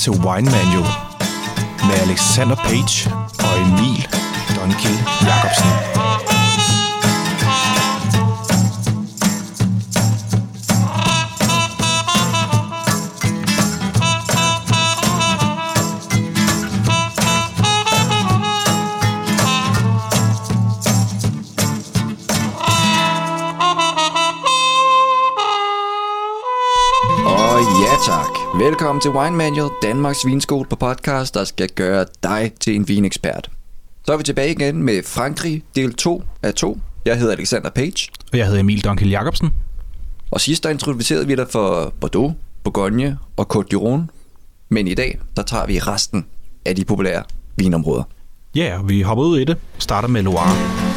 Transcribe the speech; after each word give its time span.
til 0.00 0.12
Wine 0.12 0.50
Manual 0.50 0.92
med 1.86 1.94
Alexander 2.02 2.56
Page 2.56 3.10
og 3.38 3.60
Emil 3.60 4.08
Donkil 4.56 4.98
Jacobsen. 5.22 5.99
Velkommen 28.60 29.00
til 29.00 29.10
Wine 29.10 29.36
Manual, 29.36 29.70
Danmarks 29.82 30.26
vinskole 30.26 30.68
på 30.68 30.76
podcast, 30.76 31.34
der 31.34 31.44
skal 31.44 31.68
gøre 31.68 32.06
dig 32.22 32.52
til 32.60 32.74
en 32.76 32.88
vinekspert. 32.88 33.50
Så 34.06 34.12
er 34.12 34.16
vi 34.16 34.22
tilbage 34.22 34.50
igen 34.50 34.82
med 34.82 35.02
Frankrig, 35.02 35.62
del 35.76 35.94
2 35.94 36.22
af 36.42 36.54
2. 36.54 36.78
Jeg 37.04 37.18
hedder 37.18 37.32
Alexander 37.32 37.70
Page, 37.70 38.08
Og 38.32 38.38
jeg 38.38 38.46
hedder 38.46 38.60
Emil 38.60 38.84
Donkil 38.84 39.10
Jacobsen. 39.10 39.50
og 40.30 40.40
sidst 40.40 40.64
der 40.64 40.70
introducerede 40.70 41.26
vi 41.26 41.34
dig 41.34 41.46
for 41.50 41.92
Bordeaux, 42.00 42.32
Bourgogne 42.64 43.18
og 43.36 43.56
Côte 43.56 43.66
d'Iron. 43.74 44.00
Men 44.68 44.88
i 44.88 44.94
dag, 44.94 45.18
der 45.36 45.42
tager 45.42 45.66
vi 45.66 45.78
resten 45.78 46.26
af 46.66 46.76
de 46.76 46.84
populære 46.84 47.22
vinområder. 47.56 48.02
Ja, 48.54 48.78
og 48.78 48.88
vi 48.88 49.02
hopper 49.02 49.24
ud 49.24 49.38
i 49.38 49.44
det. 49.44 49.56
Starter 49.78 50.08
med 50.08 50.22
Loire. 50.22 50.89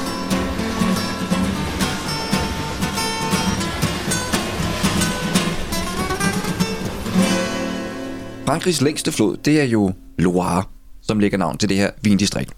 Frankrigs 8.45 8.81
længste 8.81 9.11
flod, 9.11 9.38
det 9.38 9.61
er 9.61 9.63
jo 9.63 9.94
Loire, 10.17 10.63
som 11.02 11.19
lægger 11.19 11.38
navn 11.38 11.58
til 11.58 11.69
det 11.69 11.77
her 11.77 11.91
vindistrikt. 12.02 12.53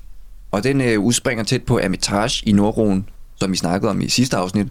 Og 0.51 0.63
den 0.63 0.81
øh, 0.81 0.99
udspringer 0.99 1.43
tæt 1.43 1.63
på 1.63 1.79
Amitage 1.83 2.49
i 2.49 2.51
Nordroen, 2.51 3.09
som 3.35 3.51
vi 3.51 3.57
snakkede 3.57 3.89
om 3.89 4.01
i 4.01 4.09
sidste 4.09 4.37
afsnit, 4.37 4.67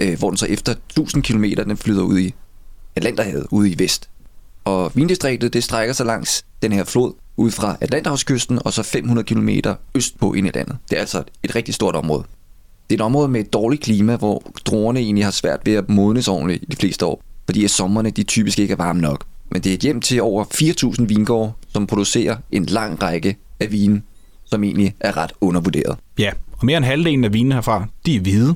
øh, 0.00 0.18
hvor 0.18 0.30
den 0.30 0.36
så 0.36 0.46
efter 0.46 0.72
1000 0.72 1.22
km 1.22 1.44
den 1.44 1.76
flyder 1.76 2.02
ud 2.02 2.18
i 2.18 2.34
Atlanterhavet 2.96 3.46
ude 3.50 3.70
i 3.70 3.78
vest. 3.78 4.08
Og 4.64 4.92
vindistriktet 4.94 5.52
det 5.52 5.64
strækker 5.64 5.94
sig 5.94 6.06
langs 6.06 6.44
den 6.62 6.72
her 6.72 6.84
flod 6.84 7.12
ud 7.36 7.50
fra 7.50 7.76
Atlanterhavskysten 7.80 8.58
og 8.64 8.72
så 8.72 8.82
500 8.82 9.26
km 9.26 9.48
østpå 9.94 10.32
ind 10.32 10.46
i 10.46 10.50
landet. 10.54 10.76
Det 10.90 10.96
er 10.96 11.00
altså 11.00 11.22
et 11.42 11.54
rigtig 11.54 11.74
stort 11.74 11.96
område. 11.96 12.24
Det 12.90 12.94
er 12.94 12.98
et 12.98 13.06
område 13.06 13.28
med 13.28 13.40
et 13.40 13.52
dårligt 13.52 13.82
klima, 13.82 14.16
hvor 14.16 14.42
druerne 14.64 15.00
egentlig 15.00 15.24
har 15.24 15.30
svært 15.30 15.60
ved 15.64 15.74
at 15.74 15.88
modnes 15.88 16.28
ordentligt 16.28 16.62
i 16.62 16.66
de 16.66 16.76
fleste 16.76 17.06
år, 17.06 17.22
fordi 17.44 17.64
at 17.64 17.70
sommerne 17.70 18.10
de 18.10 18.22
typisk 18.22 18.58
ikke 18.58 18.72
er 18.72 18.76
varme 18.76 19.00
nok. 19.00 19.24
Men 19.50 19.62
det 19.62 19.70
er 19.70 19.74
et 19.74 19.80
hjem 19.80 20.00
til 20.00 20.22
over 20.22 20.44
4.000 20.44 21.04
vingårde, 21.06 21.52
som 21.72 21.86
producerer 21.86 22.36
en 22.52 22.66
lang 22.66 23.02
række 23.02 23.36
af 23.60 23.72
vine, 23.72 24.02
som 24.44 24.64
egentlig 24.64 24.94
er 25.00 25.16
ret 25.16 25.32
undervurderet. 25.40 25.98
Ja, 26.18 26.30
og 26.52 26.66
mere 26.66 26.76
end 26.76 26.84
halvdelen 26.84 27.24
af 27.24 27.32
vinene 27.32 27.54
herfra, 27.54 27.86
de 28.06 28.16
er 28.16 28.20
hvide. 28.20 28.54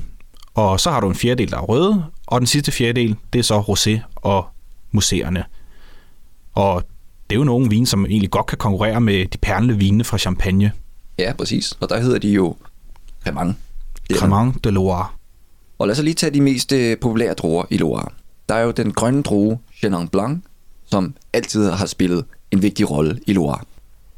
Og 0.54 0.80
så 0.80 0.90
har 0.90 1.00
du 1.00 1.08
en 1.08 1.14
fjerdedel, 1.14 1.50
der 1.50 1.56
er 1.56 1.62
røde, 1.62 2.04
og 2.26 2.40
den 2.40 2.46
sidste 2.46 2.72
fjerdedel, 2.72 3.16
det 3.32 3.38
er 3.38 3.42
så 3.42 3.60
rosé 3.60 4.00
og 4.16 4.46
museerne. 4.90 5.44
Og 6.54 6.82
det 7.30 7.36
er 7.36 7.38
jo 7.38 7.44
nogle 7.44 7.70
vine, 7.70 7.86
som 7.86 8.06
egentlig 8.06 8.30
godt 8.30 8.46
kan 8.46 8.58
konkurrere 8.58 9.00
med 9.00 9.26
de 9.26 9.38
perlende 9.38 9.78
vine 9.78 10.04
fra 10.04 10.18
Champagne. 10.18 10.72
Ja, 11.18 11.32
præcis. 11.38 11.72
Og 11.80 11.88
der 11.88 12.00
hedder 12.00 12.18
de 12.18 12.28
jo 12.28 12.56
Cremant. 13.24 13.56
Cremant 14.12 14.64
de 14.64 14.70
Loire. 14.70 15.06
Og 15.78 15.86
lad 15.86 15.96
os 15.96 16.02
lige 16.02 16.14
tage 16.14 16.34
de 16.34 16.40
mest 16.40 16.72
øh, 16.72 16.98
populære 16.98 17.34
druer 17.34 17.64
i 17.70 17.76
Loire. 17.76 18.08
Der 18.48 18.54
er 18.54 18.62
jo 18.62 18.70
den 18.70 18.92
grønne 18.92 19.22
drue 19.22 19.58
Chenin 19.78 20.08
Blanc, 20.08 20.44
som 20.92 21.14
altid 21.32 21.70
har 21.70 21.86
spillet 21.86 22.24
en 22.50 22.62
vigtig 22.62 22.90
rolle 22.90 23.20
i 23.26 23.32
Loire. 23.32 23.60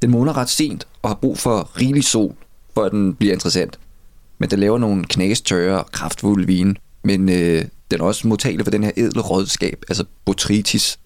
Den 0.03 0.11
modner 0.11 0.37
ret 0.37 0.49
sent 0.49 0.87
og 1.03 1.11
har 1.11 1.15
brug 1.15 1.39
for 1.39 1.71
rigelig 1.81 2.05
sol, 2.05 2.35
for 2.75 2.83
at 2.85 2.93
den 2.93 3.15
bliver 3.15 3.33
interessant. 3.33 3.79
Men 4.39 4.51
den 4.51 4.59
laver 4.59 4.79
nogle 4.79 5.05
knastørre 5.05 5.79
og 5.79 5.93
kraftfulde 5.93 6.47
vine, 6.47 6.75
men 7.03 7.29
øh, 7.29 7.65
den 7.91 8.01
er 8.01 8.05
også 8.05 8.29
modtagelig 8.29 8.67
for 8.67 8.71
den 8.71 8.85
her 8.85 8.91
edle 8.97 9.21
rådskab, 9.21 9.85
altså 9.89 10.05
botrytis, 10.25 10.99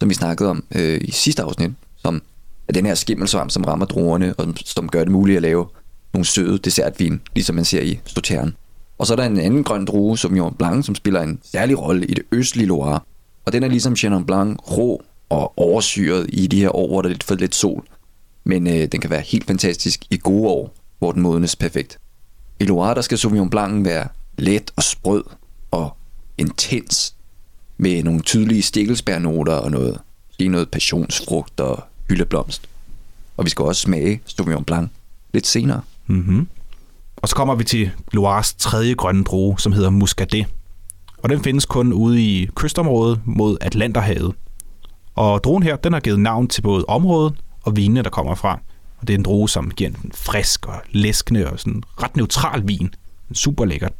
som 0.00 0.08
vi 0.08 0.14
snakkede 0.14 0.50
om 0.50 0.64
øh, 0.74 1.00
i 1.04 1.10
sidste 1.10 1.42
afsnit, 1.42 1.70
som 1.96 2.22
er 2.68 2.72
den 2.72 2.86
her 2.86 2.94
skimmelsvamp, 2.94 3.50
som 3.50 3.64
rammer 3.64 3.86
druerne, 3.86 4.34
og 4.34 4.54
som 4.64 4.88
gør 4.88 5.04
det 5.04 5.12
muligt 5.12 5.36
at 5.36 5.42
lave 5.42 5.66
nogle 6.12 6.24
søde 6.24 6.58
dessertvin, 6.58 7.20
ligesom 7.34 7.54
man 7.54 7.64
ser 7.64 7.82
i 7.82 8.00
Sauternes. 8.04 8.54
Og 8.98 9.06
så 9.06 9.14
er 9.14 9.16
der 9.16 9.24
en 9.24 9.40
anden 9.40 9.64
grøn 9.64 9.84
drue, 9.84 10.18
Sauvignon 10.18 10.54
Blanc, 10.54 10.86
som 10.86 10.94
spiller 10.94 11.20
en 11.20 11.40
særlig 11.52 11.78
rolle 11.78 12.06
i 12.06 12.14
det 12.14 12.24
østlige 12.32 12.66
Loire. 12.66 13.00
Og 13.46 13.52
den 13.52 13.62
er 13.62 13.68
ligesom 13.68 13.96
Chenin 13.96 14.24
Blanc 14.24 14.58
rå 14.70 15.02
og 15.28 15.58
oversyret 15.58 16.26
i 16.28 16.46
de 16.46 16.60
her 16.60 16.76
år, 16.76 16.88
hvor 16.88 17.02
der 17.02 17.08
er 17.08 17.12
lidt 17.12 17.24
for 17.24 17.34
lidt 17.34 17.54
sol. 17.54 17.84
Men 18.44 18.66
øh, 18.66 18.86
den 18.92 19.00
kan 19.00 19.10
være 19.10 19.20
helt 19.20 19.46
fantastisk 19.46 20.04
i 20.10 20.18
gode 20.22 20.48
år, 20.48 20.74
hvor 20.98 21.12
den 21.12 21.22
modnes 21.22 21.56
perfekt. 21.56 21.98
I 22.60 22.64
Loire, 22.64 22.94
der 22.94 23.00
skal 23.00 23.18
Sauvignon 23.18 23.50
Blanc 23.50 23.84
være 23.84 24.08
let 24.38 24.72
og 24.76 24.82
sprød 24.82 25.24
og 25.70 25.96
intens, 26.38 27.14
med 27.78 28.02
nogle 28.02 28.20
tydelige 28.20 28.62
stikkelsbærnoter 28.62 29.52
og 29.52 29.70
noget, 29.70 30.00
lige 30.38 30.48
noget 30.48 30.70
passionsfrugt 30.70 31.60
og 31.60 31.84
hyldeblomst. 32.08 32.68
Og 33.36 33.44
vi 33.44 33.50
skal 33.50 33.64
også 33.64 33.82
smage 33.82 34.20
Sauvignon 34.26 34.64
Blanc 34.64 34.90
lidt 35.32 35.46
senere. 35.46 35.80
Mm-hmm. 36.06 36.48
Og 37.16 37.28
så 37.28 37.36
kommer 37.36 37.54
vi 37.54 37.64
til 37.64 37.90
Loires 38.12 38.54
tredje 38.54 38.94
grønne 38.94 39.24
droge, 39.24 39.60
som 39.60 39.72
hedder 39.72 39.90
Muscadet. 39.90 40.46
Og 41.26 41.30
den 41.30 41.42
findes 41.42 41.64
kun 41.64 41.92
ude 41.92 42.22
i 42.22 42.48
kystområdet 42.54 43.20
mod 43.24 43.56
Atlanterhavet. 43.60 44.34
Og 45.14 45.44
druen 45.44 45.62
her, 45.62 45.76
den 45.76 45.92
har 45.92 46.00
givet 46.00 46.20
navn 46.20 46.48
til 46.48 46.62
både 46.62 46.84
området 46.88 47.34
og 47.62 47.76
vinene, 47.76 48.02
der 48.02 48.10
kommer 48.10 48.34
fra. 48.34 48.60
Og 48.98 49.08
det 49.08 49.14
er 49.14 49.18
en 49.18 49.24
drue, 49.24 49.48
som 49.48 49.70
giver 49.70 49.90
en 49.90 50.12
frisk 50.14 50.66
og 50.66 50.74
læskende 50.90 51.50
og 51.50 51.60
sådan 51.60 51.82
ret 52.02 52.16
neutral 52.16 52.68
vin. 52.68 52.94
Super 53.32 53.64
lækkert. 53.64 53.92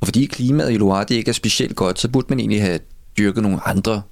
Og 0.00 0.06
fordi 0.06 0.26
klimaet 0.26 0.72
i 0.72 0.76
Loire 0.76 1.04
det 1.08 1.14
ikke 1.14 1.28
er 1.28 1.32
specielt 1.32 1.76
godt, 1.76 2.00
så 2.00 2.08
burde 2.08 2.26
man 2.28 2.38
egentlig 2.38 2.62
have 2.62 2.78
dyrket 3.18 3.42
nogle 3.42 3.68
andre 3.68 4.02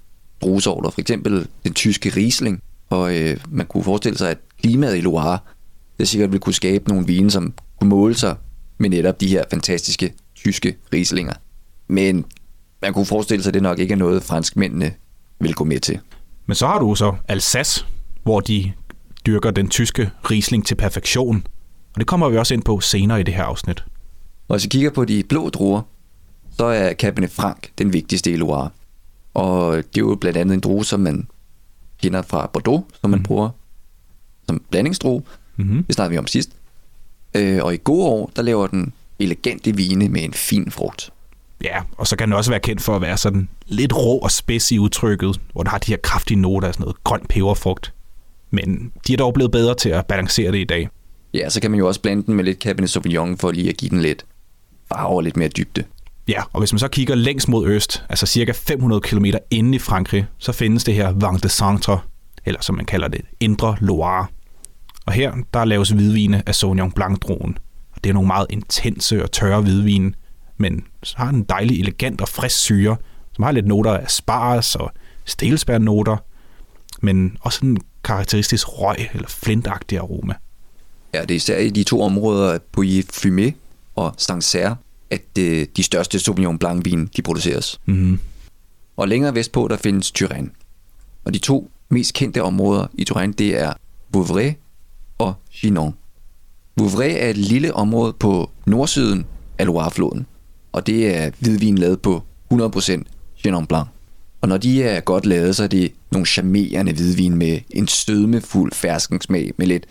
druesorter, 0.43 0.91
for 0.91 1.01
eksempel 1.01 1.47
den 1.65 1.75
tyske 1.75 2.13
Riesling. 2.17 2.63
Og 2.91 3.17
øh, 3.17 3.37
man 3.49 3.67
kunne 3.67 3.85
forestille 3.85 4.19
sig, 4.19 4.31
at 4.31 4.39
klimaet 4.61 4.97
i 4.97 5.01
Loire 5.01 5.39
det 5.99 6.09
sikkert 6.09 6.31
ville 6.31 6.41
kunne 6.41 6.55
skabe 6.55 6.89
nogle 6.89 7.07
vine, 7.07 7.31
som 7.31 7.55
kunne 7.79 7.91
måle 7.91 8.15
sig 8.15 8.37
med 8.79 8.91
netop 8.91 9.21
de 9.21 9.27
her 9.27 9.45
fantastiske 9.51 10.13
tyske 10.35 10.77
Rieslinger. 10.93 11.35
Men 11.89 12.25
man 12.83 12.93
kunne 12.93 13.07
forestille 13.07 13.43
sig, 13.43 13.51
at 13.51 13.55
det 13.55 13.63
nok 13.63 13.79
ikke 13.79 13.93
er 13.93 13.99
noget, 13.99 14.23
franskmændene 14.23 14.95
vil 15.41 15.55
gå 15.55 15.65
med 15.65 15.81
til. 15.81 15.99
Men 16.47 16.55
så 16.55 16.67
har 16.67 16.79
du 16.79 16.95
så 16.95 17.15
Alsace, 17.29 17.87
hvor 18.23 18.41
de 18.41 18.73
dyrker 19.27 19.51
den 19.51 19.69
tyske 19.69 20.11
Riesling 20.31 20.67
til 20.67 20.75
perfektion. 20.75 21.47
Og 21.95 22.01
det 22.01 22.07
kommer 22.07 22.29
vi 22.29 22.37
også 22.37 22.55
ind 22.55 22.63
på 22.63 22.81
senere 22.81 23.21
i 23.21 23.23
det 23.23 23.35
her 23.35 23.45
afsnit. 23.45 23.85
Og 24.49 24.57
hvis 24.57 24.65
vi 24.65 24.69
kigger 24.69 24.91
på 24.91 25.05
de 25.05 25.23
blå 25.23 25.49
druer, 25.49 25.83
så 26.59 26.65
er 26.65 26.95
Cabernet 26.95 27.31
Franc 27.31 27.59
den 27.79 27.93
vigtigste 27.93 28.31
i 28.31 28.37
Loire. 28.37 28.71
Og 29.35 29.77
det 29.77 29.97
er 29.97 30.01
jo 30.01 30.15
blandt 30.21 30.39
andet 30.39 30.55
en 30.55 30.61
drue, 30.61 30.85
som 30.85 31.01
man 31.01 31.27
kender 32.03 32.23
fra 32.23 32.47
Bordeaux, 32.47 32.85
som 33.01 33.11
man 33.11 33.19
mm. 33.19 33.25
bruger 33.25 33.51
som 34.47 34.63
blandingsdrue. 34.71 35.23
Mm-hmm. 35.57 35.85
Det 35.85 35.95
snakkede 35.95 36.13
vi 36.13 36.19
om 36.19 36.27
sidst. 36.27 36.51
Øh, 37.35 37.65
og 37.65 37.75
i 37.75 37.79
gode 37.85 38.07
år, 38.07 38.31
der 38.37 38.43
laver 38.43 38.67
den 38.67 38.93
elegante 39.19 39.77
vine 39.77 40.09
med 40.09 40.23
en 40.23 40.33
fin 40.33 40.71
frugt. 40.71 41.13
Ja, 41.65 41.83
og 41.97 42.07
så 42.07 42.17
kan 42.17 42.29
den 42.29 42.33
også 42.33 42.51
være 42.51 42.61
kendt 42.61 42.83
for 42.83 42.97
at 42.97 43.03
være 43.03 43.17
sådan 43.17 43.49
lidt 43.67 43.97
rå 43.97 44.19
og 44.19 44.31
spids 44.31 44.73
i 44.73 44.79
udtrykket, 44.79 45.41
hvor 45.53 45.63
den 45.63 45.71
har 45.71 45.79
de 45.79 45.93
her 45.93 45.99
kraftige 46.03 46.41
noter 46.41 46.69
af 46.69 46.75
sådan 46.75 46.85
noget 46.85 47.05
grøn 47.05 47.21
peberfrugt. 47.29 47.95
Men 48.51 48.93
de 49.07 49.13
er 49.13 49.17
dog 49.17 49.35
blevet 49.35 49.53
bedre 49.53 49.75
til 49.75 49.89
at 49.89 50.07
balancere 50.07 50.53
det 50.53 50.59
i 50.59 50.65
dag. 50.65 50.89
Ja, 51.35 51.51
så 51.51 51.61
kan 51.61 51.71
man 51.71 51.79
jo 51.79 51.89
også 51.89 52.01
blande 52.01 52.23
den 52.27 52.35
med 52.35 52.45
lidt 52.45 52.63
Cabernet 52.63 52.91
Sauvignon 52.91 53.39
for 53.39 53.51
lige 53.51 53.69
at 53.69 53.77
give 53.77 53.89
den 53.89 54.01
lidt 54.01 54.25
farve 54.89 55.17
og 55.17 55.23
lidt 55.23 55.37
mere 55.37 55.49
dybde. 55.49 55.85
Ja, 56.29 56.43
og 56.53 56.59
hvis 56.59 56.73
man 56.73 56.79
så 56.79 56.89
kigger 56.89 57.15
længst 57.15 57.49
mod 57.49 57.67
øst, 57.67 58.05
altså 58.09 58.27
cirka 58.27 58.53
500 58.53 59.01
km 59.01 59.25
inde 59.51 59.77
i 59.77 59.79
Frankrig, 59.79 60.27
så 60.39 60.53
findes 60.53 60.85
det 60.85 60.95
her 60.95 61.13
Vang 61.13 61.43
de 61.43 61.49
Centre, 61.49 62.01
eller 62.45 62.61
som 62.63 62.75
man 62.75 62.85
kalder 62.85 63.09
det, 63.09 63.21
Indre 63.41 63.77
Loire. 63.81 64.27
Og 65.07 65.13
her, 65.13 65.33
der 65.55 65.65
laves 65.65 65.91
hvidvine 65.91 66.43
af 66.47 66.55
Sauvignon 66.55 66.93
Blanc-druen. 66.93 67.57
Og 67.93 68.05
det 68.05 68.11
er 68.11 68.15
nogle 68.15 68.27
meget 68.27 68.47
intense 68.51 69.23
og 69.23 69.33
tørre 69.33 69.61
hvidvine, 69.61 70.13
men 70.63 70.85
så 71.03 71.15
har 71.17 71.27
den 71.27 71.37
en 71.37 71.43
dejlig, 71.49 71.81
elegant 71.81 72.21
og 72.21 72.29
frisk 72.29 72.57
syre, 72.57 72.97
som 73.33 73.45
har 73.45 73.53
lidt 73.53 73.67
noter 73.67 73.93
af 73.93 74.11
spars 74.11 74.77
og 74.77 74.93
stelspærnoter, 75.25 76.17
men 77.01 77.37
også 77.41 77.67
en 77.67 77.79
karakteristisk 78.05 78.67
røg 78.69 78.97
eller 79.15 79.29
flintagtig 79.29 79.99
aroma. 79.99 80.35
Ja, 81.15 81.21
det 81.21 81.31
er 81.31 81.35
især 81.35 81.59
i 81.59 81.71
de 81.71 81.85
to 81.85 82.03
områder, 82.03 82.59
Pouilly 82.73 83.03
Fumé 83.03 83.53
og 83.97 84.15
Sancerre, 84.19 84.77
at 85.11 85.39
øh, 85.39 85.67
de 85.77 85.83
største 85.83 86.19
Sauvignon 86.19 86.59
Blanc 86.59 86.85
vin, 86.85 87.07
de 87.17 87.23
produceres. 87.23 87.81
Mm-hmm. 87.87 88.21
Og 88.97 89.09
længere 89.09 89.35
vestpå, 89.35 89.69
der 89.69 89.77
findes 89.77 90.11
Turenne. 90.11 90.51
Og 91.25 91.35
de 91.35 91.39
to 91.39 91.71
mest 91.89 92.15
kendte 92.15 92.43
områder 92.43 92.87
i 92.95 93.05
Turenne, 93.05 93.33
det 93.33 93.61
er 93.61 93.73
Vouvray 94.13 94.53
og 95.19 95.35
Chinon. 95.53 95.95
Vouvray 96.77 97.11
er 97.11 97.29
et 97.29 97.37
lille 97.37 97.75
område 97.75 98.13
på 98.13 98.51
nordsiden 98.67 99.27
af 99.59 99.67
Loirefloden, 99.67 100.27
og 100.73 100.87
det 100.87 101.17
er 101.17 101.31
hvidvin 101.39 101.79
lavet 101.79 102.01
på 102.01 102.23
100% 102.53 103.03
Chenin 103.37 103.67
Blanc. 103.67 103.87
Og 104.41 104.49
når 104.49 104.57
de 104.57 104.83
er 104.83 105.01
godt 105.01 105.27
lavet, 105.27 105.57
så 105.57 105.63
er 105.63 105.67
det 105.67 105.93
nogle 106.13 106.27
charmerende 106.27 106.93
hvidvin 106.93 107.35
med 107.37 107.61
en 107.71 107.89
sødmefuld 107.89 108.73
ferskensmag 108.73 109.53
med 109.57 109.67
lidt 109.67 109.87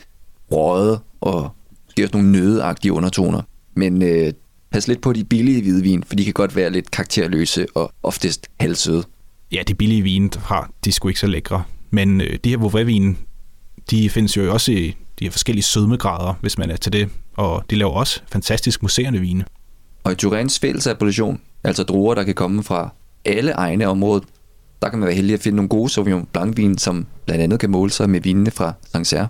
røget 0.51 0.99
og 1.21 1.49
måske 1.85 2.03
også 2.03 2.17
nogle 2.17 2.31
nødeagtige 2.31 2.93
undertoner. 2.93 3.41
Men 3.75 4.01
øh, 4.01 4.33
pas 4.71 4.87
lidt 4.87 5.01
på 5.01 5.13
de 5.13 5.23
billige 5.23 5.61
hvidvin, 5.61 6.03
for 6.03 6.15
de 6.15 6.23
kan 6.23 6.33
godt 6.33 6.55
være 6.55 6.69
lidt 6.69 6.91
karakterløse 6.91 7.65
og 7.75 7.93
oftest 8.03 8.47
halvsøde. 8.59 9.03
Ja, 9.51 9.63
de 9.67 9.75
billige 9.75 10.01
vine 10.01 10.29
har, 10.43 10.71
de 10.85 10.89
er 10.89 10.93
sgu 10.93 11.07
ikke 11.07 11.19
så 11.19 11.27
lækre. 11.27 11.63
Men 11.89 12.21
øh, 12.21 12.39
de 12.43 12.49
her 12.49 12.57
Vouvray-vine, 12.57 13.15
de 13.91 14.09
findes 14.09 14.37
jo 14.37 14.53
også 14.53 14.71
i 14.71 14.95
de 15.19 15.25
her 15.25 15.31
forskellige 15.31 15.63
sødmegrader, 15.63 16.33
hvis 16.41 16.57
man 16.57 16.71
er 16.71 16.75
til 16.75 16.93
det. 16.93 17.09
Og 17.33 17.63
de 17.69 17.75
laver 17.75 17.91
også 17.91 18.21
fantastisk 18.31 18.81
museerende 18.81 19.19
vine. 19.19 19.45
Og 20.03 20.11
i 20.11 20.15
Turins 20.15 20.59
fælles 20.59 20.87
appellation, 20.87 21.41
altså 21.63 21.83
druer, 21.83 22.15
der 22.15 22.23
kan 22.23 22.35
komme 22.35 22.63
fra 22.63 22.89
alle 23.25 23.51
egne 23.51 23.87
områder, 23.87 24.21
der 24.81 24.89
kan 24.89 24.99
man 24.99 25.05
være 25.05 25.15
heldig 25.15 25.33
at 25.33 25.39
finde 25.39 25.55
nogle 25.55 25.69
gode 25.69 25.89
Sauvignon 25.89 26.27
Blanc-vin, 26.33 26.77
som 26.77 27.07
blandt 27.25 27.43
andet 27.43 27.59
kan 27.59 27.69
måle 27.69 27.91
sig 27.91 28.09
med 28.09 28.21
vinene 28.21 28.51
fra 28.51 28.73
Sancerre. 28.91 29.27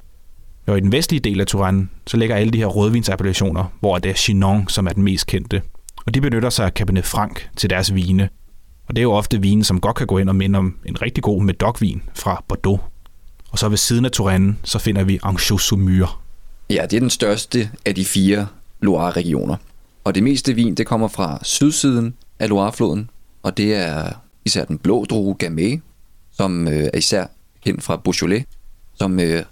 Og 0.67 0.77
i 0.77 0.81
den 0.81 0.91
vestlige 0.91 1.19
del 1.19 1.41
af 1.41 1.47
Touraine, 1.47 1.87
så 2.07 2.17
ligger 2.17 2.35
alle 2.35 2.51
de 2.51 2.57
her 2.57 2.65
rødvinsappellationer, 2.65 3.65
hvor 3.79 3.97
det 3.97 4.11
er 4.11 4.15
Chinon, 4.15 4.67
som 4.67 4.87
er 4.87 4.91
den 4.91 5.03
mest 5.03 5.27
kendte. 5.27 5.61
Og 6.05 6.13
de 6.13 6.21
benytter 6.21 6.49
sig 6.49 6.65
af 6.65 6.71
Cabernet 6.71 7.05
Franc 7.05 7.39
til 7.57 7.69
deres 7.69 7.93
vine. 7.93 8.29
Og 8.87 8.95
det 8.95 9.01
er 9.01 9.03
jo 9.03 9.11
ofte 9.11 9.41
vine, 9.41 9.63
som 9.63 9.79
godt 9.79 9.95
kan 9.95 10.07
gå 10.07 10.17
ind 10.17 10.29
og 10.29 10.35
minde 10.35 10.59
om 10.59 10.75
en 10.85 11.01
rigtig 11.01 11.23
god 11.23 11.43
Medoc-vin 11.43 12.01
fra 12.15 12.43
Bordeaux. 12.47 12.81
Og 13.51 13.59
så 13.59 13.69
ved 13.69 13.77
siden 13.77 14.05
af 14.05 14.11
Touraine, 14.11 14.55
så 14.63 14.79
finder 14.79 15.03
vi 15.03 15.19
Anjou-Saumur. 15.25 16.17
Ja, 16.69 16.85
det 16.89 16.93
er 16.93 16.99
den 16.99 17.09
største 17.09 17.69
af 17.85 17.95
de 17.95 18.05
fire 18.05 18.47
Loire-regioner. 18.81 19.55
Og 20.03 20.15
det 20.15 20.23
meste 20.23 20.53
vin, 20.53 20.75
det 20.75 20.87
kommer 20.87 21.07
fra 21.07 21.39
sydsiden 21.43 22.13
af 22.39 22.49
Loire-floden, 22.49 23.09
og 23.43 23.57
det 23.57 23.75
er 23.75 24.13
især 24.45 24.65
den 24.65 24.77
blå 24.77 25.05
drue 25.05 25.33
Gamay, 25.33 25.81
som 26.31 26.67
øh, 26.67 26.89
er 26.93 26.97
især 26.97 27.25
kendt 27.65 27.83
fra 27.83 27.95
Beaujolais, 27.97 28.45
som 28.93 29.19
øh, 29.19 29.43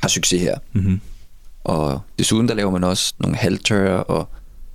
har 0.00 0.08
succes 0.08 0.40
her. 0.42 0.58
Mm-hmm. 0.72 1.00
Og 1.64 2.00
desuden 2.18 2.48
der 2.48 2.54
laver 2.54 2.70
man 2.70 2.84
også 2.84 3.14
nogle 3.18 3.36
halvtørre 3.36 4.04
og 4.04 4.28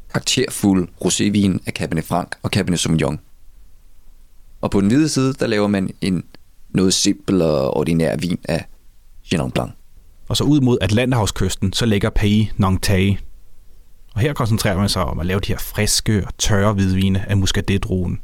karakterfuld 0.09 0.89
rosévin 1.06 1.57
af 1.65 1.74
Cabernet 1.74 2.06
Franc 2.06 2.27
og 2.44 2.50
Cabernet 2.50 2.79
Sauvignon. 2.79 3.19
Og 4.62 4.71
på 4.71 4.81
den 4.81 4.88
hvide 4.88 5.09
side, 5.09 5.33
der 5.33 5.47
laver 5.47 5.68
man 5.68 5.89
en 6.01 6.24
noget 6.69 6.94
simpel 6.94 7.41
og 7.41 7.77
ordinær 7.77 8.15
vin 8.15 8.39
af 8.44 8.65
Chenin 9.24 9.51
Blanc. 9.51 9.71
Og 10.27 10.38
så 10.38 10.44
ud 10.44 10.62
mod 10.62 10.77
Atlanterhavskysten, 10.81 11.74
så 11.74 11.86
ligger 11.86 12.09
Pays 12.09 12.47
Nantais. 12.57 13.19
Og 14.13 14.21
her 14.21 14.33
koncentrerer 14.33 14.77
man 14.77 14.89
sig 14.89 15.04
om 15.04 15.19
at 15.19 15.25
lave 15.25 15.39
de 15.39 15.51
her 15.51 15.60
friske 15.60 16.24
og 16.27 16.38
tørre 16.38 16.74
hvidvine 16.74 17.30
af 17.30 17.38
Muscadet-druen. 17.38 18.19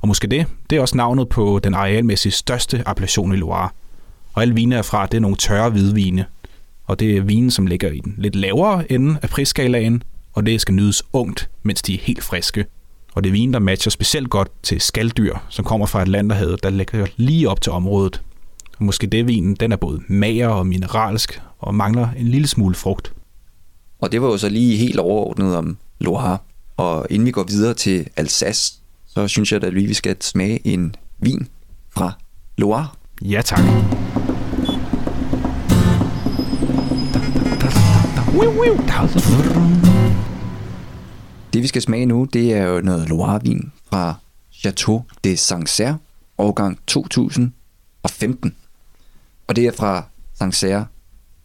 Og 0.00 0.08
Muscadet, 0.08 0.46
det 0.70 0.76
er 0.76 0.80
også 0.80 0.96
navnet 0.96 1.28
på 1.28 1.60
den 1.64 1.74
arealmæssigt 1.74 2.34
største 2.34 2.82
appellation 2.86 3.32
i 3.32 3.36
Loire. 3.36 3.68
Og 4.32 4.42
alle 4.42 4.54
vine 4.54 4.82
fra, 4.82 5.06
det 5.06 5.16
er 5.16 5.20
nogle 5.20 5.36
tørre 5.36 5.70
hvidvine. 5.70 6.24
Og 6.86 7.00
det 7.00 7.16
er 7.16 7.20
vinen, 7.20 7.50
som 7.50 7.66
ligger 7.66 7.90
i 7.90 7.98
den 7.98 8.14
lidt 8.18 8.36
lavere 8.36 8.92
ende 8.92 9.18
af 9.22 9.30
prisskalaen, 9.30 10.02
og 10.32 10.46
det 10.46 10.60
skal 10.60 10.74
nydes 10.74 11.02
ungt, 11.12 11.50
mens 11.62 11.82
de 11.82 11.94
er 11.94 11.98
helt 11.98 12.24
friske. 12.24 12.66
Og 13.14 13.24
det 13.24 13.30
er 13.30 13.32
vine, 13.32 13.52
der 13.52 13.58
matcher 13.58 13.90
specielt 13.90 14.30
godt 14.30 14.48
til 14.62 14.80
skalddyr, 14.80 15.36
som 15.48 15.64
kommer 15.64 15.86
fra 15.86 16.02
et 16.02 16.08
land 16.08 16.30
der 16.30 16.70
ligger 16.70 17.06
lige 17.16 17.50
op 17.50 17.60
til 17.60 17.72
området. 17.72 18.22
Og 18.78 18.84
måske 18.84 19.06
det 19.06 19.26
vinen, 19.26 19.54
den 19.54 19.72
er 19.72 19.76
både 19.76 20.00
mager 20.08 20.48
og 20.48 20.66
mineralsk, 20.66 21.42
og 21.58 21.74
mangler 21.74 22.08
en 22.18 22.28
lille 22.28 22.48
smule 22.48 22.74
frugt. 22.74 23.12
Og 24.04 24.12
det 24.12 24.22
var 24.22 24.28
jo 24.28 24.38
så 24.38 24.48
lige 24.48 24.76
helt 24.76 24.98
overordnet 24.98 25.56
om 25.56 25.76
Loire. 26.00 26.38
Og 26.76 27.06
inden 27.10 27.26
vi 27.26 27.30
går 27.30 27.42
videre 27.42 27.74
til 27.74 28.08
Alsace, 28.16 28.74
så 29.06 29.28
synes 29.28 29.52
jeg 29.52 29.64
at 29.64 29.74
lige, 29.74 29.86
vi 29.86 29.94
skal 29.94 30.16
smage 30.20 30.66
en 30.66 30.94
vin 31.18 31.48
fra 31.90 32.12
Loire. 32.58 32.88
Ja 33.22 33.42
tak. 33.44 33.58
Det 41.52 41.62
vi 41.62 41.66
skal 41.66 41.82
smage 41.82 42.06
nu, 42.06 42.24
det 42.32 42.52
er 42.52 42.62
jo 42.62 42.80
noget 42.80 43.08
Loire-vin 43.08 43.72
fra 43.90 44.14
Chateau 44.52 45.04
de 45.24 45.36
Sancerre, 45.36 45.98
årgang 46.38 46.78
2015. 46.86 48.54
Og 49.46 49.56
det 49.56 49.66
er 49.66 49.72
fra 49.72 50.04
Sancerre 50.34 50.86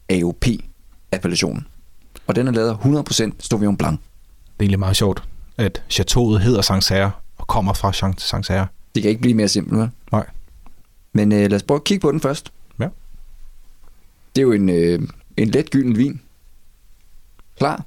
AOP-appellationen. 0.10 1.69
Og 2.30 2.36
den 2.36 2.48
er 2.48 2.52
lavet 2.52 2.70
af 2.70 2.76
100% 2.76 3.32
Sauvignon 3.40 3.78
Blanc. 3.78 4.00
Det 4.00 4.06
er 4.60 4.64
egentlig 4.64 4.80
meget 4.80 4.96
sjovt, 4.96 5.24
at 5.58 5.84
chateauet 5.90 6.42
hedder 6.42 6.62
Sancerre 6.62 7.12
og 7.38 7.48
kommer 7.48 7.74
fra 7.74 7.94
Sancerre. 8.18 8.68
Det 8.96 9.04
kan 9.04 9.10
ikke 9.10 9.22
blive 9.22 9.34
mere 9.34 9.48
simpelt, 9.48 9.80
vel? 9.80 9.90
Nej. 10.12 10.26
Men 11.14 11.32
øh, 11.32 11.40
lad 11.40 11.54
os 11.54 11.64
prøve 11.64 11.76
at 11.76 11.84
kigge 11.84 12.02
på 12.02 12.12
den 12.12 12.20
først. 12.20 12.54
Ja. 12.80 12.88
Det 14.36 14.42
er 14.42 14.46
jo 14.46 14.52
en, 14.52 14.70
øh, 14.70 15.02
en 15.38 15.48
let 15.48 15.70
gylden 15.70 15.98
vin. 15.98 16.22
Klar. 17.58 17.86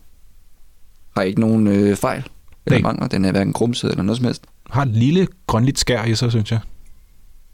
Har 1.17 1.23
ikke 1.23 1.41
nogen 1.41 1.67
øh, 1.67 1.97
fejl 1.97 2.25
eller 2.67 2.79
Nej. 2.79 2.83
mangler. 2.83 3.09
Den 3.09 3.25
er 3.25 3.31
hverken 3.31 3.53
grumset 3.53 3.91
eller 3.91 4.03
noget 4.03 4.17
som 4.17 4.25
helst. 4.25 4.43
Har 4.71 4.83
et 4.83 4.89
lille 4.89 5.29
grønligt 5.47 5.79
skær 5.79 6.05
i 6.05 6.15
sig, 6.15 6.31
synes 6.31 6.53
jeg. 6.53 6.61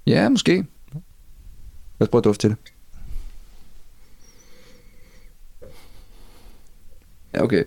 Ja, 0.07 0.29
måske. 0.29 0.55
Lad 0.55 0.65
os 2.01 2.09
prøve 2.09 2.21
at 2.21 2.25
dufte 2.25 2.41
til 2.41 2.51
det. 2.51 2.59
Ja, 7.39 7.43
okay. 7.45 7.65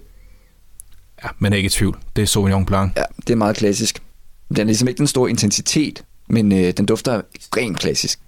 Ja, 1.24 1.30
men 1.40 1.54
ikke 1.54 1.66
i 1.68 1.70
tvivl. 1.70 2.00
Det 2.16 2.22
er 2.22 2.26
Sauvignon 2.26 2.66
Blanc. 2.66 2.92
Ja, 2.98 3.04
det 3.18 3.30
er 3.30 3.36
meget 3.38 3.56
klassisk. 3.56 4.02
Den 4.50 4.58
er 4.58 4.64
ligesom 4.64 4.88
ikke 4.88 4.98
den 4.98 5.08
store 5.08 5.30
intensitet, 5.30 6.04
men 6.28 6.52
øh, 6.52 6.72
den 6.78 6.86
dufter 6.86 7.22
ekstremt 7.36 7.80
klassisk. 7.80 8.20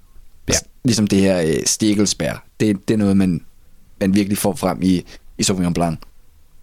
Ja. 0.47 0.53
Ligesom 0.83 1.07
det 1.07 1.19
her 1.19 1.41
øh, 1.41 1.65
stikkelsbær. 1.65 2.43
Det, 2.59 2.87
det 2.87 2.93
er 2.93 2.97
noget, 2.97 3.17
man, 3.17 3.41
man 3.99 4.13
virkelig 4.15 4.37
får 4.37 4.55
frem 4.55 4.79
i, 4.81 5.05
i 5.37 5.43
Sauvignon 5.43 5.73
Blanc. 5.73 5.99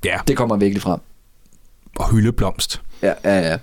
Ja, 0.05 0.19
Det 0.29 0.37
kommer 0.37 0.57
virkelig 0.57 0.83
frem. 0.83 1.01
og 1.97 2.11
hyldeblomst. 2.13 2.83
Ja, 3.03 3.13
ja, 3.25 3.39
ja. 3.41 3.59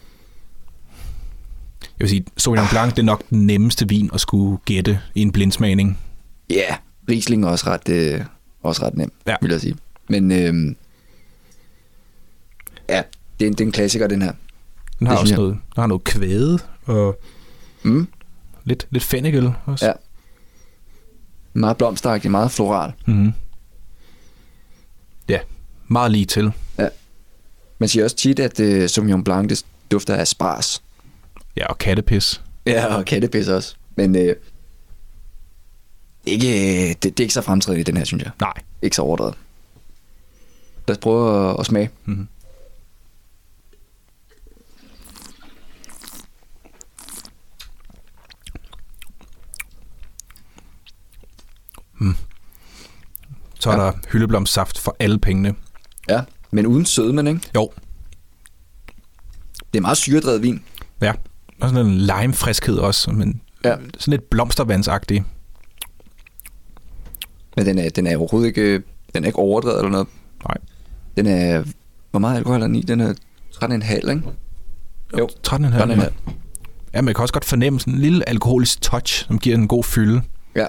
Jeg 1.81 2.04
vil 2.04 2.10
sige, 2.10 2.25
Sauvignon 2.38 2.68
Blanc, 2.72 2.92
det 2.94 3.00
er 3.00 3.04
nok 3.06 3.24
den 3.30 3.46
nemmeste 3.46 3.88
vin 3.90 4.10
at 4.14 4.22
skulle 4.22 4.58
gætte 4.66 5.00
i 5.16 5.22
en 5.22 5.31
blindsmagning. 5.31 6.00
Ja, 6.50 6.75
Riesling 7.10 7.44
er 7.44 7.48
også 7.48 7.66
ret, 7.68 7.90
øh, 7.90 8.22
også 8.64 8.86
ret 8.86 8.98
nem, 8.98 9.12
Ja. 9.28 9.36
vil 9.42 9.52
jeg 9.52 9.62
sige. 9.62 9.76
Men 10.09 10.31
øh, 10.31 10.76
ja, 12.90 13.04
det 13.40 13.46
er, 13.46 13.48
en, 13.50 13.54
det 13.54 13.62
er 13.62 13.66
en 13.66 13.72
klassiker, 13.72 14.08
den 14.08 14.22
her. 14.22 14.34
Den 15.00 15.08
har 15.08 15.14
Det 15.14 15.22
også 15.22 15.36
noget, 15.36 15.54
den 15.54 15.82
har 15.82 15.88
noget 15.88 16.04
kvæde 16.04 16.60
og 16.86 17.20
Mm, 17.84 18.08
lidt, 18.64 18.88
lidt 18.90 19.04
fennikel 19.04 19.54
også. 19.66 19.86
ja. 19.86 19.92
Meget 21.54 21.78
blomsteragtig, 21.78 22.32
meget 22.32 22.52
floral. 22.52 22.94
Mm-hmm. 23.08 23.34
Ja, 25.30 25.40
meget 25.88 26.12
lige 26.12 26.26
til. 26.26 26.52
Man 27.80 27.90
siger 27.90 28.04
også 28.04 28.16
tit, 28.16 28.40
at 28.40 28.60
øh, 28.60 28.90
Sauvignon 28.90 29.24
Blanc 29.24 29.50
det 29.50 29.66
dufter 29.92 30.16
af 30.16 30.28
spars. 30.28 30.84
Ja, 31.58 31.68
og 31.68 31.78
kattepis. 31.78 32.42
Ja, 32.66 32.96
og 32.96 33.06
kattepis 33.06 33.48
også. 33.48 33.76
Men 33.96 34.16
øh, 34.16 34.36
ikke, 36.26 36.48
øh, 36.50 36.90
det, 36.90 37.04
det 37.04 37.20
er 37.20 37.24
ikke 37.24 37.34
så 37.34 37.42
fremtrædende 37.42 37.82
i 37.82 37.84
den 37.84 37.98
her, 37.98 38.04
synes 38.04 38.24
jeg. 38.24 38.32
Nej. 38.42 38.54
Ikke 38.82 38.96
så 38.96 39.02
overdrevet. 39.02 39.36
Lad 40.88 40.96
os 40.96 41.00
prøve 41.00 41.50
at, 41.50 41.60
at 41.60 41.66
smage. 41.66 41.90
Mm-hmm. 42.06 42.28
Mm. 52.00 52.16
Så 53.68 53.71
er 53.71 53.81
Ja. 53.86 53.86
der 53.86 53.92
hyldeblomstsaft 54.12 54.78
for 54.80 54.95
alle 55.00 55.19
pengene. 55.19 55.56
Ja, 56.09 56.21
men 56.52 56.66
uden 56.66 56.86
sødmen, 56.86 57.28
ikke? 57.28 57.42
Jo, 57.56 57.71
Det 59.74 59.80
er 59.80 59.81
meget 59.81 59.97
syredrevet 59.97 60.42
vin. 60.44 60.64
ja. 61.02 61.14
Og 61.62 61.69
sådan 61.69 61.86
en 61.86 61.97
limefriskhed 61.97 62.78
også, 62.78 63.12
men 63.12 63.42
Ja. 63.66 63.76
sådan 63.97 64.12
lidt 64.12 64.30
blomstervandsagtig. 64.30 65.24
Men 67.56 67.66
den 67.66 67.78
er, 67.80 67.90
den 67.90 68.07
er 68.07 68.18
overhovedet 68.18 68.47
ikke, 68.47 68.83
den 69.16 69.24
er 69.24 69.28
ikke 69.28 69.40
overdrevet 69.40 69.78
eller 69.78 69.92
noget. 69.92 70.07
Nej. 70.47 70.57
Den 71.18 71.26
er, 71.26 71.64
hvor 72.12 72.19
meget 72.19 72.38
alkohol 72.38 72.62
er 72.62 72.68
den 72.68 72.76
i? 72.76 72.81
Den 72.81 73.00
er 73.02 73.14
13,5, 73.52 74.09
ikke? 74.09 74.21
Jo, 75.18 75.30
13,5. 75.44 75.74
13,5. 75.74 76.14
Ja, 76.94 77.02
man 77.02 77.14
kan 77.14 77.21
også 77.21 77.33
godt 77.33 77.45
fornemme 77.45 77.80
sådan 77.80 77.94
en 77.94 78.00
lille 78.00 78.30
alkoholisk 78.30 78.81
touch, 78.81 79.28
som 79.28 79.40
giver 79.40 79.56
en 79.56 79.68
god 79.68 79.83
fylde. 79.83 80.21
Ja. 80.56 80.66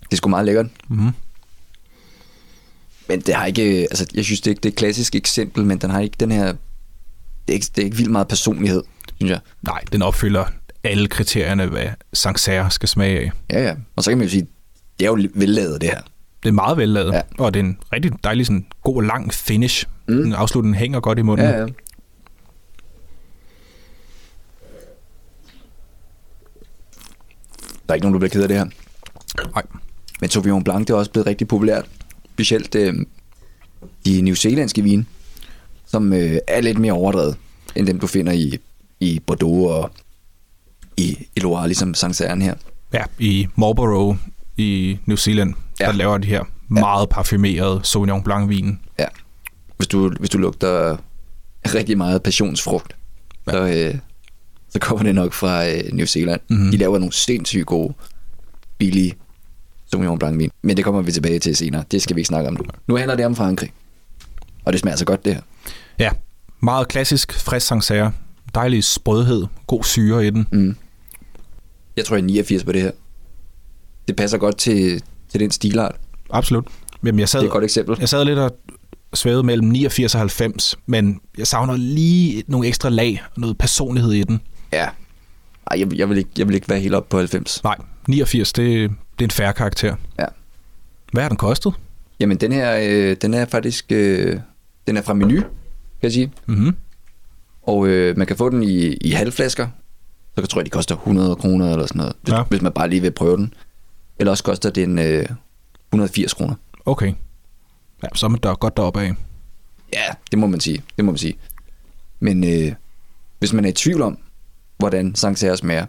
Det 0.00 0.12
er 0.12 0.16
sgu 0.16 0.28
meget 0.28 0.46
lækkert. 0.46 0.66
Mm-hmm. 0.88 1.12
Men 3.08 3.20
det 3.20 3.34
har 3.34 3.46
ikke, 3.46 3.62
altså 3.90 4.06
jeg 4.14 4.24
synes 4.24 4.40
det 4.40 4.46
er 4.46 4.50
ikke 4.50 4.60
det 4.60 4.68
er 4.68 4.72
et 4.72 4.76
klassisk 4.76 5.14
eksempel, 5.14 5.64
men 5.64 5.78
den 5.78 5.90
har 5.90 6.00
ikke 6.00 6.16
den 6.20 6.30
her, 6.32 6.46
det 6.46 6.56
er 7.48 7.52
ikke, 7.52 7.66
det 7.76 7.82
er 7.82 7.84
ikke 7.84 7.96
vildt 7.96 8.10
meget 8.12 8.28
personlighed, 8.28 8.82
synes 9.16 9.30
jeg. 9.30 9.40
Nej, 9.62 9.80
den 9.92 10.02
opfylder 10.02 10.44
alle 10.84 11.08
kriterierne, 11.08 11.66
hvad 11.66 11.86
Sancerre 12.12 12.70
skal 12.70 12.88
smage 12.88 13.20
af. 13.20 13.30
Ja, 13.52 13.62
ja. 13.64 13.74
Og 13.96 14.04
så 14.04 14.10
kan 14.10 14.18
man 14.18 14.26
jo 14.26 14.30
sige, 14.30 14.46
det 14.98 15.04
er 15.06 15.10
jo 15.10 15.28
vellavet 15.34 15.80
det 15.80 15.88
her. 15.88 16.00
Det 16.42 16.48
er 16.48 16.52
meget 16.52 16.76
vellavet, 16.78 17.12
Ja. 17.12 17.22
og 17.38 17.54
det 17.54 17.60
er 17.60 17.64
en 17.64 17.78
rigtig 17.92 18.12
dejlig, 18.24 18.46
sådan, 18.46 18.66
god 18.82 19.02
lang 19.02 19.34
finish. 19.34 19.86
Mm. 20.08 20.22
Den 20.22 20.32
afslutning 20.32 20.76
hænger 20.76 21.00
godt 21.00 21.18
i 21.18 21.22
munden. 21.22 21.46
Ja, 21.46 21.58
ja. 21.60 21.66
Der 27.86 27.92
er 27.92 27.94
ikke 27.94 28.04
nogen, 28.06 28.14
der 28.14 28.18
bliver 28.18 28.30
ked 28.30 28.42
af 28.42 28.48
det 28.48 28.56
her. 28.56 28.64
Nej. 29.54 29.62
Men 30.20 30.30
Sauvignon 30.30 30.64
Blanc, 30.64 30.86
det 30.86 30.90
er 30.90 30.94
også 30.98 31.10
blevet 31.10 31.26
rigtig 31.26 31.48
populært. 31.48 31.86
Specielt 32.38 32.74
øh, 32.74 32.94
de 34.04 34.20
New 34.22 34.34
Zealandske 34.34 34.82
vine, 34.82 35.06
som 35.86 36.12
øh, 36.12 36.38
er 36.46 36.60
lidt 36.60 36.78
mere 36.78 36.92
overdrevet, 36.92 37.36
end 37.76 37.86
dem 37.86 37.98
du 37.98 38.06
finder 38.06 38.32
i, 38.32 38.58
i 39.00 39.20
Bordeaux 39.26 39.70
og 39.70 39.90
i, 40.96 41.26
i 41.36 41.40
Loire, 41.40 41.66
ligesom 41.66 41.94
Sancerre 41.94 42.40
her. 42.40 42.54
Ja, 42.92 43.04
i 43.18 43.46
Marlborough 43.56 44.16
i 44.56 44.98
New 45.06 45.16
Zealand, 45.16 45.54
ja. 45.80 45.84
Ja. 45.84 45.90
der 45.90 45.96
laver 45.96 46.18
de 46.18 46.28
her 46.28 46.44
meget 46.68 47.08
parfumerede 47.08 47.80
Sauvignon 47.82 48.22
Blanc-vin. 48.22 48.78
Ja. 48.98 49.06
Hvis 49.76 49.88
du, 49.88 50.10
hvis 50.18 50.30
du 50.30 50.38
lugter 50.38 50.96
rigtig 51.74 51.98
meget 51.98 52.22
passionsfrugt, 52.22 52.96
ja. 53.46 53.52
så, 53.52 53.58
øh, 53.66 53.94
så 54.68 54.78
kommer 54.78 55.02
det 55.04 55.14
nok 55.14 55.32
fra 55.32 55.68
øh, 55.68 55.92
New 55.92 56.06
Zealand. 56.06 56.40
Mhm. 56.48 56.58
Mm-hmm. 56.58 56.70
De 56.70 56.76
laver 56.76 56.98
nogle 56.98 57.12
sindssygt 57.12 57.66
gode, 57.66 57.94
billige 58.78 59.14
Sauvignon 59.90 60.18
Blanc 60.18 60.38
vin. 60.38 60.50
Men 60.62 60.76
det 60.76 60.84
kommer 60.84 61.02
vi 61.02 61.12
tilbage 61.12 61.38
til 61.38 61.56
senere. 61.56 61.84
Det 61.90 62.02
skal 62.02 62.16
vi 62.16 62.20
ikke 62.20 62.28
snakke 62.28 62.48
om 62.48 62.54
nu. 62.54 62.60
Nu 62.86 62.96
handler 62.96 63.16
det 63.16 63.26
om 63.26 63.36
Frankrig. 63.36 63.72
Og 64.64 64.72
det 64.72 64.80
smager 64.80 64.96
så 64.96 65.04
godt, 65.04 65.24
det 65.24 65.34
her. 65.34 65.40
Ja, 65.98 66.10
meget 66.60 66.88
klassisk, 66.88 67.32
frisk 67.32 67.66
Sancerre. 67.66 68.12
Dejlig 68.54 68.84
sprødhed, 68.84 69.46
god 69.66 69.84
syre 69.84 70.26
i 70.26 70.30
den. 70.30 70.46
Mm. 70.52 70.76
Jeg 71.96 72.04
tror, 72.04 72.16
jeg 72.16 72.22
er 72.22 72.26
89 72.26 72.64
på 72.64 72.72
det 72.72 72.82
her. 72.82 72.90
Det 74.08 74.16
passer 74.16 74.38
godt 74.38 74.56
til, 74.56 75.02
til 75.30 75.40
den 75.40 75.50
stilart. 75.50 75.94
Absolut. 76.30 76.66
Jamen, 77.04 77.18
jeg 77.20 77.28
sad, 77.28 77.40
Det 77.40 77.44
er 77.44 77.48
et 77.48 77.52
godt 77.52 77.64
eksempel. 77.64 77.96
jeg 78.00 78.08
sad 78.08 78.24
lidt 78.24 78.38
og 78.38 78.56
svævede 79.14 79.42
mellem 79.42 79.68
89 79.68 80.14
og 80.14 80.20
90, 80.20 80.76
men 80.86 81.20
jeg 81.38 81.46
savner 81.46 81.76
lige 81.76 82.42
nogle 82.46 82.68
ekstra 82.68 82.88
lag 82.88 83.22
og 83.34 83.40
noget 83.40 83.58
personlighed 83.58 84.12
i 84.12 84.22
den. 84.22 84.40
Ja. 84.72 84.88
Ej, 85.70 85.80
jeg, 85.80 85.96
jeg, 85.98 86.08
vil 86.08 86.18
ikke, 86.18 86.30
jeg 86.38 86.46
vil 86.48 86.54
ikke 86.54 86.68
være 86.68 86.80
helt 86.80 86.94
op 86.94 87.08
på 87.08 87.18
90. 87.18 87.64
Nej, 87.64 87.76
89, 88.08 88.52
det, 88.52 88.90
det 89.18 89.24
er 89.24 89.26
en 89.26 89.30
færre 89.30 89.52
karakter. 89.52 89.96
Ja. 90.18 90.24
Hvad 91.12 91.22
har 91.22 91.28
den 91.28 91.38
kostet? 91.38 91.74
Jamen, 92.20 92.36
den 92.36 92.52
her, 92.52 92.78
øh, 92.82 93.16
den 93.22 93.34
er 93.34 93.44
faktisk... 93.44 93.84
Øh, 93.90 94.40
den 94.86 94.96
er 94.96 95.02
fra 95.02 95.14
Menu, 95.14 95.40
kan 95.40 95.46
jeg 96.02 96.12
sige. 96.12 96.32
Mm-hmm. 96.46 96.76
Og 97.62 97.86
øh, 97.88 98.16
man 98.18 98.26
kan 98.26 98.36
få 98.36 98.50
den 98.50 98.62
i, 98.62 98.86
i 98.86 99.10
halvflasker. 99.10 99.68
Så 100.38 100.46
tror 100.46 100.60
jeg, 100.60 100.64
de 100.66 100.70
koster 100.70 100.94
100 100.94 101.36
kroner 101.36 101.72
eller 101.72 101.86
sådan 101.86 101.98
noget, 101.98 102.12
hvis, 102.22 102.32
Ja. 102.32 102.42
hvis 102.42 102.62
man 102.62 102.72
bare 102.72 102.88
lige 102.88 103.00
vil 103.02 103.10
prøve 103.10 103.36
den. 103.36 103.54
Eller 104.18 104.30
også 104.30 104.44
koster 104.44 104.70
den 104.70 104.98
øh, 104.98 105.26
180 105.92 106.34
kroner. 106.34 106.54
Okay. 106.86 107.12
Ja, 108.02 108.08
så 108.14 108.26
er 108.26 108.30
man 108.30 108.40
der 108.42 108.54
godt 108.54 108.76
deroppe 108.76 109.00
af. 109.00 109.14
Ja, 109.92 110.04
det 110.30 110.38
må 110.38 110.46
man 110.46 110.60
sige. 110.60 110.82
Det 110.96 111.04
må 111.04 111.10
man 111.12 111.18
sige. 111.18 111.38
Men 112.20 112.44
øh, 112.44 112.72
hvis 113.38 113.52
man 113.52 113.64
er 113.64 113.68
i 113.68 113.72
tvivl 113.72 114.02
om, 114.02 114.18
hvordan 114.78 115.14
Sancerre 115.14 115.56
smager, 115.56 115.86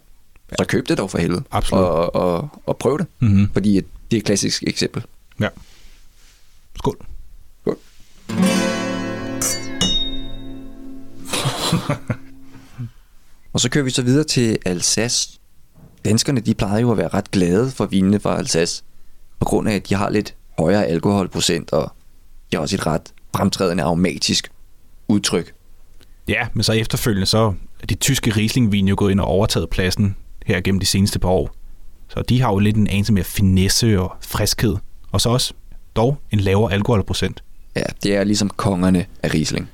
så 0.57 0.65
køb 0.65 0.87
det 0.87 0.97
dog 0.97 1.11
for 1.11 1.17
helvede. 1.17 1.43
Absolut. 1.51 1.83
Og, 1.83 2.15
og, 2.15 2.49
og 2.65 2.77
prøv 2.77 2.97
det. 2.97 3.07
Mm-hmm. 3.19 3.49
Fordi 3.53 3.75
det 3.75 3.85
er 4.13 4.17
et 4.17 4.23
klassisk 4.23 4.63
eksempel. 4.67 5.03
Ja. 5.39 5.47
Skål. 6.75 6.97
Godt. 7.63 7.77
og 13.53 13.59
så 13.59 13.69
kører 13.69 13.83
vi 13.83 13.89
så 13.89 14.01
videre 14.01 14.23
til 14.23 14.57
Alsace. 14.65 15.39
Danskerne 16.05 16.39
de 16.39 16.53
plejer 16.53 16.79
jo 16.79 16.91
at 16.91 16.97
være 16.97 17.07
ret 17.07 17.31
glade 17.31 17.71
for 17.71 17.85
vinene 17.85 18.19
fra 18.19 18.37
Alsace, 18.37 18.83
på 19.39 19.45
grund 19.45 19.69
af 19.69 19.73
at 19.73 19.89
de 19.89 19.95
har 19.95 20.09
lidt 20.09 20.35
højere 20.59 20.85
alkoholprocent, 20.85 21.73
og 21.73 21.91
de 22.51 22.57
har 22.57 22.61
også 22.61 22.75
et 22.75 22.87
ret 22.87 23.13
fremtrædende 23.35 23.83
aromatisk 23.83 24.51
udtryk. 25.07 25.53
Ja, 26.27 26.47
men 26.53 26.63
så 26.63 26.73
efterfølgende 26.73 27.25
så 27.25 27.53
er 27.81 27.85
de 27.85 27.95
tyske 27.95 28.31
Riesling-vin 28.31 28.87
jo 28.87 28.95
gået 28.97 29.11
ind 29.11 29.19
og 29.19 29.27
overtaget 29.27 29.69
pladsen 29.69 30.15
her 30.45 30.61
gennem 30.61 30.79
de 30.79 30.85
seneste 30.85 31.19
par 31.19 31.29
år. 31.29 31.55
Så 32.09 32.21
de 32.21 32.41
har 32.41 32.51
jo 32.51 32.59
lidt 32.59 32.75
en 32.75 32.87
anelse 32.87 33.13
mere 33.13 33.23
finesse 33.23 33.99
og 33.99 34.15
friskhed. 34.21 34.75
Og 35.11 35.21
så 35.21 35.29
også 35.29 35.53
dog 35.95 36.17
en 36.31 36.39
lavere 36.39 36.73
alkoholprocent. 36.73 37.43
Ja, 37.75 37.83
det 38.03 38.15
er 38.15 38.23
ligesom 38.23 38.49
kongerne 38.49 39.05
af 39.23 39.33
Riesling. 39.33 39.69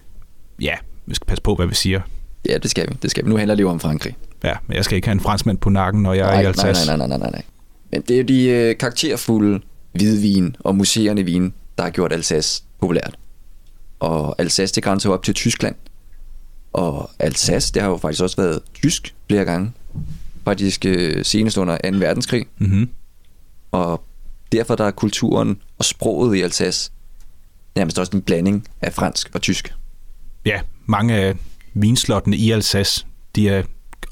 Ja, 0.62 0.74
vi 1.06 1.16
skal 1.16 1.26
passe 1.28 1.42
på, 1.42 1.56
hvad 1.56 1.68
vi 1.68 1.76
siger. 1.76 2.02
Ja, 2.50 2.58
det 2.58 2.72
skal 2.72 2.90
vi. 2.90 2.98
Det 3.02 3.12
skal 3.12 3.26
vi. 3.26 3.30
Nu 3.30 3.38
handler 3.38 3.56
det 3.56 3.64
jo 3.64 3.70
om 3.70 3.80
Frankrig. 3.80 4.16
Ja, 4.44 4.54
men 4.68 4.76
jeg 4.78 4.86
skal 4.86 4.96
ikke 4.96 5.08
have 5.08 5.14
en 5.14 5.20
franskmand 5.20 5.58
på 5.58 5.70
nakken, 5.70 6.04
når 6.04 6.14
jeg 6.14 6.28
er 6.28 6.40
i 6.40 6.44
nej, 6.44 6.46
Alsace. 6.46 6.88
nej, 6.88 6.98
nej, 6.98 7.08
nej, 7.08 7.18
nej, 7.18 7.32
nej. 7.32 7.42
Men 7.92 8.02
det 8.02 8.14
er 8.14 8.18
jo 8.18 8.24
de 8.24 8.44
øh, 8.50 8.78
karakterfulde 8.78 9.60
hvidvin 9.94 10.56
og 10.60 10.76
museerne 10.76 11.24
vin, 11.24 11.54
der 11.78 11.84
har 11.84 11.90
gjort 11.90 12.14
Alsace 12.14 12.64
populært. 12.80 13.16
Og 14.00 14.36
Alsace, 14.42 14.76
det 14.76 14.84
grænser 14.84 15.10
op 15.10 15.24
til 15.24 15.34
Tyskland. 15.34 15.76
Og 16.74 17.10
Alsace, 17.20 17.74
det 17.74 17.82
har 17.82 17.90
jo 17.90 17.98
faktisk 17.98 18.24
også 18.24 18.38
været 18.38 18.62
tysk 18.74 19.16
flere 19.28 19.46
gange. 19.46 19.72
Faktisk 20.46 20.86
øh, 20.86 21.26
senest 21.26 21.58
under 21.58 21.78
2. 21.92 21.98
verdenskrig. 21.98 22.46
Mm-hmm. 22.58 22.90
Og 23.72 24.04
derfor 24.52 24.76
der 24.76 24.84
er 24.84 24.92
kulturen 24.92 25.62
og 25.78 25.86
sproget 25.86 26.38
i 26.38 26.42
Alsace 26.42 26.92
nærmest 27.76 28.00
også 28.00 28.12
en 28.16 28.22
blanding 28.22 28.68
af 28.82 28.94
fransk 28.94 29.30
og 29.34 29.42
tysk. 29.42 29.74
Ja, 30.46 30.60
mange 30.86 31.16
af 31.16 31.36
vinslottene 31.74 32.38
i 32.38 32.52
Alsace, 32.52 33.06
de 33.36 33.50
er 33.50 33.64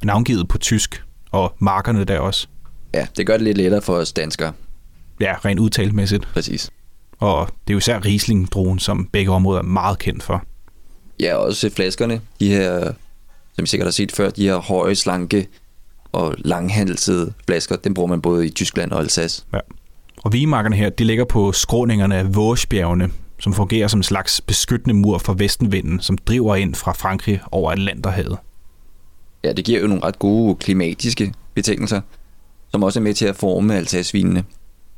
navngivet 0.03 0.47
på 0.47 0.57
tysk, 0.57 1.03
og 1.31 1.55
markerne 1.59 2.03
der 2.03 2.19
også. 2.19 2.47
Ja, 2.93 3.07
det 3.17 3.27
gør 3.27 3.33
det 3.33 3.41
lidt 3.41 3.57
lettere 3.57 3.81
for 3.81 3.95
os 3.95 4.13
danskere. 4.13 4.53
Ja, 5.19 5.35
rent 5.45 5.59
udtalmæssigt. 5.59 6.27
Præcis. 6.33 6.69
Og 7.19 7.47
det 7.47 7.69
er 7.69 7.73
jo 7.73 7.77
især 7.77 7.99
Riesling-druen, 7.99 8.79
som 8.79 9.05
begge 9.05 9.31
områder 9.31 9.59
er 9.59 9.63
meget 9.63 9.99
kendt 9.99 10.23
for. 10.23 10.43
Ja, 11.19 11.35
også 11.35 11.69
flaskerne. 11.69 12.21
De 12.39 12.47
her, 12.47 12.91
som 13.55 13.63
I 13.63 13.67
sikkert 13.67 13.87
har 13.87 13.91
set 13.91 14.11
før, 14.11 14.29
de 14.29 14.43
her 14.43 14.57
høje, 14.57 14.95
slanke 14.95 15.47
og 16.13 16.35
langhandelsede 16.37 17.33
flasker, 17.47 17.75
dem 17.75 17.93
bruger 17.93 18.09
man 18.09 18.21
både 18.21 18.47
i 18.47 18.49
Tyskland 18.49 18.91
og 18.91 18.99
Alsace. 18.99 19.45
Ja. 19.53 19.59
Og 20.23 20.33
vigemarkerne 20.33 20.75
her, 20.75 20.89
de 20.89 21.03
ligger 21.03 21.25
på 21.25 21.51
skråningerne 21.51 22.15
af 22.15 22.35
Vosgebjergene, 22.35 23.09
som 23.39 23.53
fungerer 23.53 23.87
som 23.87 23.99
en 23.99 24.03
slags 24.03 24.41
beskyttende 24.41 24.93
mur 24.93 25.17
for 25.17 25.33
vestenvinden, 25.33 25.99
som 25.99 26.17
driver 26.17 26.55
ind 26.55 26.75
fra 26.75 26.91
Frankrig 26.93 27.41
over 27.51 27.71
Atlanterhavet. 27.71 28.37
Ja, 29.43 29.53
det 29.53 29.65
giver 29.65 29.81
jo 29.81 29.87
nogle 29.87 30.03
ret 30.03 30.19
gode 30.19 30.55
klimatiske 30.55 31.33
betingelser, 31.53 32.01
som 32.71 32.83
også 32.83 32.99
er 32.99 33.03
med 33.03 33.13
til 33.13 33.25
at 33.25 33.35
forme 33.35 33.75
Alsace-vinene. 33.75 34.43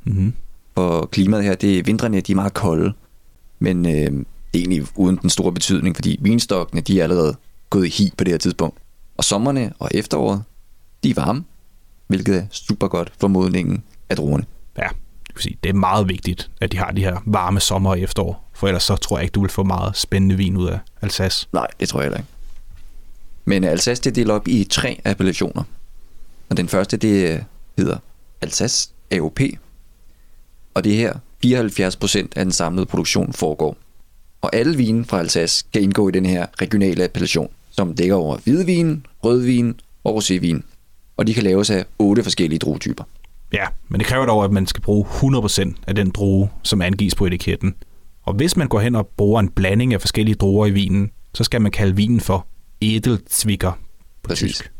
Mm-hmm. 0.04 0.34
For 0.76 1.06
klimaet 1.06 1.44
her, 1.44 1.56
det 1.56 1.80
er 1.80 1.84
vintrene, 1.84 2.22
de 2.22 2.32
er 2.32 2.36
meget 2.36 2.54
kolde, 2.54 2.94
men 3.60 3.86
øh, 3.86 3.92
det 3.92 4.08
er 4.54 4.58
egentlig 4.58 4.88
uden 4.96 5.20
den 5.22 5.30
store 5.30 5.52
betydning, 5.52 5.96
fordi 5.96 6.20
vinstokkene, 6.22 6.82
de 6.82 7.00
er 7.00 7.04
allerede 7.04 7.36
gået 7.70 7.86
i 7.86 7.90
hi 7.90 8.12
på 8.18 8.24
det 8.24 8.34
her 8.34 8.38
tidspunkt. 8.38 8.78
Og 9.18 9.24
sommerne 9.24 9.74
og 9.80 9.90
efteråret, 9.94 10.44
de 11.06 11.10
er 11.10 11.26
varme, 11.26 11.44
hvilket 12.08 12.36
er 12.36 12.46
super 12.52 12.88
godt 12.88 13.12
for 13.20 13.28
modningen 13.28 13.84
af 14.10 14.16
druerne. 14.16 14.46
Ja, 14.78 14.88
det, 15.28 15.36
vil 15.36 15.44
sige, 15.44 15.58
det 15.64 15.70
er 15.70 15.74
meget 15.74 16.10
vigtigt, 16.10 16.52
at 16.62 16.72
de 16.72 16.78
har 16.78 16.92
de 16.92 17.02
her 17.02 17.22
varme 17.26 17.60
sommer 17.60 17.90
og 17.90 18.00
efterår, 18.00 18.50
for 18.54 18.68
ellers 18.68 18.84
så 18.84 18.96
tror 18.96 19.18
jeg 19.18 19.24
ikke, 19.24 19.34
du 19.34 19.42
vil 19.42 19.50
få 19.50 19.64
meget 19.64 19.98
spændende 19.98 20.36
vin 20.36 20.58
ud 20.58 20.68
af 20.68 20.80
Alsace. 21.02 21.48
Nej, 21.54 21.68
det 21.80 21.90
tror 21.90 22.00
jeg 22.00 22.06
heller 22.06 22.18
ikke. 22.18 22.30
Men 23.46 23.64
Alsace 23.64 24.02
det 24.02 24.10
er 24.10 24.14
delt 24.14 24.32
op 24.32 24.48
i 24.48 24.64
tre 24.64 25.02
appellationer. 25.06 25.64
Og 26.50 26.58
den 26.58 26.68
første, 26.68 26.98
det 26.98 27.44
hedder 27.78 27.98
Alsace 28.42 28.90
AOP. 29.12 29.40
Og 30.74 30.84
det 30.84 30.94
er 30.94 30.98
her 30.98 31.14
74% 31.90 32.28
af 32.36 32.46
den 32.46 32.52
samlede 32.52 32.86
produktion 32.86 33.34
foregår. 33.34 33.78
Og 34.42 34.56
alle 34.56 34.78
vine 34.78 35.06
fra 35.06 35.20
Alsace 35.20 35.66
kan 35.74 35.82
indgå 35.82 36.10
i 36.10 36.12
den 36.12 36.26
her 36.26 36.46
regionale 36.62 37.04
appellation, 37.04 37.50
som 37.72 37.96
dækker 37.96 38.16
over 38.16 38.38
hvidvin, 38.38 39.06
rødvin 39.24 39.80
og 40.04 40.18
rosévin. 40.18 40.62
Og 41.18 41.28
de 41.28 41.34
kan 41.34 41.44
laves 41.44 41.70
af 41.70 41.86
otte 42.00 42.24
forskellige 42.24 42.60
druetyper. 42.60 43.04
Ja, 43.54 43.66
men 43.90 44.00
det 44.00 44.08
kræver 44.08 44.26
dog, 44.26 44.44
at 44.46 44.52
man 44.52 44.68
skal 44.68 44.82
bruge 44.82 45.06
100% 45.06 45.74
af 45.88 45.96
den 45.96 46.10
drue, 46.10 46.50
som 46.64 46.82
angives 46.82 47.16
på 47.16 47.26
etiketten. 47.26 47.76
Og 48.24 48.34
hvis 48.34 48.58
man 48.58 48.68
går 48.68 48.80
hen 48.80 48.96
og 48.96 49.08
bruger 49.08 49.40
en 49.40 49.50
blanding 49.50 49.94
af 49.94 50.02
forskellige 50.02 50.36
druer 50.36 50.66
i 50.68 50.72
vinen, 50.72 51.12
så 51.34 51.44
skal 51.44 51.62
man 51.62 51.72
kalde 51.72 51.96
vinen 51.96 52.20
for 52.20 52.48
Edelzwicker 52.82 53.72
på 54.22 54.28
Præcis. 54.28 54.56
tysk. 54.56 54.72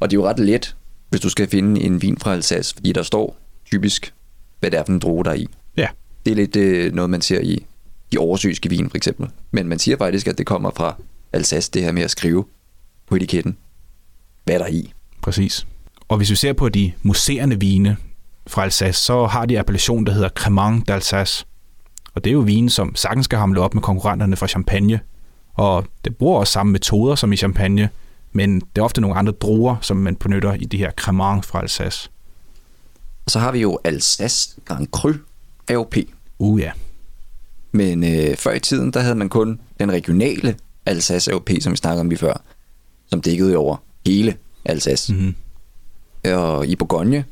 Og 0.00 0.10
det 0.10 0.16
er 0.16 0.20
jo 0.20 0.28
ret 0.28 0.38
let, 0.38 0.76
hvis 1.10 1.20
du 1.20 1.28
skal 1.28 1.48
finde 1.48 1.80
en 1.80 2.02
vin 2.02 2.18
fra 2.18 2.32
Alsace, 2.32 2.74
fordi 2.74 2.92
der 2.92 3.02
står 3.02 3.36
typisk, 3.66 4.14
hvad 4.60 4.70
det 4.70 4.78
er 4.78 4.84
for 4.84 4.92
en 4.92 4.98
droge, 4.98 5.24
der 5.24 5.30
er 5.30 5.34
i. 5.34 5.46
Ja, 5.76 5.88
Det 6.24 6.30
er 6.30 6.34
lidt 6.34 6.56
øh, 6.56 6.92
noget, 6.92 7.10
man 7.10 7.20
ser 7.22 7.40
i 7.40 7.66
de 8.12 8.18
oversøiske 8.18 8.68
vin, 8.68 8.90
for 8.90 8.96
eksempel. 8.96 9.28
Men 9.50 9.68
man 9.68 9.78
siger 9.78 9.96
faktisk, 9.96 10.26
at 10.26 10.38
det 10.38 10.46
kommer 10.46 10.70
fra 10.76 10.96
Alsace, 11.32 11.70
det 11.74 11.82
her 11.82 11.92
med 11.92 12.02
at 12.02 12.10
skrive 12.10 12.44
på 13.06 13.16
etiketten, 13.16 13.56
hvad 14.44 14.58
der 14.58 14.64
er 14.64 14.68
i. 14.68 14.92
præcis. 15.22 15.66
Og 16.08 16.16
hvis 16.16 16.30
vi 16.30 16.36
ser 16.36 16.52
på 16.52 16.68
de 16.68 16.92
museerne 17.02 17.60
vine 17.60 17.96
fra 18.46 18.62
Alsace, 18.62 19.00
så 19.00 19.26
har 19.26 19.46
de 19.46 19.58
appellation, 19.58 20.06
der 20.06 20.12
hedder 20.12 20.28
Cremant 20.28 20.90
d'Alsace. 20.90 21.44
Og 22.14 22.24
det 22.24 22.30
er 22.30 22.34
jo 22.34 22.40
vine, 22.40 22.70
som 22.70 22.94
sagtens 22.94 23.24
skal 23.24 23.38
hamle 23.38 23.60
op 23.60 23.74
med 23.74 23.82
konkurrenterne 23.82 24.36
fra 24.36 24.46
Champagne. 24.46 25.00
Og 25.54 25.86
det 26.04 26.16
bruger 26.16 26.38
også 26.38 26.52
samme 26.52 26.72
metoder 26.72 27.14
som 27.14 27.32
i 27.32 27.36
Champagne, 27.36 27.88
men 28.32 28.60
det 28.60 28.78
er 28.78 28.82
ofte 28.82 29.00
nogle 29.00 29.16
andre 29.16 29.32
druer, 29.32 29.76
som 29.80 29.96
man 29.96 30.16
benytter 30.16 30.54
i 30.54 30.64
de 30.64 30.76
her 30.76 30.90
Cremant 30.90 31.46
fra 31.46 31.60
Alsace. 31.60 32.10
Og 33.24 33.30
så 33.30 33.38
har 33.38 33.52
vi 33.52 33.58
jo 33.60 33.78
Alsace 33.84 34.60
Grand 34.64 34.86
Cru 34.86 35.12
AOP. 35.68 35.96
Uh 36.38 36.60
ja, 36.60 36.70
Men 37.72 38.04
øh, 38.04 38.36
før 38.36 38.52
i 38.52 38.60
tiden, 38.60 38.90
der 38.90 39.00
havde 39.00 39.14
man 39.14 39.28
kun 39.28 39.60
den 39.80 39.92
regionale 39.92 40.56
Alsace 40.86 41.32
AOP, 41.32 41.50
som 41.60 41.72
vi 41.72 41.76
snakkede 41.76 42.00
om 42.00 42.08
lige 42.08 42.18
før, 42.18 42.42
som 43.06 43.20
dækkede 43.20 43.56
over 43.56 43.76
hele 44.06 44.36
Alsace. 44.64 45.14
mm-hmm. 45.14 45.34
Og 46.32 46.66
i 46.66 46.76
Bourgogne, 46.76 47.24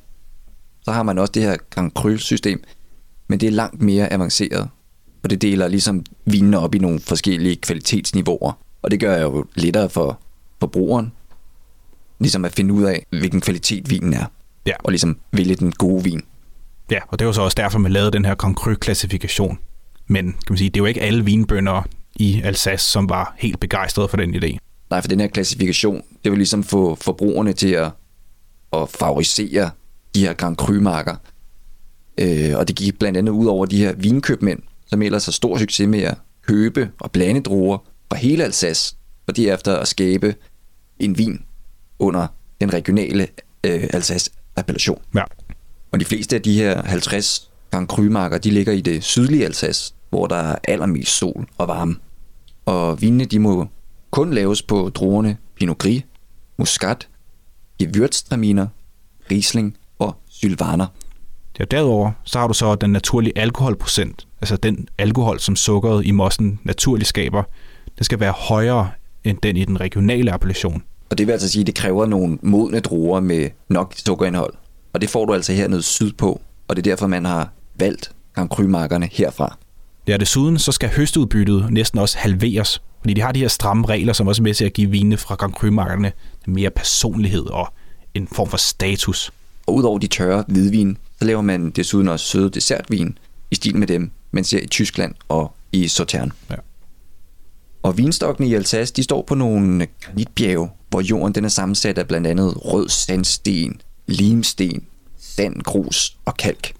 så 0.83 0.93
har 0.93 1.03
man 1.03 1.19
også 1.19 1.33
det 1.33 1.43
her 1.43 1.57
Grand 1.71 1.93
Cru-system, 1.93 2.63
men 3.29 3.41
det 3.41 3.47
er 3.47 3.51
langt 3.51 3.83
mere 3.83 4.13
avanceret, 4.13 4.69
og 5.23 5.31
det 5.31 5.43
deler 5.43 5.69
ligesom 5.69 6.05
vinene 6.25 6.59
op 6.59 6.75
i 6.75 6.79
nogle 6.79 7.01
forskellige 7.01 7.57
kvalitetsniveauer, 7.57 8.53
og 8.83 8.91
det 8.91 9.01
gør 9.01 9.19
jo 9.21 9.45
lettere 9.55 9.91
for 9.91 10.21
forbrugeren, 10.61 11.13
ligesom 12.19 12.45
at 12.45 12.53
finde 12.53 12.75
ud 12.75 12.83
af, 12.83 13.07
hvilken 13.11 13.41
kvalitet 13.41 13.91
vinen 13.91 14.15
er, 14.15 14.25
Ja. 14.67 14.73
og 14.79 14.91
ligesom 14.91 15.19
vælge 15.33 15.55
den 15.55 15.73
gode 15.73 16.05
vin. 16.05 16.23
Ja, 16.91 16.99
og 17.09 17.19
det 17.19 17.27
var 17.27 17.33
så 17.33 17.43
også 17.43 17.55
derfor, 17.55 17.79
man 17.79 17.93
lavede 17.93 18.11
den 18.11 18.25
her 18.25 18.35
Concru-klassifikation. 18.35 19.59
Men 20.07 20.25
kan 20.33 20.37
man 20.49 20.59
sige, 20.59 20.71
det 20.71 20.77
er 20.77 20.81
jo 20.83 20.87
ikke 20.87 21.01
alle 21.03 21.25
vinbønder 21.25 21.83
i 22.17 22.41
Alsace, 22.45 22.85
som 22.85 23.09
var 23.09 23.35
helt 23.39 23.61
begejstrede 23.61 24.09
for 24.09 24.17
den 24.17 24.35
idé. 24.35 24.57
Nej, 24.91 25.01
for 25.01 25.09
den 25.09 25.21
her 25.21 25.27
klassifikation, 25.27 26.03
det 26.25 26.33
vil 26.33 26.39
ligesom 26.39 26.65
få 26.65 26.95
forbrugerne 26.95 27.53
til 27.53 27.73
at, 27.73 27.91
at 28.73 28.89
favorisere 28.89 29.71
de 30.15 30.21
her 30.21 30.33
Grand 30.33 30.57
Cru-marker. 30.57 31.17
Øh, 32.19 32.57
og 32.57 32.69
det 32.69 32.77
gik 32.77 32.99
blandt 32.99 33.19
andet 33.19 33.33
ud 33.33 33.47
over 33.47 33.67
de 33.67 33.79
her 33.79 33.93
vinkøbmænd, 33.93 34.63
som 34.87 35.03
ellers 35.03 35.25
har 35.25 35.33
stor 35.33 35.59
succes 35.59 35.89
med 35.89 36.01
at 36.01 36.19
købe 36.47 36.91
og 37.01 37.11
blande 37.11 37.41
druer 37.41 37.79
fra 38.09 38.17
hele 38.17 38.45
Alsace, 38.45 38.97
for 39.25 39.33
derefter 39.33 39.77
at 39.77 39.89
skabe 39.89 40.35
en 40.99 41.19
vin 41.19 41.43
under 41.99 42.27
den 42.61 42.73
regionale 42.73 43.29
øh, 43.65 43.89
Alsace-appellation. 43.93 45.03
Ja. 45.15 45.23
Og 45.93 46.01
de 46.01 46.05
fleste 46.05 46.37
af 46.37 46.43
de 46.43 46.55
her 46.55 46.83
50 46.83 47.51
Grand 47.71 47.89
Cru-marker, 47.89 48.39
de 48.39 48.51
ligger 48.51 48.73
i 48.73 48.81
det 48.81 49.05
sydlige 49.05 49.45
Alsace, 49.45 49.95
hvor 50.11 50.27
der 50.27 50.37
er 50.37 50.57
allermest 50.65 51.13
sol 51.13 51.49
og 51.59 51.69
varme. 51.69 51.97
Og 52.65 53.03
vinene, 53.03 53.25
de 53.25 53.39
må 53.39 53.67
kun 54.11 54.35
laves 54.35 54.62
på 54.62 54.90
druerne 54.95 55.37
Pinot 55.57 55.79
Gris, 55.79 56.02
Muscat, 56.57 57.09
Gewürztraminer, 57.83 58.67
Riesling 59.31 59.76
og 59.99 60.14
Sylvaner. 60.31 60.87
Ja, 61.59 61.64
derudover 61.64 62.12
så 62.25 62.38
har 62.38 62.49
du 62.49 62.55
så 62.55 62.75
den 62.75 62.90
naturlige 62.90 63.38
alkoholprocent, 63.38 64.26
altså 64.40 64.57
den 64.57 64.88
alkohol, 64.99 65.40
som 65.40 65.57
sukkeret 65.57 66.07
i 66.07 66.11
mossen 66.11 66.61
naturligt 66.64 67.09
skaber. 67.09 67.43
Det 67.99 68.07
skal 68.07 68.21
være 68.21 68.33
højere 68.33 68.90
end 69.25 69.38
den 69.43 69.57
i 69.57 69.64
den 69.64 69.81
regionale 69.81 70.33
appellation. 70.33 70.83
Og 71.11 71.19
det 71.19 71.26
vil 71.26 71.33
altså 71.33 71.49
sige, 71.49 71.61
at 71.61 71.67
det 71.67 71.75
kræver 71.75 72.07
nogle 72.07 72.38
modne 72.43 72.81
druer 72.81 73.21
med 73.21 73.49
nok 73.69 73.95
sukkerindhold. 73.97 74.55
Og 74.93 75.00
det 75.00 75.11
får 75.11 75.25
du 75.25 75.35
altså 75.35 75.52
hernede 75.52 75.83
sydpå, 75.83 76.40
og 76.69 76.76
det 76.76 76.87
er 76.87 76.90
derfor, 76.90 77.07
man 77.07 77.25
har 77.25 77.52
valgt 77.79 78.12
Grand 78.35 78.50
Cru-markerne 78.50 79.09
herfra. 79.12 79.57
Ja, 80.11 80.17
desuden 80.17 80.59
så 80.59 80.73
skal 80.73 80.88
høstudbyttet 80.88 81.67
næsten 81.71 81.99
også 81.99 82.19
halveres, 82.19 82.83
fordi 83.00 83.14
de 83.14 83.21
har 83.21 83.33
de 83.33 83.40
her 83.40 83.49
stramme 83.49 83.87
regler, 83.87 84.12
som 84.12 84.26
også 84.29 84.43
er 84.43 84.45
med 84.45 84.55
til 84.55 84.64
at 84.64 84.73
give 84.73 84.90
vinene 84.90 85.17
fra 85.17 85.35
Grand 85.35 85.52
Cru-markerne 85.52 86.12
mere 86.47 86.71
personlighed 86.71 87.47
og 87.47 87.73
en 88.14 88.29
form 88.29 88.49
for 88.49 88.57
status. 88.57 89.33
Og 89.67 89.75
udover 89.75 89.99
de 89.99 90.07
tørre 90.07 90.45
hvidvin, 90.49 90.99
så 91.19 91.25
laver 91.25 91.40
man 91.43 91.71
desuden 91.71 92.09
også 92.09 92.26
søde 92.26 92.50
dessertvin 92.50 93.19
i 93.50 93.55
stil 93.55 93.76
med 93.76 93.87
dem, 93.87 94.11
man 94.31 94.45
ser 94.45 94.61
i 94.61 94.67
Tyskland 94.67 95.14
og 95.29 95.55
i 95.73 95.88
Sautern. 95.88 96.33
Ja. 96.50 96.57
Og 97.83 97.99
vinstokkene 97.99 98.49
i 98.49 98.55
Alsace, 98.55 98.95
de 98.95 99.02
står 99.02 99.23
på 99.23 99.35
nogle 99.35 99.87
granitbjerge, 100.00 100.71
hvor 100.88 101.00
jorden 101.00 101.35
den 101.35 101.45
er 101.45 101.49
sammensat 101.49 101.99
af 101.99 102.09
blandt 102.09 102.26
andet 102.26 102.55
rød 102.57 102.88
sandsten, 102.88 103.81
limsten, 104.07 104.87
sand, 105.19 105.62
grus 105.62 106.17
og 106.25 106.37
kalk. 106.37 106.80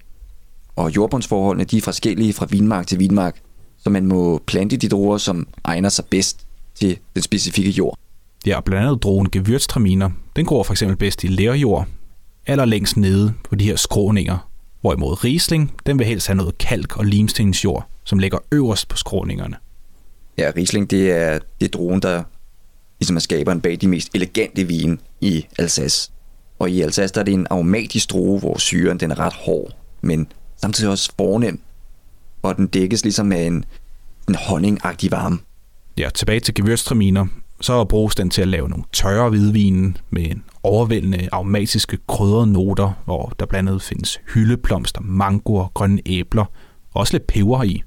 Og 0.75 0.95
jordbundsforholdene 0.95 1.63
de 1.63 1.77
er 1.77 1.81
forskellige 1.81 2.33
fra 2.33 2.45
vinmark 2.49 2.87
til 2.87 2.99
vinmark, 2.99 3.41
så 3.77 3.89
man 3.89 4.05
må 4.05 4.41
plante 4.47 4.77
de 4.77 4.89
druer, 4.89 5.17
som 5.17 5.47
egner 5.63 5.89
sig 5.89 6.05
bedst 6.05 6.47
til 6.75 6.97
den 7.15 7.23
specifikke 7.23 7.71
jord. 7.71 7.97
Ja, 8.45 8.57
og 8.57 8.63
blandt 8.63 8.87
andet 8.87 9.03
drogen 9.03 9.29
Gewürztraminer, 9.35 10.09
den 10.35 10.45
går 10.45 10.63
for 10.63 10.73
eksempel 10.73 10.97
bedst 10.97 11.23
i 11.23 11.27
lerjord, 11.27 11.87
allerlængst 12.47 12.97
nede 12.97 13.33
på 13.43 13.55
de 13.55 13.65
her 13.65 13.75
skråninger, 13.75 14.49
hvorimod 14.81 15.23
Riesling, 15.23 15.73
den 15.85 15.99
vil 15.99 16.07
helst 16.07 16.27
have 16.27 16.37
noget 16.37 16.57
kalk 16.57 16.97
og 16.97 17.05
limstensjord, 17.05 17.87
som 18.03 18.19
ligger 18.19 18.37
øverst 18.51 18.87
på 18.87 18.97
skråningerne. 18.97 19.55
Ja, 20.37 20.51
Riesling 20.55 20.91
det 20.91 21.11
er, 21.11 21.39
det 21.59 21.65
er 21.65 21.71
druen, 21.71 22.01
der 22.01 22.23
ligesom 22.99 23.15
er 23.15 23.19
skaberen 23.19 23.61
bag 23.61 23.77
de 23.81 23.87
mest 23.87 24.09
elegante 24.15 24.63
vine 24.63 24.97
i 25.21 25.45
Alsace. 25.59 26.11
Og 26.59 26.69
i 26.69 26.81
Alsace 26.81 27.13
der 27.13 27.19
er 27.19 27.25
det 27.25 27.33
en 27.33 27.47
aromatisk 27.49 28.09
drue, 28.09 28.39
hvor 28.39 28.57
syren 28.57 28.99
den 28.99 29.11
er 29.11 29.19
ret 29.19 29.33
hård, 29.33 29.71
men 30.01 30.27
samtidig 30.61 30.91
også 30.91 31.11
fornem, 31.17 31.61
og 32.41 32.57
den 32.57 32.67
dækkes 32.67 33.03
ligesom 33.03 33.31
af 33.31 33.41
en, 33.41 33.65
en 34.29 34.35
honningagtig 34.35 35.11
varme. 35.11 35.39
Ja, 35.97 36.09
tilbage 36.15 36.39
til 36.39 36.53
Gewürztraminer, 36.59 37.25
så 37.61 37.83
bruges 37.83 38.15
den 38.15 38.29
til 38.29 38.41
at 38.41 38.47
lave 38.47 38.69
nogle 38.69 38.83
tørre 38.93 39.29
hvidvine 39.29 39.93
med 40.09 40.31
en 40.31 40.43
overvældende 40.63 41.29
aromatiske 41.31 41.97
krydrede 42.07 42.47
noter, 42.47 43.01
hvor 43.05 43.33
der 43.39 43.45
blandt 43.45 43.69
andet 43.69 43.81
findes 43.81 44.19
hyldeblomster, 44.33 45.01
mangoer, 45.01 45.67
grønne 45.73 46.01
æbler 46.05 46.45
og 46.93 46.99
også 46.99 47.13
lidt 47.13 47.27
peber 47.27 47.63
i. 47.63 47.83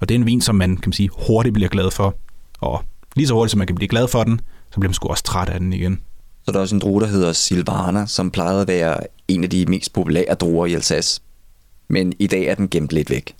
Og 0.00 0.08
det 0.08 0.14
er 0.14 0.18
en 0.18 0.26
vin, 0.26 0.40
som 0.40 0.54
man 0.54 0.76
kan 0.76 0.88
man 0.88 0.92
sige, 0.92 1.10
hurtigt 1.26 1.54
bliver 1.54 1.68
glad 1.68 1.90
for. 1.90 2.14
Og 2.60 2.84
lige 3.16 3.26
så 3.26 3.34
hurtigt, 3.34 3.50
som 3.50 3.58
man 3.58 3.66
kan 3.66 3.76
blive 3.76 3.88
glad 3.88 4.08
for 4.08 4.24
den, 4.24 4.40
så 4.70 4.80
bliver 4.80 4.88
man 4.88 4.94
sgu 4.94 5.08
også 5.08 5.24
træt 5.24 5.48
af 5.48 5.60
den 5.60 5.72
igen. 5.72 6.00
Så 6.44 6.52
der 6.52 6.58
er 6.58 6.62
også 6.62 6.74
en 6.74 6.80
drue, 6.80 7.00
der 7.00 7.06
hedder 7.06 7.32
Silvaner, 7.32 8.06
som 8.06 8.30
plejede 8.30 8.60
at 8.60 8.68
være 8.68 8.96
en 9.28 9.44
af 9.44 9.50
de 9.50 9.66
mest 9.66 9.92
populære 9.92 10.34
druer 10.34 10.66
i 10.66 10.74
Alsace. 10.74 11.20
Men 11.88 12.12
i 12.18 12.26
dag 12.26 12.44
er 12.44 12.54
den 12.54 12.68
gemt 12.68 12.92
lidt 12.92 13.10
væk. 13.10 13.34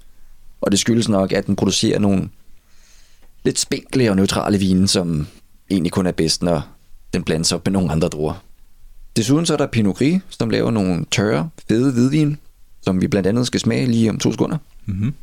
Og 0.60 0.70
det 0.70 0.80
skyldes 0.80 1.08
nok, 1.08 1.32
at 1.32 1.46
den 1.46 1.56
producerer 1.56 1.98
nogle 1.98 2.28
lidt 3.44 3.58
spinkle 3.58 4.10
og 4.10 4.16
neutrale 4.16 4.58
vine, 4.58 4.88
som 4.88 5.26
egentlig 5.70 5.92
kun 5.92 6.06
er 6.06 6.12
bedst, 6.12 6.42
når 6.42 6.62
den 7.12 7.24
blandes 7.24 7.52
op 7.52 7.66
med 7.66 7.72
nogle 7.72 7.92
andre 7.92 8.08
druer. 8.08 8.42
Desuden 9.16 9.46
så 9.46 9.52
er 9.52 9.56
der 9.56 9.66
Pinot 9.66 9.96
Gris, 9.96 10.22
som 10.28 10.50
laver 10.50 10.70
nogle 10.70 11.04
tørre, 11.10 11.50
fede 11.68 11.92
hvidvin, 11.92 12.36
som 12.82 13.00
vi 13.00 13.08
blandt 13.08 13.26
andet 13.28 13.46
skal 13.46 13.60
smage 13.60 13.86
lige 13.86 14.10
om 14.10 14.18
to 14.18 14.32
sekunder. 14.32 14.58
Mm-hmm. 14.86 15.14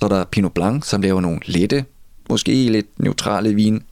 Så 0.00 0.04
er 0.04 0.08
der 0.08 0.24
Pinot 0.24 0.52
Blanc, 0.52 0.86
som 0.86 1.02
laver 1.02 1.20
nogle 1.20 1.40
lette, 1.46 1.84
måske 2.30 2.70
lidt 2.70 3.00
neutrale 3.00 3.54
vin. 3.54 3.82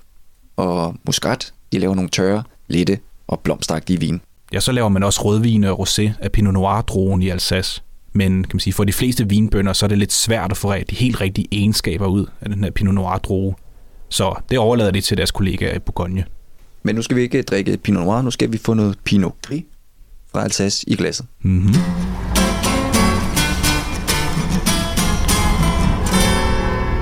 Og 0.57 0.97
Muscat, 1.07 1.53
de 1.73 1.79
laver 1.79 1.95
nogle 1.95 2.11
tørre, 2.11 2.43
lette 2.69 2.99
og 3.27 3.41
blomstagtige 3.41 4.01
vin. 4.01 4.21
Ja, 4.53 4.61
så 4.61 4.73
laver 4.73 4.89
man 4.89 5.03
også 5.03 5.23
rødvin 5.25 5.65
og 5.65 5.81
rosé 5.81 6.11
af 6.21 6.33
Pinot 6.33 6.55
Noir-druen 6.55 7.23
i 7.23 7.29
Alsace. 7.29 7.83
Men 8.13 8.45
kan 8.45 8.57
man 8.57 8.61
sige, 8.61 8.75
for 8.75 8.85
de 8.85 8.93
fleste 8.93 9.29
vinbønder, 9.29 9.73
så 9.73 9.87
er 9.87 9.89
det 9.89 9.99
lidt 9.99 10.13
svært 10.13 10.51
at 10.51 10.57
få 10.57 10.75
de 10.75 10.97
helt 10.97 11.21
rigtige 11.21 11.49
egenskaber 11.53 12.07
ud 12.07 12.27
af 12.41 12.51
den 12.51 12.65
her 12.65 12.71
Pinot 12.71 12.95
Noir-drue. 12.95 13.55
Så 14.09 14.35
det 14.51 14.59
overlader 14.59 14.91
de 14.91 15.01
til 15.01 15.17
deres 15.17 15.31
kollegaer 15.31 15.75
i 15.75 15.79
Bourgogne. 15.79 16.25
Men 16.83 16.95
nu 16.95 17.03
skal 17.03 17.17
vi 17.17 17.23
ikke 17.23 17.43
drikke 17.43 17.77
Pinot 17.77 18.05
Noir, 18.05 18.23
nu 18.23 18.31
skal 18.31 18.53
vi 18.53 18.59
få 18.59 18.75
noget 18.75 18.99
Pinot 19.05 19.35
Gris 19.43 19.65
fra 20.33 20.45
Alsace 20.45 20.85
i 20.89 20.97
glasset. 20.97 21.27
Mm-hmm. 21.43 21.75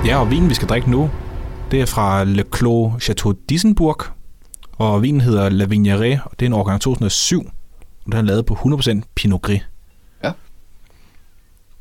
Ja, 0.07 0.20
og 0.20 0.31
vinen, 0.31 0.49
vi 0.49 0.55
skal 0.55 0.68
drikke 0.68 0.90
nu, 0.90 1.11
det 1.70 1.81
er 1.81 1.87
fra 1.87 2.25
Le 2.25 2.44
Clos 2.57 3.03
Chateau 3.03 3.35
d'Issenburg, 3.53 4.11
og 4.73 5.03
vinen 5.03 5.20
hedder 5.20 5.49
La 5.49 5.64
Vigneret, 5.64 6.20
og 6.25 6.31
det 6.40 6.46
er 6.46 6.46
en 6.46 6.53
årgang 6.53 6.81
2007, 6.81 7.51
og 8.07 8.12
den 8.12 8.12
er 8.12 8.23
lavet 8.23 8.46
på 8.46 8.55
100% 8.55 9.01
Pinot 9.14 9.42
Gris. 9.42 9.69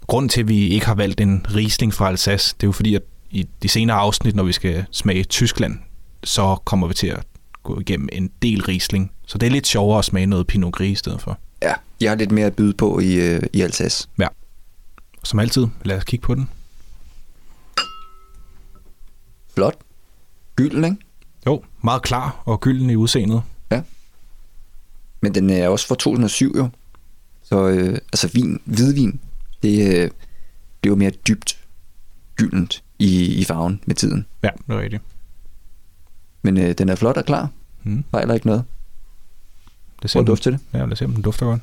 Ja. 0.09 0.11
Grunden 0.11 0.29
til, 0.29 0.41
at 0.41 0.47
vi 0.47 0.67
ikke 0.67 0.85
har 0.85 0.95
valgt 0.95 1.21
en 1.21 1.45
Riesling 1.55 1.93
fra 1.93 2.07
Alsace, 2.07 2.55
det 2.57 2.63
er 2.63 2.67
jo 2.67 2.71
fordi, 2.71 2.95
at 2.95 3.01
i 3.29 3.47
de 3.63 3.67
senere 3.67 3.97
afsnit, 3.97 4.35
når 4.35 4.43
vi 4.43 4.51
skal 4.51 4.85
smage 4.91 5.23
Tyskland, 5.23 5.79
så 6.23 6.55
kommer 6.65 6.87
vi 6.87 6.93
til 6.93 7.07
at 7.07 7.23
gå 7.63 7.79
igennem 7.79 8.09
en 8.11 8.31
del 8.41 8.61
Riesling. 8.61 9.11
Så 9.25 9.37
det 9.37 9.47
er 9.47 9.51
lidt 9.51 9.67
sjovere 9.67 9.99
at 9.99 10.05
smage 10.05 10.25
noget 10.25 10.47
Pinot 10.47 10.73
Gris 10.73 10.91
i 10.91 10.95
stedet 10.95 11.21
for. 11.21 11.39
Ja, 11.61 11.73
jeg 12.01 12.11
har 12.11 12.15
lidt 12.15 12.31
mere 12.31 12.45
at 12.45 12.55
byde 12.55 12.73
på 12.73 12.99
i, 12.99 13.13
øh, 13.13 13.41
i 13.53 13.61
Alsace. 13.61 14.07
Ja. 14.19 14.27
Som 15.23 15.39
altid, 15.39 15.67
lad 15.83 15.97
os 15.97 16.03
kigge 16.03 16.23
på 16.23 16.35
den. 16.35 16.49
Flot. 19.53 19.75
Gylden, 20.55 20.83
ikke? 20.83 20.97
Jo, 21.45 21.63
meget 21.83 22.01
klar 22.01 22.43
og 22.45 22.59
gylden 22.59 22.89
i 22.89 22.95
udseendet. 22.95 23.41
Ja. 23.71 23.81
Men 25.21 25.35
den 25.35 25.49
er 25.49 25.67
også 25.67 25.87
fra 25.87 25.95
2007 25.95 26.57
jo. 26.57 26.69
Så 27.43 27.67
øh, 27.67 27.97
altså 28.13 28.27
vin, 28.33 28.59
hvidvin, 28.65 29.19
det 29.63 30.03
øh, 30.03 30.11
bliver 30.81 30.95
mere 30.95 31.09
dybt 31.09 31.59
gyldent 32.35 32.83
i, 32.99 33.25
i 33.25 33.43
farven 33.43 33.81
med 33.85 33.95
tiden. 33.95 34.25
Ja, 34.43 34.49
det 34.67 34.75
er 34.75 34.79
rigtigt. 34.81 35.03
Men 36.41 36.57
øh, 36.57 36.73
den 36.77 36.89
er 36.89 36.95
flot 36.95 37.17
og 37.17 37.25
klar. 37.25 37.49
Mm. 37.83 38.03
Fejler 38.11 38.33
ikke 38.33 38.47
noget. 38.47 38.63
Det 40.01 40.11
Prøv 40.11 40.21
at 40.21 40.27
dufte 40.27 40.43
til 40.43 40.51
det. 40.51 40.61
Ja, 40.73 40.79
lad 40.79 40.91
os 40.91 40.99
se, 40.99 41.05
om 41.05 41.13
den 41.13 41.21
dufter 41.21 41.45
godt. 41.45 41.61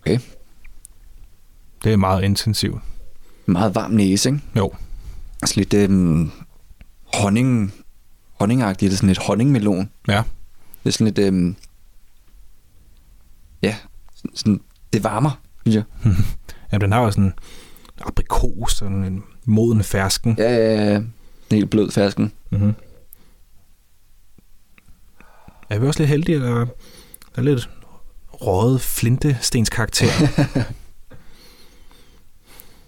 Okay. 0.00 0.18
Det 1.84 1.92
er 1.92 1.96
meget 1.96 2.24
intensivt. 2.24 2.82
Meget 3.46 3.74
varm 3.74 3.90
næse, 3.90 4.28
ikke? 4.28 4.40
Jo, 4.56 4.72
Altså 5.42 5.54
lidt 5.56 5.74
øh, 5.74 5.90
honning, 7.14 7.72
honningagtigt. 8.40 8.90
Det 8.90 8.94
er 8.94 8.96
sådan 8.96 9.08
lidt 9.08 9.18
honningmelon. 9.18 9.90
ja. 10.08 10.22
Det 10.84 10.88
er 10.88 10.90
sådan 10.90 11.14
lidt... 11.14 11.18
Øh, 11.18 11.54
ja, 13.62 13.76
sådan, 14.14 14.30
sådan, 14.36 14.60
det 14.92 15.04
varmer, 15.04 15.40
synes 15.62 15.74
jeg. 15.76 15.84
ja 16.72 16.78
den 16.78 16.92
har 16.92 17.00
jo 17.02 17.10
sådan 17.10 17.32
aprikos, 18.00 18.72
sådan 18.72 19.04
en 19.04 19.24
moden 19.44 19.84
fersken. 19.84 20.34
Ja, 20.38 20.50
ja, 20.56 20.84
ja. 20.84 20.94
Sådan 20.94 21.08
helt 21.50 21.70
blød 21.70 21.90
fersken. 21.90 22.32
Mm-hmm. 22.50 22.74
Er 25.70 25.78
vi 25.78 25.86
også 25.86 26.00
lidt 26.00 26.08
heldige, 26.10 26.34
eller 26.36 26.54
der 26.54 26.66
er 27.36 27.42
lidt 27.42 27.70
røget 28.32 28.80
flintestens 28.80 29.68
karakter? 29.70 30.06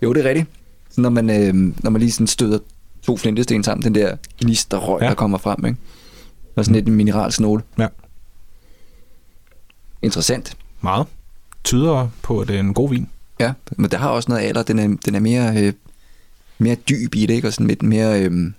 Jo, 0.02 0.12
det 0.12 0.24
er 0.24 0.28
rigtigt. 0.28 0.48
Så 0.90 1.00
når 1.00 1.10
man, 1.10 1.30
øh, 1.30 1.54
når 1.82 1.90
man 1.90 2.00
lige 2.00 2.12
sådan 2.12 2.26
støder 2.26 2.58
to 3.02 3.16
flintesten 3.16 3.64
sammen, 3.64 3.84
den 3.84 3.94
der 3.94 4.16
gnist 4.42 4.74
røg, 4.74 5.02
Ja. 5.02 5.08
der 5.08 5.14
kommer 5.14 5.38
frem, 5.38 5.66
ikke? 5.66 5.78
Og 6.56 6.64
sådan 6.64 6.74
lidt 6.74 6.88
en 6.88 6.94
mineralsnåle. 6.94 7.62
ja, 7.78 7.88
Interessant. 10.02 10.56
Meget. 10.84 11.06
Tyder 11.64 12.08
på, 12.22 12.40
at 12.40 12.48
det 12.48 12.56
er 12.56 12.60
en 12.60 12.74
god 12.74 12.90
vin. 12.90 13.10
Ja, 13.40 13.52
men 13.70 13.90
der 13.90 13.98
har 13.98 14.08
også 14.08 14.28
noget 14.28 14.42
alder. 14.42 14.62
Den 14.62 14.78
er, 14.78 14.96
den 15.04 15.14
er 15.14 15.20
mere, 15.20 15.62
øh, 15.62 15.72
mere 16.58 16.74
dyb 16.74 17.14
i 17.14 17.26
det, 17.26 17.34
ikke? 17.34 17.48
Og 17.48 17.52
sådan 17.52 17.66
lidt 17.66 17.82
mere 17.82 18.22
øh, 18.22 18.52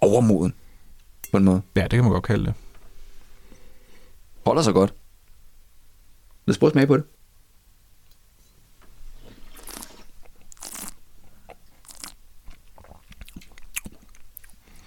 overmoden 0.00 0.54
på 1.30 1.36
en 1.36 1.44
måde. 1.44 1.62
Ja, 1.76 1.82
det 1.82 1.90
kan 1.90 2.02
man 2.02 2.12
godt 2.12 2.24
kalde 2.24 2.44
det. 2.44 2.54
Holder 4.46 4.62
sig 4.62 4.74
godt. 4.74 4.94
Lad 6.46 6.54
os 6.54 6.58
prøve 6.58 6.68
at 6.68 6.72
smage 6.72 6.86
på 6.86 6.96
det. 6.96 7.04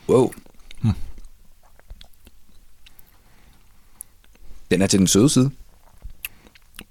Wow. 0.10 0.32
Den 4.72 4.82
er 4.82 4.88
til 4.88 5.00
den 5.00 5.08
søde 5.08 5.30
side. 5.30 5.52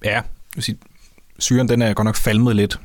Ja, 0.05 0.11
jeg 0.15 0.25
vil 0.55 0.65
sige, 0.65 0.79
syren 1.39 1.69
den 1.69 1.83
er 1.83 1.95
godt 1.95 2.05
nok 2.05 2.17
falmet 2.17 2.57
lidt 2.57 2.81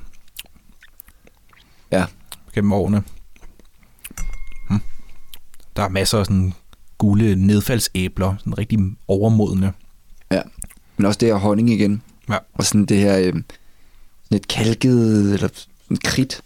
Ja, 1.91 2.05
gennem 2.53 2.71
årene. 2.73 3.03
Hmm. 4.69 4.79
Der 5.75 5.84
er 5.84 5.89
masser 5.89 6.19
af 6.19 6.25
sådan 6.25 6.53
gule 6.97 7.36
nedfaldsæbler, 7.36 8.36
sådan 8.38 8.58
rigtig 8.58 8.79
overmodne. 9.08 9.73
ja. 10.31 10.41
Men 10.97 11.05
også 11.05 11.17
det 11.17 11.27
her 11.27 11.36
honning 11.36 11.69
igen. 11.69 12.01
Ja, 12.29 12.38
Og 12.53 12.63
sådan 12.63 12.86
det 12.86 12.97
her 12.97 13.17
øh, 13.17 13.34
sådan 14.23 14.38
et 14.38 14.47
kalket, 14.47 15.34
eller 15.34 15.47
sådan 15.84 15.97
kridt, 16.03 16.41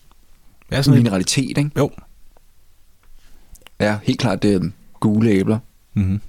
ja 0.71 0.81
sådan 0.81 0.93
lidt, 0.95 1.03
mineralitet, 1.03 1.57
ikke? 1.57 1.71
jo. 1.77 1.91
Ja, 3.79 3.99
helt 4.03 4.19
klart 4.19 4.43
det 4.43 4.53
er 4.53 4.69
gule 4.99 5.29
æbler. 5.29 5.59
Mm-hmm. 5.93 6.21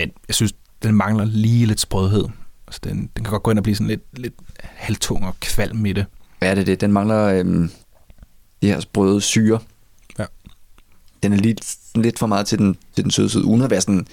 Men 0.00 0.12
jeg 0.28 0.34
synes, 0.34 0.52
den 0.82 0.94
mangler 0.94 1.24
lige 1.24 1.66
lidt 1.66 1.80
sprødhed. 1.80 2.24
Altså, 2.66 2.80
den, 2.84 3.10
den 3.16 3.24
kan 3.24 3.30
godt 3.30 3.42
gå 3.42 3.50
ind 3.50 3.58
og 3.58 3.62
blive 3.62 3.74
sådan 3.76 3.86
lidt, 3.86 4.02
lidt 4.12 4.34
halvtung 4.60 5.26
og 5.26 5.40
kvalm 5.40 5.86
i 5.86 5.92
det. 5.92 6.06
Ja, 6.42 6.50
det 6.54 6.60
er 6.60 6.64
det. 6.64 6.80
Den 6.80 6.92
mangler 6.92 7.24
øhm, 7.24 7.70
de 8.62 8.66
her 8.66 8.80
sprøde 8.80 9.20
syre. 9.20 9.58
Ja. 10.18 10.24
Den 11.22 11.32
er 11.32 11.36
lidt, 11.36 11.76
lidt 11.94 12.18
for 12.18 12.26
meget 12.26 12.46
til 12.46 12.58
den, 12.58 12.76
til 12.94 13.04
den 13.04 13.10
søde 13.10 13.28
side, 13.28 13.44
uden 13.44 13.62
at 13.62 13.70
være 13.70 13.80
sådan, 13.80 14.06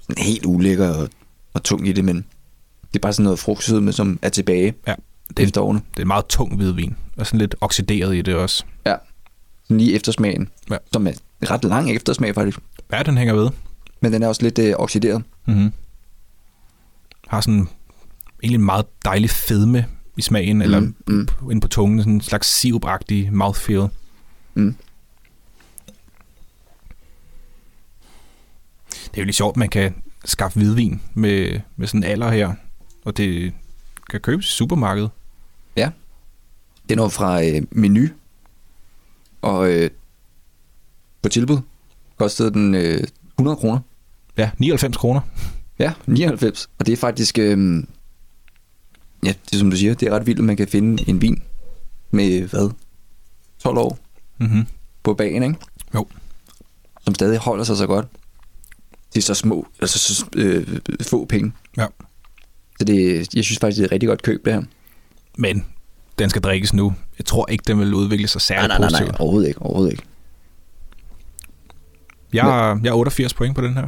sådan 0.00 0.24
helt 0.24 0.46
ulækker 0.46 0.88
og, 0.94 1.08
og 1.54 1.62
tung 1.62 1.88
i 1.88 1.92
det, 1.92 2.04
men 2.04 2.16
det 2.82 2.96
er 2.96 3.00
bare 3.00 3.12
sådan 3.12 3.24
noget 3.24 3.38
frugtsødme, 3.38 3.92
som 3.92 4.18
er 4.22 4.28
tilbage 4.28 4.74
Ja, 4.86 4.94
det, 5.36 5.38
efter 5.38 5.60
årene. 5.60 5.80
det 5.96 6.02
er 6.02 6.06
meget 6.06 6.26
tung 6.26 6.56
hvidvin, 6.56 6.96
og 7.16 7.26
sådan 7.26 7.38
lidt 7.40 7.54
oxideret 7.60 8.16
i 8.16 8.22
det 8.22 8.34
også. 8.34 8.64
Ja. 8.86 8.96
Lige 9.68 9.94
eftersmagen, 9.94 10.48
Ja. 10.70 10.76
som 10.92 11.06
er 11.06 11.12
ret 11.50 11.64
lang 11.64 11.90
eftersmag 11.96 12.34
faktisk, 12.34 12.58
Ja, 12.92 13.02
den 13.02 13.18
hænger 13.18 13.34
ved. 13.34 13.50
Men 14.02 14.12
den 14.12 14.22
er 14.22 14.28
også 14.28 14.42
lidt 14.42 14.58
øh, 14.58 14.74
oxideret. 14.78 15.22
Mm-hmm. 15.46 15.72
Har 17.28 17.40
sådan 17.40 17.68
egentlig 18.42 18.58
en 18.58 18.64
meget 18.64 18.86
dejlig 19.04 19.30
fedme 19.30 19.86
i 20.16 20.22
smagen, 20.22 20.56
mm, 20.56 20.62
eller 20.62 20.80
Mm, 20.80 20.94
mm. 21.06 21.50
inde 21.50 21.60
på 21.60 21.68
tungen, 21.68 21.98
sådan 22.00 22.12
en 22.12 22.20
slags 22.20 22.48
sirupagtig 22.48 23.32
mouthfeel. 23.32 23.88
Mm. 24.54 24.76
Det 28.90 29.18
er 29.18 29.22
jo 29.22 29.24
lidt 29.24 29.36
sjovt, 29.36 29.56
man 29.56 29.68
kan 29.68 29.94
skaffe 30.24 30.58
hvidvin 30.58 31.02
med, 31.14 31.60
med 31.76 31.86
sådan 31.86 32.00
en 32.04 32.10
alder 32.10 32.30
her, 32.30 32.54
og 33.04 33.16
det 33.16 33.52
kan 34.10 34.20
købes 34.20 34.46
i 34.46 34.52
supermarkedet. 34.52 35.10
Ja. 35.76 35.90
Den 36.88 36.98
er 36.98 37.02
jo 37.02 37.08
fra 37.08 37.44
øh, 37.44 37.62
menu, 37.70 38.06
og 39.42 39.70
øh, 39.72 39.90
på 41.22 41.28
tilbud 41.28 41.58
kostede 42.16 42.50
den 42.50 42.74
øh, 42.74 43.04
100 43.38 43.56
kroner. 43.56 43.78
Ja, 44.38 44.50
99 44.58 44.96
kroner. 44.96 45.20
Ja, 45.78 45.92
99. 46.06 46.68
Og 46.78 46.86
det 46.86 46.92
er 46.92 46.96
faktisk, 46.96 47.38
øh, 47.38 47.82
ja, 49.24 49.28
det 49.44 49.52
er 49.52 49.56
som 49.58 49.70
du 49.70 49.76
siger, 49.76 49.94
det 49.94 50.08
er 50.08 50.12
ret 50.16 50.26
vildt, 50.26 50.38
at 50.38 50.44
man 50.44 50.56
kan 50.56 50.68
finde 50.68 51.08
en 51.08 51.22
vin 51.22 51.42
med, 52.10 52.42
hvad, 52.48 52.70
12 53.58 53.78
år 53.78 53.98
Mm-hmm. 54.38 54.66
på 55.02 55.14
bagen, 55.14 55.42
ikke? 55.42 55.54
Jo. 55.94 56.06
Som 57.00 57.14
stadig 57.14 57.38
holder 57.38 57.64
sig 57.64 57.76
så 57.76 57.86
godt. 57.86 58.06
Det 59.14 59.18
er 59.18 59.22
så 59.22 59.34
små, 59.34 59.66
altså 59.80 59.98
så 59.98 60.26
øh, 60.36 60.66
få 61.02 61.24
penge. 61.24 61.52
Ja. 61.76 61.86
Så 62.78 62.84
det, 62.84 63.28
jeg 63.34 63.44
synes 63.44 63.58
faktisk, 63.58 63.76
det 63.76 63.82
er 63.82 63.86
et 63.86 63.92
rigtig 63.92 64.06
godt 64.08 64.22
køb, 64.22 64.44
det 64.44 64.52
her. 64.52 64.62
Men 65.38 65.66
den 66.18 66.30
skal 66.30 66.42
drikkes 66.42 66.74
nu. 66.74 66.94
Jeg 67.18 67.26
tror 67.26 67.46
ikke, 67.50 67.64
den 67.66 67.78
vil 67.78 67.94
udvikle 67.94 68.28
sig 68.28 68.40
særlig 68.40 68.76
positivt. 68.76 69.20
overhovedet 69.20 69.48
ikke, 69.48 69.62
overhovedet 69.62 69.92
ikke. 69.92 70.04
Jeg, 72.32 72.78
jeg 72.84 72.90
er 72.90 72.94
88 72.94 73.34
point 73.34 73.54
på 73.54 73.62
den 73.62 73.74
her. 73.74 73.86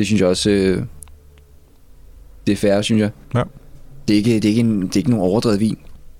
Det 0.00 0.06
synes 0.06 0.20
jeg 0.20 0.28
også, 0.28 0.50
øh, 0.50 0.84
det 2.46 2.52
er 2.52 2.56
fair, 2.56 2.82
synes 2.82 3.00
jeg. 3.00 3.10
Ja. 3.34 3.42
Det 4.08 4.14
er 4.14 4.18
ikke, 4.18 4.34
det 4.34 4.44
er 4.44 4.48
ikke, 4.48 4.60
en, 4.60 4.82
det 4.82 4.96
er 4.96 4.96
ikke 4.96 5.10
nogen 5.10 5.24
overdrevet 5.24 5.60
vin, 5.60 5.78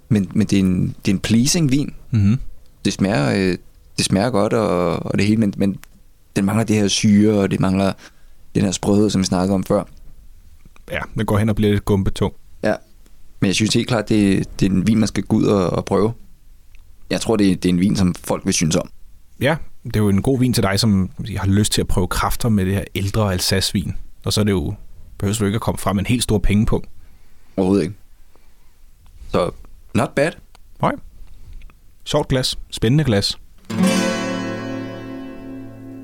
men, 0.09 0.31
men 0.35 0.47
det, 0.47 0.57
er 0.57 0.61
en, 0.61 0.95
det 1.05 1.11
er 1.11 1.15
en 1.15 1.21
pleasing 1.21 1.71
vin. 1.71 1.95
Mm-hmm. 2.11 2.39
Det 2.85 2.93
smager, 2.93 3.31
øh, 3.31 3.59
det 3.99 4.05
smager 4.05 4.31
godt 4.31 4.53
og, 4.53 5.07
og 5.07 5.19
det 5.19 5.27
hele, 5.27 5.41
men, 5.41 5.55
men 5.57 5.77
den 6.37 6.45
mangler 6.45 6.65
det 6.65 6.77
her 6.77 6.89
syre, 6.89 7.41
og 7.41 7.51
det 7.51 7.61
mangler 7.61 7.93
den 8.55 8.63
her 8.63 8.71
sprødhed, 8.71 9.11
som 9.11 9.21
vi 9.21 9.27
snakkede 9.27 9.55
om 9.55 9.65
før. 9.65 9.85
Ja, 10.91 11.01
den 11.15 11.27
går 11.27 11.39
hen 11.39 11.49
og 11.49 11.57
bliver 11.57 11.73
lidt 11.73 11.85
gumpetung. 11.85 12.33
Ja. 12.63 12.75
Men 13.41 13.47
jeg 13.47 13.55
synes 13.55 13.75
helt 13.75 13.89
klart, 13.89 14.09
det, 14.09 14.49
det 14.61 14.67
er 14.67 14.71
en 14.71 14.87
vin, 14.87 14.99
man 14.99 15.09
skal 15.09 15.25
gå 15.25 15.37
ud 15.37 15.45
og, 15.45 15.71
og 15.71 15.85
prøve. 15.85 16.13
Jeg 17.11 17.21
tror, 17.21 17.37
det, 17.37 17.63
det 17.63 17.69
er 17.69 17.73
en 17.73 17.81
vin, 17.81 17.97
som 17.97 18.15
folk 18.15 18.47
vil 18.47 18.55
synes 18.55 18.77
om. 18.77 18.91
Ja, 19.41 19.57
det 19.85 19.97
er 19.97 20.01
jo 20.01 20.09
en 20.09 20.23
god 20.23 20.39
vin 20.39 20.53
til 20.53 20.63
dig, 20.63 20.81
som 20.81 21.11
har 21.37 21.47
lyst 21.47 21.73
til 21.73 21.81
at 21.81 21.89
prøve 21.89 22.09
kræfter 22.09 22.49
med 22.49 22.67
det 22.67 22.75
her 22.75 22.85
ældre 22.95 23.33
Alsace-vin. 23.33 23.95
Og 24.25 24.33
så 24.33 24.41
er 24.41 24.45
det 24.45 24.53
jo, 24.53 24.75
behøver 25.19 25.37
du 25.39 25.45
ikke 25.45 25.57
at 25.57 25.63
komme 25.63 25.79
frem 25.79 25.97
med 25.97 26.03
en 26.03 26.07
helt 26.07 26.23
stor 26.23 26.39
penge 26.39 26.67
på. 26.67 26.85
Overhovedet 27.57 27.85
ikke. 27.85 27.95
Så, 29.33 29.51
not 29.95 30.15
bad. 30.15 30.33
Nej. 30.83 30.93
Sjovt 32.05 32.29
glas. 32.29 32.59
Spændende 32.71 33.05
glas. 33.05 33.39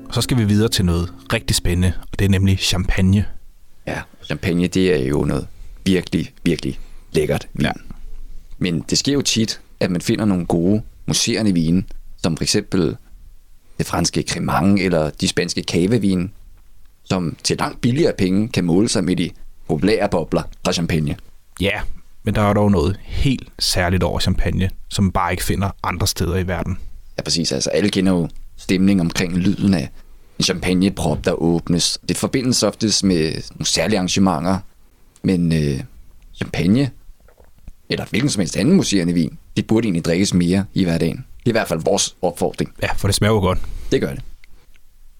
Og 0.07 0.13
så 0.13 0.21
skal 0.21 0.37
vi 0.37 0.43
videre 0.45 0.69
til 0.69 0.85
noget 0.85 1.13
rigtig 1.33 1.55
spændende, 1.55 1.93
og 2.11 2.19
det 2.19 2.25
er 2.25 2.29
nemlig 2.29 2.59
champagne. 2.59 3.25
Ja, 3.87 4.01
champagne, 4.23 4.67
det 4.67 4.93
er 4.93 5.07
jo 5.07 5.23
noget 5.23 5.47
virkelig, 5.85 6.33
virkelig 6.43 6.79
lækkert 7.11 7.47
vin. 7.53 7.65
Ja. 7.65 7.71
Men 8.57 8.81
det 8.89 8.97
sker 8.97 9.13
jo 9.13 9.21
tit, 9.21 9.61
at 9.79 9.91
man 9.91 10.01
finder 10.01 10.25
nogle 10.25 10.45
gode 10.45 10.81
muserende 11.05 11.53
vine, 11.53 11.83
som 12.17 12.37
for 12.37 12.43
eksempel 12.43 12.97
det 13.77 13.85
franske 13.85 14.23
cremant 14.29 14.81
eller 14.81 15.09
de 15.09 15.27
spanske 15.27 15.63
cavevin, 15.63 16.31
som 17.03 17.37
til 17.43 17.57
langt 17.57 17.81
billigere 17.81 18.13
penge 18.17 18.47
kan 18.47 18.65
måle 18.65 18.89
sig 18.89 19.03
med 19.03 19.15
de 19.15 19.29
populære 19.67 20.09
bobler 20.09 20.41
fra 20.65 20.73
champagne. 20.73 21.15
Ja, 21.61 21.81
men 22.23 22.35
der 22.35 22.41
er 22.41 22.53
dog 22.53 22.71
noget 22.71 22.99
helt 23.03 23.49
særligt 23.59 24.03
over 24.03 24.19
champagne, 24.19 24.69
som 24.89 25.03
man 25.03 25.11
bare 25.11 25.31
ikke 25.31 25.43
finder 25.43 25.69
andre 25.83 26.07
steder 26.07 26.37
i 26.37 26.47
verden. 26.47 26.77
Ja, 27.17 27.23
præcis. 27.23 27.51
Altså, 27.51 27.69
alle 27.69 27.89
kender 27.89 28.11
jo 28.11 28.29
stemning 28.57 29.01
omkring 29.01 29.37
lyden 29.37 29.73
af 29.73 29.89
en 30.39 30.43
champagneprop, 30.43 31.25
der 31.25 31.31
åbnes. 31.31 31.99
Det 32.09 32.17
forbindes 32.17 32.63
oftest 32.63 33.03
med 33.03 33.33
nogle 33.53 33.65
særlige 33.65 33.97
arrangementer, 33.97 34.57
men 35.23 35.51
øh, 35.51 35.79
champagne, 36.35 36.91
eller 37.89 38.05
hvilken 38.09 38.29
som 38.29 38.39
helst 38.39 38.57
anden 38.57 38.75
museerende 38.75 39.13
vin, 39.13 39.37
det 39.57 39.67
burde 39.67 39.85
egentlig 39.85 40.05
drikkes 40.05 40.33
mere 40.33 40.65
i 40.73 40.83
hverdagen. 40.83 41.25
Det 41.47 41.51
er 41.51 41.55
i 41.55 41.59
hvert 41.59 41.67
fald 41.67 41.83
vores 41.83 42.15
opfordring. 42.21 42.73
Ja, 42.83 42.93
for 42.93 43.07
det 43.07 43.15
smager 43.15 43.33
jo 43.33 43.39
godt. 43.39 43.59
Det 43.91 44.01
gør 44.01 44.09
det. 44.09 44.21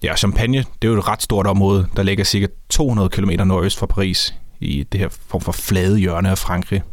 Ja, 0.04 0.16
Champagne, 0.16 0.58
det 0.58 0.88
er 0.88 0.92
jo 0.92 0.98
et 0.98 1.08
ret 1.08 1.22
stort 1.22 1.48
område, 1.48 1.88
der 1.96 2.04
ligger 2.04 2.24
cirka 2.24 2.48
200 2.70 3.10
km 3.10 3.30
nordøst 3.30 3.78
for 3.78 3.86
Paris, 3.86 4.36
i 4.60 4.84
det 4.84 5.00
her 5.00 5.10
form 5.28 5.42
for 5.42 5.52
flade 5.52 5.98
hjørne 5.98 6.30
af 6.30 6.38
Frankrig. 6.38 6.84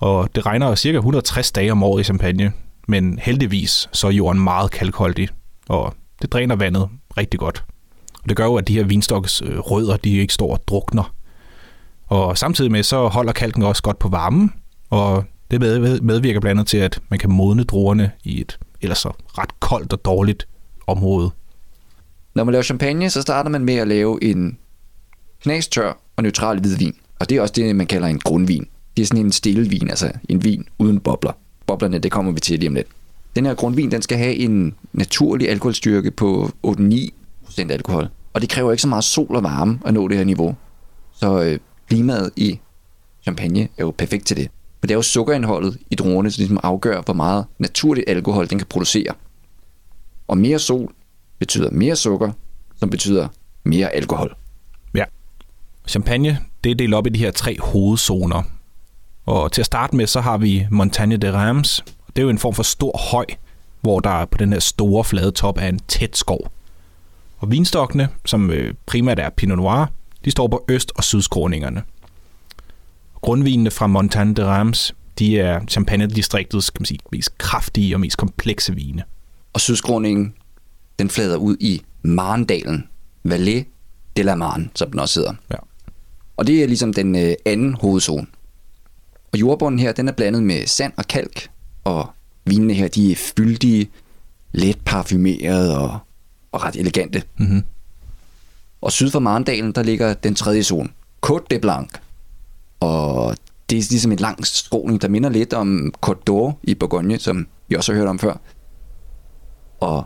Og 0.00 0.28
det 0.34 0.46
regner 0.46 0.74
cirka 0.74 0.96
160 0.96 1.52
dage 1.52 1.72
om 1.72 1.82
året 1.82 2.00
i 2.00 2.04
Champagne, 2.04 2.52
men 2.88 3.18
heldigvis 3.18 3.88
så 3.92 4.06
er 4.06 4.10
jorden 4.10 4.42
meget 4.42 4.70
kalkholdig, 4.70 5.28
og 5.68 5.94
det 6.22 6.32
dræner 6.32 6.56
vandet 6.56 6.88
rigtig 7.16 7.40
godt. 7.40 7.64
Og 8.22 8.28
det 8.28 8.36
gør 8.36 8.44
jo, 8.44 8.56
at 8.56 8.68
de 8.68 8.74
her 8.74 8.84
vinstokkes 8.84 9.42
øh, 9.42 9.58
rødder, 9.58 9.96
de 9.96 10.16
ikke 10.16 10.34
står 10.34 10.52
og 10.52 10.60
drukner. 10.66 11.14
Og 12.06 12.38
samtidig 12.38 12.70
med, 12.70 12.82
så 12.82 13.08
holder 13.08 13.32
kalken 13.32 13.62
også 13.62 13.82
godt 13.82 13.98
på 13.98 14.08
varmen, 14.08 14.52
og 14.90 15.24
det 15.50 15.60
med- 15.60 16.00
medvirker 16.00 16.40
blandt 16.40 16.58
andet 16.60 16.68
til, 16.70 16.76
at 16.78 17.00
man 17.08 17.18
kan 17.18 17.30
modne 17.30 17.64
druerne 17.64 18.10
i 18.24 18.40
et 18.40 18.58
ellers 18.80 18.98
så 18.98 19.08
ret 19.38 19.60
koldt 19.60 19.92
og 19.92 20.04
dårligt 20.04 20.48
område. 20.86 21.30
Når 22.34 22.44
man 22.44 22.52
laver 22.52 22.62
champagne, 22.62 23.10
så 23.10 23.22
starter 23.22 23.50
man 23.50 23.64
med 23.64 23.74
at 23.74 23.88
lave 23.88 24.24
en 24.24 24.58
knastør 25.42 25.98
og 26.16 26.22
neutral 26.22 26.60
hvidvin. 26.60 26.94
Og 27.18 27.28
det 27.28 27.36
er 27.36 27.40
også 27.42 27.52
det, 27.56 27.76
man 27.76 27.86
kalder 27.86 28.08
en 28.08 28.18
grundvin. 28.18 28.66
Det 28.96 29.02
er 29.02 29.06
sådan 29.06 29.24
en 29.24 29.32
stille 29.32 29.68
vin, 29.70 29.90
altså 29.90 30.10
en 30.28 30.44
vin 30.44 30.66
uden 30.78 31.00
bobler. 31.00 31.32
Boblerne, 31.66 31.98
det 31.98 32.12
kommer 32.12 32.32
vi 32.32 32.40
til 32.40 32.58
lige 32.58 32.68
om 32.68 32.74
lidt. 32.74 32.86
Den 33.36 33.46
her 33.46 33.54
grundvin, 33.54 33.90
den 33.90 34.02
skal 34.02 34.18
have 34.18 34.34
en 34.34 34.74
naturlig 34.92 35.50
alkoholstyrke 35.50 36.10
på 36.10 36.50
8-9% 36.66 37.70
alkohol. 37.70 38.08
Og 38.32 38.40
det 38.40 38.48
kræver 38.48 38.72
ikke 38.72 38.82
så 38.82 38.88
meget 38.88 39.04
sol 39.04 39.36
og 39.36 39.42
varme 39.42 39.78
at 39.86 39.94
nå 39.94 40.08
det 40.08 40.16
her 40.16 40.24
niveau. 40.24 40.56
Så 41.14 41.42
øh, 41.42 41.58
klimaet 41.88 42.30
i 42.36 42.58
champagne 43.22 43.60
er 43.60 43.66
jo 43.80 43.90
perfekt 43.98 44.26
til 44.26 44.36
det. 44.36 44.48
Men 44.84 44.88
det 44.88 44.94
er 44.94 44.98
jo 44.98 45.02
sukkerindholdet 45.02 45.78
i 45.90 45.94
druerne, 45.94 46.30
som 46.30 46.40
ligesom 46.40 46.60
afgør, 46.62 47.02
hvor 47.02 47.14
meget 47.14 47.44
naturligt 47.58 48.08
alkohol 48.08 48.50
den 48.50 48.58
kan 48.58 48.66
producere. 48.66 49.14
Og 50.28 50.38
mere 50.38 50.58
sol 50.58 50.92
betyder 51.38 51.70
mere 51.70 51.96
sukker, 51.96 52.32
som 52.76 52.90
betyder 52.90 53.28
mere 53.62 53.90
alkohol. 53.90 54.36
Ja. 54.94 55.04
Champagne, 55.88 56.38
det 56.64 56.70
er 56.70 56.74
delt 56.74 56.94
op 56.94 57.06
i 57.06 57.10
de 57.10 57.18
her 57.18 57.30
tre 57.30 57.56
hovedzoner. 57.60 58.42
Og 59.26 59.52
til 59.52 59.62
at 59.62 59.66
starte 59.66 59.96
med, 59.96 60.06
så 60.06 60.20
har 60.20 60.36
vi 60.36 60.66
Montagne 60.70 61.16
de 61.16 61.32
Reims. 61.32 61.84
Det 62.06 62.18
er 62.18 62.22
jo 62.22 62.30
en 62.30 62.38
form 62.38 62.54
for 62.54 62.62
stor 62.62 63.10
høj, 63.10 63.26
hvor 63.80 64.00
der 64.00 64.24
på 64.24 64.38
den 64.38 64.52
her 64.52 64.60
store 64.60 65.04
flade 65.04 65.30
top 65.30 65.58
er 65.58 65.68
en 65.68 65.80
tæt 65.88 66.16
skov. 66.16 66.50
Og 67.38 67.50
vinstokkene, 67.50 68.08
som 68.24 68.50
øh, 68.50 68.74
primært 68.86 69.18
er 69.18 69.30
Pinot 69.30 69.58
Noir, 69.58 69.86
de 70.24 70.30
står 70.30 70.48
på 70.48 70.64
øst- 70.68 70.92
og 70.96 71.04
sydskråningerne. 71.04 71.82
Grundvinene 73.24 73.70
fra 73.70 73.86
Montagne 73.86 74.34
de 74.34 74.44
Reims, 74.44 74.94
de 75.18 75.38
er 75.38 75.60
Champagne-distriktets 75.68 76.70
kan 76.70 76.80
man 76.80 76.86
sige, 76.86 76.98
mest 77.12 77.38
kraftige 77.38 77.96
og 77.96 78.00
mest 78.00 78.16
komplekse 78.16 78.74
vine. 78.74 79.02
Og 79.52 79.60
sydskråningen, 79.60 80.34
den 80.98 81.10
flader 81.10 81.36
ud 81.36 81.56
i 81.60 81.82
Marndalen, 82.02 82.88
Valais 83.22 83.64
de 84.16 84.22
la 84.22 84.34
Marne, 84.34 84.70
som 84.74 84.90
den 84.90 85.00
også 85.00 85.20
hedder. 85.20 85.34
Ja. 85.50 85.56
Og 86.36 86.46
det 86.46 86.62
er 86.62 86.66
ligesom 86.66 86.92
den 86.92 87.16
øh, 87.16 87.34
anden 87.44 87.74
hovedzone. 87.74 88.26
Og 89.32 89.40
jordbunden 89.40 89.78
her, 89.78 89.92
den 89.92 90.08
er 90.08 90.12
blandet 90.12 90.42
med 90.42 90.66
sand 90.66 90.92
og 90.96 91.04
kalk, 91.04 91.48
og 91.84 92.10
vinene 92.44 92.74
her, 92.74 92.88
de 92.88 93.12
er 93.12 93.16
fyldige, 93.16 93.90
let 94.52 94.78
parfumerede 94.84 95.78
og, 95.78 95.98
og 96.52 96.64
ret 96.64 96.76
elegante. 96.76 97.22
Mm-hmm. 97.38 97.62
Og 98.80 98.92
syd 98.92 99.10
for 99.10 99.18
Marndalen, 99.18 99.72
der 99.72 99.82
ligger 99.82 100.14
den 100.14 100.34
tredje 100.34 100.62
zone, 100.62 100.88
Côte 101.26 101.46
de 101.50 101.58
Blanc. 101.58 101.90
Og 102.84 103.36
det 103.70 103.78
er 103.78 103.86
ligesom 103.90 104.12
en 104.12 104.18
lang 104.18 104.46
skråning, 104.46 105.02
der 105.02 105.08
minder 105.08 105.28
lidt 105.28 105.52
om 105.52 105.94
Côte 106.06 106.30
d'Or 106.30 106.52
i 106.62 106.74
Bourgogne, 106.74 107.18
som 107.18 107.46
vi 107.68 107.76
også 107.76 107.92
har 107.92 107.98
hørt 107.98 108.08
om 108.08 108.18
før. 108.18 108.40
Og 109.80 110.04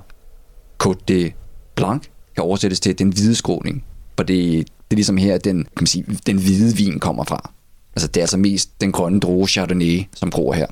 Côte 0.85 1.05
de 1.09 1.33
Blanc 1.75 2.03
kan 2.35 2.45
oversættes 2.45 2.81
til 2.81 2.99
den 2.99 3.09
hvide 3.09 3.35
skråning, 3.35 3.85
for 4.17 4.25
det, 4.25 4.67
det 4.67 4.91
er 4.91 4.95
ligesom 4.95 5.17
her, 5.17 5.39
den, 5.39 5.57
kan 5.57 5.81
man 5.81 5.87
sige, 5.87 6.05
den 6.27 6.37
hvide 6.37 6.77
vin 6.77 7.01
kommer 7.01 7.25
fra. 7.25 7.51
Altså 7.97 8.09
det 8.09 8.17
er 8.17 8.23
altså 8.23 8.37
mest 8.37 8.81
den 8.81 8.93
grønne 8.93 9.21
droge 9.21 9.49
Chardonnay, 9.49 10.03
som 10.17 10.31
gror 10.31 10.53
her. 10.53 10.67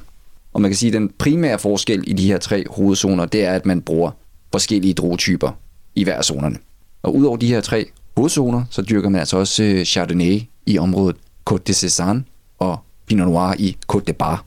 Og 0.52 0.60
man 0.60 0.70
kan 0.70 0.76
sige, 0.76 0.88
at 0.88 0.94
den 0.94 1.10
primære 1.18 1.58
forskel 1.58 2.04
i 2.06 2.12
de 2.12 2.26
her 2.26 2.38
tre 2.38 2.64
hovedzoner, 2.70 3.24
det 3.24 3.44
er, 3.44 3.52
at 3.52 3.66
man 3.66 3.82
bruger 3.82 4.10
forskellige 4.52 4.94
druetyper 4.94 5.50
i 5.94 6.04
hver 6.04 6.16
af 6.16 6.24
zonerne. 6.24 6.58
Og 7.02 7.14
udover 7.16 7.36
de 7.36 7.48
her 7.48 7.60
tre 7.60 7.86
hovedzoner, 8.16 8.64
så 8.70 8.82
dyrker 8.82 9.08
man 9.08 9.18
altså 9.18 9.36
også 9.36 9.62
øh, 9.62 9.84
Chardonnay 9.84 10.40
i 10.66 10.78
området 10.78 11.16
Côte 11.50 11.62
de 11.66 11.72
Cézanne 11.72 12.22
og 12.58 12.78
Pinot 13.06 13.28
Noir 13.28 13.54
i 13.58 13.76
Côte 13.92 14.04
de 14.06 14.12
Bar. 14.12 14.44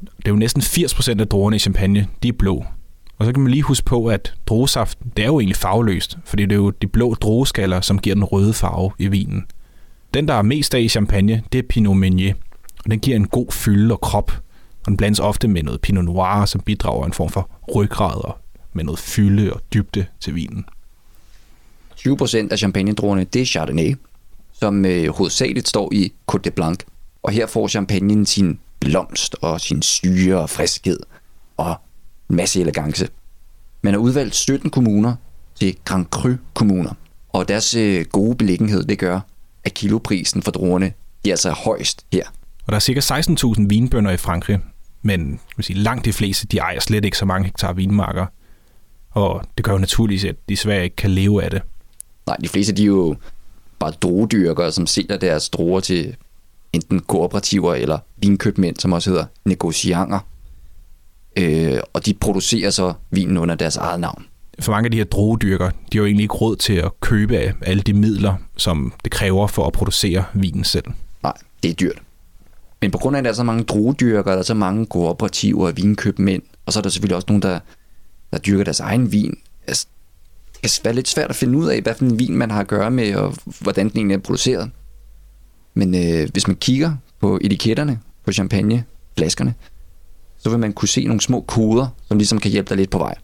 Det 0.00 0.26
er 0.26 0.30
jo 0.30 0.36
næsten 0.36 0.62
80% 0.62 1.20
af 1.20 1.28
druerne 1.28 1.56
i 1.56 1.58
champagne, 1.58 2.08
de 2.22 2.28
er 2.28 2.32
blå. 2.32 2.64
Og 3.18 3.26
så 3.26 3.32
kan 3.32 3.42
man 3.42 3.50
lige 3.50 3.62
huske 3.62 3.84
på, 3.84 4.06
at 4.06 4.34
druesaft, 4.46 4.98
det 5.16 5.22
er 5.22 5.26
jo 5.26 5.40
egentlig 5.40 5.56
farveløst, 5.56 6.18
fordi 6.24 6.42
det 6.42 6.52
er 6.52 6.56
jo 6.56 6.70
de 6.70 6.86
blå 6.86 7.14
drueskaller, 7.14 7.80
som 7.80 7.98
giver 7.98 8.14
den 8.14 8.24
røde 8.24 8.52
farve 8.52 8.90
i 8.98 9.08
vinen. 9.08 9.44
Den, 10.14 10.28
der 10.28 10.34
er 10.34 10.42
mest 10.42 10.74
af 10.74 10.80
i 10.80 10.88
champagne, 10.88 11.42
det 11.52 11.58
er 11.58 11.62
Pinot 11.68 11.96
Meunier, 11.96 12.34
og 12.84 12.90
den 12.90 13.00
giver 13.00 13.16
en 13.16 13.26
god 13.26 13.52
fylde 13.52 13.94
og 13.94 14.00
krop, 14.00 14.32
og 14.80 14.86
den 14.86 14.96
blandes 14.96 15.20
ofte 15.20 15.48
med 15.48 15.62
noget 15.62 15.80
Pinot 15.80 16.04
Noir, 16.04 16.44
som 16.44 16.60
bidrager 16.60 17.06
en 17.06 17.12
form 17.12 17.28
for 17.28 17.50
ryggrad 17.74 18.24
og 18.24 18.36
med 18.72 18.84
noget 18.84 18.98
fylde 18.98 19.52
og 19.52 19.60
dybde 19.74 20.06
til 20.20 20.34
vinen. 20.34 20.64
20% 21.98 22.36
af 22.50 22.58
champagnedruerne, 22.58 23.24
det 23.24 23.42
er 23.42 23.46
Chardonnay, 23.46 23.94
som 24.62 24.84
øh, 24.84 25.08
hovedsageligt 25.08 25.68
står 25.68 25.92
i 25.92 26.12
Côte 26.32 26.38
de 26.38 26.50
Blanc. 26.50 26.80
Og 27.22 27.32
her 27.32 27.46
får 27.46 27.68
champagnen 27.68 28.26
sin 28.26 28.58
blomst 28.80 29.36
og 29.40 29.60
sin 29.60 29.82
syre 29.82 30.38
og 30.38 30.50
friskhed 30.50 30.98
og 31.56 31.74
en 32.30 32.36
masse 32.36 32.60
elegance. 32.60 33.08
Man 33.82 33.94
har 33.94 34.00
udvalgt 34.00 34.34
17 34.34 34.70
kommuner 34.70 35.14
til 35.54 35.76
Grand 35.84 36.06
Cru 36.06 36.36
kommuner, 36.54 36.92
og 37.28 37.48
deres 37.48 37.74
øh, 37.74 38.04
gode 38.04 38.36
beliggenhed, 38.36 38.84
det 38.84 38.98
gør, 38.98 39.20
at 39.64 39.74
kiloprisen 39.74 40.42
for 40.42 40.50
druerne 40.50 40.86
er 41.24 41.30
altså 41.30 41.50
højst 41.50 42.06
her. 42.12 42.24
Og 42.66 42.72
der 42.72 42.74
er 42.74 42.80
cirka 42.80 43.00
16.000 43.00 43.66
vinbønder 43.68 44.10
i 44.10 44.16
Frankrig, 44.16 44.58
men 45.02 45.40
vil 45.56 45.64
sige, 45.64 45.78
langt 45.78 46.04
de 46.04 46.12
fleste 46.12 46.46
de 46.46 46.58
ejer 46.58 46.80
slet 46.80 47.04
ikke 47.04 47.18
så 47.18 47.24
mange 47.24 47.44
hektar 47.44 47.72
vinmarker. 47.72 48.26
Og 49.10 49.44
det 49.56 49.64
gør 49.64 49.72
jo 49.72 49.78
naturligvis, 49.78 50.24
at 50.24 50.36
de 50.48 50.56
svært 50.56 50.84
ikke 50.84 50.96
kan 50.96 51.10
leve 51.10 51.44
af 51.44 51.50
det. 51.50 51.62
Nej, 52.26 52.36
de 52.36 52.48
fleste 52.48 52.72
de 52.72 52.82
er 52.82 52.86
jo 52.86 53.16
bare 53.82 53.92
druedyrkere, 54.02 54.72
som 54.72 54.86
sælger 54.86 55.16
deres 55.16 55.48
druer 55.48 55.80
til 55.80 56.16
enten 56.72 57.00
kooperativer 57.00 57.74
eller 57.74 57.98
vinkøbmænd, 58.16 58.76
som 58.76 58.92
også 58.92 59.10
hedder 59.10 59.24
negocianter. 59.44 60.18
Øh, 61.36 61.80
og 61.92 62.06
de 62.06 62.14
producerer 62.14 62.70
så 62.70 62.92
vinen 63.10 63.36
under 63.36 63.54
deres 63.54 63.76
eget 63.76 64.00
navn. 64.00 64.24
For 64.60 64.72
mange 64.72 64.86
af 64.86 64.90
de 64.90 64.96
her 64.96 65.04
druedyrkere, 65.04 65.68
de 65.92 65.98
har 65.98 66.02
jo 66.02 66.06
egentlig 66.06 66.22
ikke 66.22 66.34
råd 66.34 66.56
til 66.56 66.72
at 66.72 67.00
købe 67.00 67.38
af 67.38 67.54
alle 67.62 67.82
de 67.82 67.92
midler, 67.92 68.34
som 68.56 68.92
det 69.04 69.12
kræver 69.12 69.46
for 69.46 69.66
at 69.66 69.72
producere 69.72 70.24
vinen 70.34 70.64
selv. 70.64 70.84
Nej, 71.22 71.32
det 71.62 71.70
er 71.70 71.74
dyrt. 71.74 72.02
Men 72.80 72.90
på 72.90 72.98
grund 72.98 73.16
af, 73.16 73.20
at 73.20 73.24
der 73.24 73.30
er 73.30 73.34
så 73.34 73.42
mange 73.42 73.64
druedyrkere, 73.64 74.32
der 74.32 74.38
er 74.38 74.42
så 74.42 74.54
mange 74.54 74.86
kooperativer 74.86 75.66
og 75.66 75.76
vinkøbmænd, 75.76 76.42
og 76.66 76.72
så 76.72 76.80
er 76.80 76.82
der 76.82 76.90
selvfølgelig 76.90 77.16
også 77.16 77.26
nogen, 77.28 77.42
der, 77.42 77.58
der 78.32 78.38
dyrker 78.38 78.64
deres 78.64 78.80
egen 78.80 79.12
vin. 79.12 79.38
Altså, 79.66 79.86
kan 80.62 80.70
være 80.84 80.94
lidt 80.94 81.08
svært 81.08 81.30
at 81.30 81.36
finde 81.36 81.58
ud 81.58 81.68
af, 81.68 81.82
hvad 81.82 81.94
for 81.94 82.04
en 82.04 82.18
vin 82.18 82.36
man 82.36 82.50
har 82.50 82.60
at 82.60 82.66
gøre 82.66 82.90
med, 82.90 83.14
og 83.14 83.36
hvordan 83.60 83.88
den 83.88 83.96
egentlig 83.96 84.14
er 84.14 84.18
produceret. 84.18 84.70
Men 85.74 85.94
øh, 85.94 86.28
hvis 86.32 86.46
man 86.46 86.56
kigger 86.56 86.96
på 87.20 87.38
etiketterne 87.40 88.00
på 88.24 88.32
champagneflaskerne, 88.32 89.54
så 90.38 90.50
vil 90.50 90.58
man 90.58 90.72
kunne 90.72 90.88
se 90.88 91.04
nogle 91.04 91.20
små 91.20 91.40
koder, 91.40 91.86
som 92.08 92.18
ligesom 92.18 92.38
kan 92.38 92.50
hjælpe 92.50 92.68
dig 92.68 92.76
lidt 92.76 92.90
på 92.90 92.98
vej. 92.98 93.14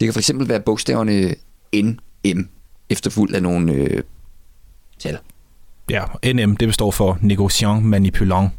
Det 0.00 0.06
kan 0.06 0.12
for 0.12 0.20
eksempel 0.20 0.48
være 0.48 0.60
bogstaverne 0.60 1.34
NM, 1.74 2.48
efterfulgt 2.90 3.34
af 3.34 3.42
nogle 3.42 3.72
øh, 3.72 4.02
tal. 4.98 5.18
Ja, 5.90 6.04
NM, 6.32 6.56
det 6.56 6.68
består 6.68 6.90
for 6.90 7.18
Negociant 7.20 7.84
Manipulant. 7.84 8.50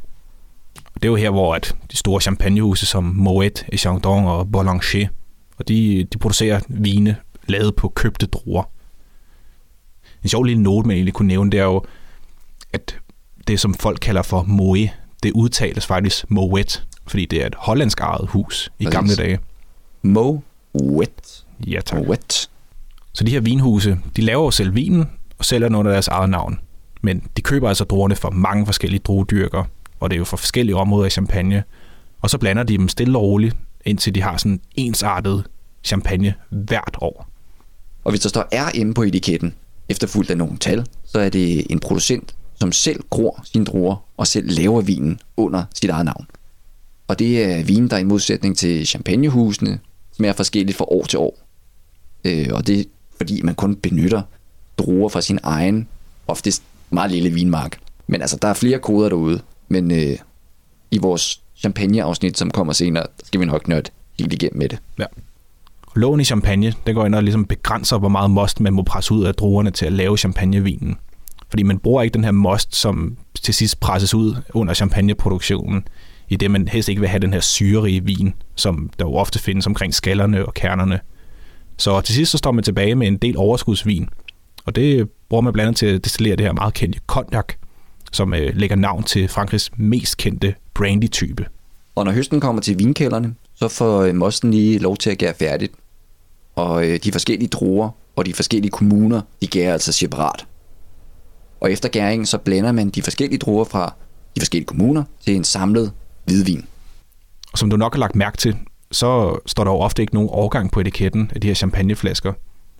Det 0.93 1.05
er 1.05 1.09
jo 1.09 1.15
her, 1.15 1.29
hvor 1.29 1.55
at 1.55 1.75
de 1.91 1.97
store 1.97 2.21
champagnehuse 2.21 2.85
som 2.85 3.03
Moet, 3.03 3.65
Chandon 3.77 4.25
og 4.25 4.51
Boulanger, 4.51 5.07
og 5.57 5.67
de, 5.67 6.07
de 6.13 6.17
producerer 6.17 6.59
vine 6.67 7.15
lavet 7.49 7.75
på 7.75 7.89
købte 7.89 8.25
druer. 8.25 8.63
En 10.23 10.29
sjov 10.29 10.43
lille 10.43 10.63
note, 10.63 10.87
man 10.87 10.95
egentlig 10.95 11.13
kunne 11.13 11.27
nævne, 11.27 11.51
det 11.51 11.59
er 11.59 11.63
jo, 11.63 11.83
at 12.73 12.99
det, 13.47 13.59
som 13.59 13.73
folk 13.73 13.99
kalder 14.01 14.21
for 14.21 14.43
Moe, 14.43 14.89
det 15.23 15.31
udtales 15.31 15.85
faktisk 15.85 16.31
Moet, 16.31 16.85
fordi 17.07 17.25
det 17.25 17.41
er 17.41 17.47
et 17.47 17.55
hollandsk 17.57 17.99
ejet 17.99 18.27
hus 18.29 18.71
i 18.79 18.83
Præcis. 18.83 18.95
gamle 18.95 19.15
dage. 19.15 19.39
Moet. 20.73 21.45
Ja, 21.67 21.79
tak. 21.85 22.07
Moet. 22.07 22.49
Så 23.13 23.23
de 23.23 23.31
her 23.31 23.39
vinhuse, 23.39 23.97
de 24.15 24.21
laver 24.21 24.43
jo 24.43 24.51
selv 24.51 24.75
vinen 24.75 25.09
og 25.39 25.45
sælger 25.45 25.67
den 25.67 25.75
under 25.75 25.91
deres 25.91 26.07
eget 26.07 26.29
navn. 26.29 26.59
Men 27.01 27.23
de 27.37 27.41
køber 27.41 27.69
altså 27.69 27.83
druerne 27.83 28.15
fra 28.15 28.29
mange 28.29 28.65
forskellige 28.65 28.99
druedyrker, 28.99 29.63
og 29.99 30.09
det 30.09 30.15
er 30.15 30.17
jo 30.17 30.25
fra 30.25 30.37
forskellige 30.37 30.75
områder 30.75 31.07
i 31.07 31.09
champagne. 31.09 31.63
Og 32.21 32.29
så 32.29 32.37
blander 32.37 32.63
de 32.63 32.77
dem 32.77 32.87
stille 32.87 33.17
og 33.17 33.23
roligt, 33.23 33.57
indtil 33.85 34.15
de 34.15 34.21
har 34.21 34.37
sådan 34.37 34.61
ensartet 34.75 35.47
champagne 35.83 36.33
hvert 36.49 36.97
år. 37.01 37.29
Og 38.09 38.11
hvis 38.11 38.21
der 38.21 38.29
står 38.29 38.47
R 38.51 38.75
inde 38.75 38.93
på 38.93 39.03
etiketten, 39.03 39.53
efterfulgt 39.89 40.31
af 40.31 40.37
nogle 40.37 40.57
tal, 40.57 40.85
så 41.05 41.19
er 41.19 41.29
det 41.29 41.71
en 41.71 41.79
producent, 41.79 42.35
som 42.55 42.71
selv 42.71 43.03
gror 43.09 43.41
sine 43.43 43.65
druer 43.65 44.05
og 44.17 44.27
selv 44.27 44.51
laver 44.51 44.81
vinen 44.81 45.19
under 45.37 45.63
sit 45.73 45.89
eget 45.89 46.05
navn. 46.05 46.25
Og 47.07 47.19
det 47.19 47.43
er 47.43 47.63
vin, 47.63 47.87
der 47.87 47.97
i 47.97 48.03
modsætning 48.03 48.57
til 48.57 48.87
champagnehusene 48.87 49.79
smager 50.15 50.33
forskelligt 50.33 50.77
fra 50.77 50.85
år 50.85 51.05
til 51.05 51.19
år. 51.19 51.39
Øh, 52.25 52.47
og 52.51 52.67
det 52.67 52.79
er 52.79 52.83
fordi, 53.17 53.41
man 53.41 53.55
kun 53.55 53.75
benytter 53.75 54.21
druer 54.77 55.09
fra 55.09 55.21
sin 55.21 55.39
egen, 55.43 55.87
oftest 56.27 56.63
meget 56.89 57.11
lille 57.11 57.29
vinmark. 57.29 57.79
Men 58.07 58.21
altså, 58.21 58.37
der 58.41 58.47
er 58.47 58.53
flere 58.53 58.79
koder 58.79 59.09
derude. 59.09 59.41
Men 59.67 59.91
øh, 59.91 60.17
i 60.91 60.97
vores 60.97 61.41
champagneafsnit, 61.55 62.37
som 62.37 62.51
kommer 62.51 62.73
senere, 62.73 63.05
skal 63.23 63.41
vi 63.41 63.45
nok 63.45 63.67
nørde 63.67 63.89
helt 64.19 64.33
igennem 64.33 64.57
med 64.57 64.69
det. 64.69 64.79
Ja. 64.99 65.05
Loven 65.95 66.19
i 66.19 66.23
champagne, 66.23 66.73
den 66.87 66.95
går 66.95 67.05
ind 67.05 67.15
og 67.15 67.23
ligesom 67.23 67.45
begrænser, 67.45 67.97
hvor 67.97 68.09
meget 68.09 68.31
most 68.31 68.59
man 68.59 68.73
må 68.73 68.83
presse 68.83 69.13
ud 69.13 69.23
af 69.25 69.35
druerne 69.35 69.71
til 69.71 69.85
at 69.85 69.93
lave 69.93 70.17
champagnevinen. 70.17 70.97
Fordi 71.49 71.63
man 71.63 71.79
bruger 71.79 72.01
ikke 72.01 72.13
den 72.13 72.23
her 72.23 72.31
most, 72.31 72.75
som 72.75 73.17
til 73.41 73.53
sidst 73.53 73.79
presses 73.79 74.13
ud 74.13 74.35
under 74.53 74.73
champagneproduktionen, 74.73 75.87
i 76.29 76.35
det 76.35 76.51
man 76.51 76.67
helst 76.67 76.89
ikke 76.89 77.01
vil 77.01 77.09
have 77.09 77.19
den 77.19 77.33
her 77.33 77.39
syrerige 77.39 78.05
vin, 78.05 78.33
som 78.55 78.89
der 78.99 79.05
jo 79.05 79.13
ofte 79.13 79.39
findes 79.39 79.67
omkring 79.67 79.93
skallerne 79.93 80.45
og 80.45 80.53
kernerne. 80.53 80.99
Så 81.77 82.01
til 82.01 82.15
sidst 82.15 82.31
så 82.31 82.37
står 82.37 82.51
man 82.51 82.63
tilbage 82.63 82.95
med 82.95 83.07
en 83.07 83.17
del 83.17 83.37
overskudsvin, 83.37 84.09
og 84.65 84.75
det 84.75 85.09
bruger 85.29 85.41
man 85.41 85.53
blandt 85.53 85.67
andet 85.67 85.77
til 85.77 85.85
at 85.85 86.03
destillere 86.03 86.35
det 86.35 86.45
her 86.45 86.53
meget 86.53 86.73
kendte 86.73 86.99
cognac, 87.07 87.45
som 88.11 88.33
øh, 88.33 88.55
lægger 88.55 88.75
navn 88.75 89.03
til 89.03 89.27
Frankrigs 89.27 89.71
mest 89.77 90.17
kendte 90.17 90.55
brandy-type. 90.73 91.45
Og 91.95 92.05
når 92.05 92.11
høsten 92.11 92.39
kommer 92.39 92.61
til 92.61 92.79
vinkælderne, 92.79 93.35
så 93.55 93.67
får 93.67 94.01
øh, 94.01 94.15
mosten 94.15 94.51
lige 94.51 94.79
lov 94.79 94.97
til 94.97 95.09
at 95.09 95.17
gære 95.17 95.33
færdigt. 95.33 95.73
Og 96.55 96.87
øh, 96.87 96.99
de 97.03 97.11
forskellige 97.11 97.47
druer 97.47 97.89
og 98.15 98.25
de 98.25 98.33
forskellige 98.33 98.71
kommuner, 98.71 99.21
de 99.41 99.47
gærer 99.47 99.73
altså 99.73 99.91
separat. 99.91 100.47
Og 101.59 101.71
efter 101.71 101.89
gæringen, 101.89 102.25
så 102.25 102.37
blander 102.37 102.71
man 102.71 102.89
de 102.89 103.01
forskellige 103.01 103.39
druer 103.39 103.63
fra 103.63 103.93
de 104.35 104.41
forskellige 104.41 104.67
kommuner 104.67 105.03
til 105.25 105.35
en 105.35 105.43
samlet 105.43 105.91
hvidvin. 106.25 106.65
Som 107.55 107.69
du 107.69 107.77
nok 107.77 107.93
har 107.93 107.99
lagt 107.99 108.15
mærke 108.15 108.37
til, 108.37 108.57
så 108.91 109.39
står 109.45 109.63
der 109.63 109.71
jo 109.71 109.77
ofte 109.77 110.01
ikke 110.01 110.13
nogen 110.13 110.29
overgang 110.29 110.71
på 110.71 110.79
etiketten 110.79 111.31
af 111.35 111.41
de 111.41 111.47
her 111.47 111.53
champagneflasker. 111.53 112.33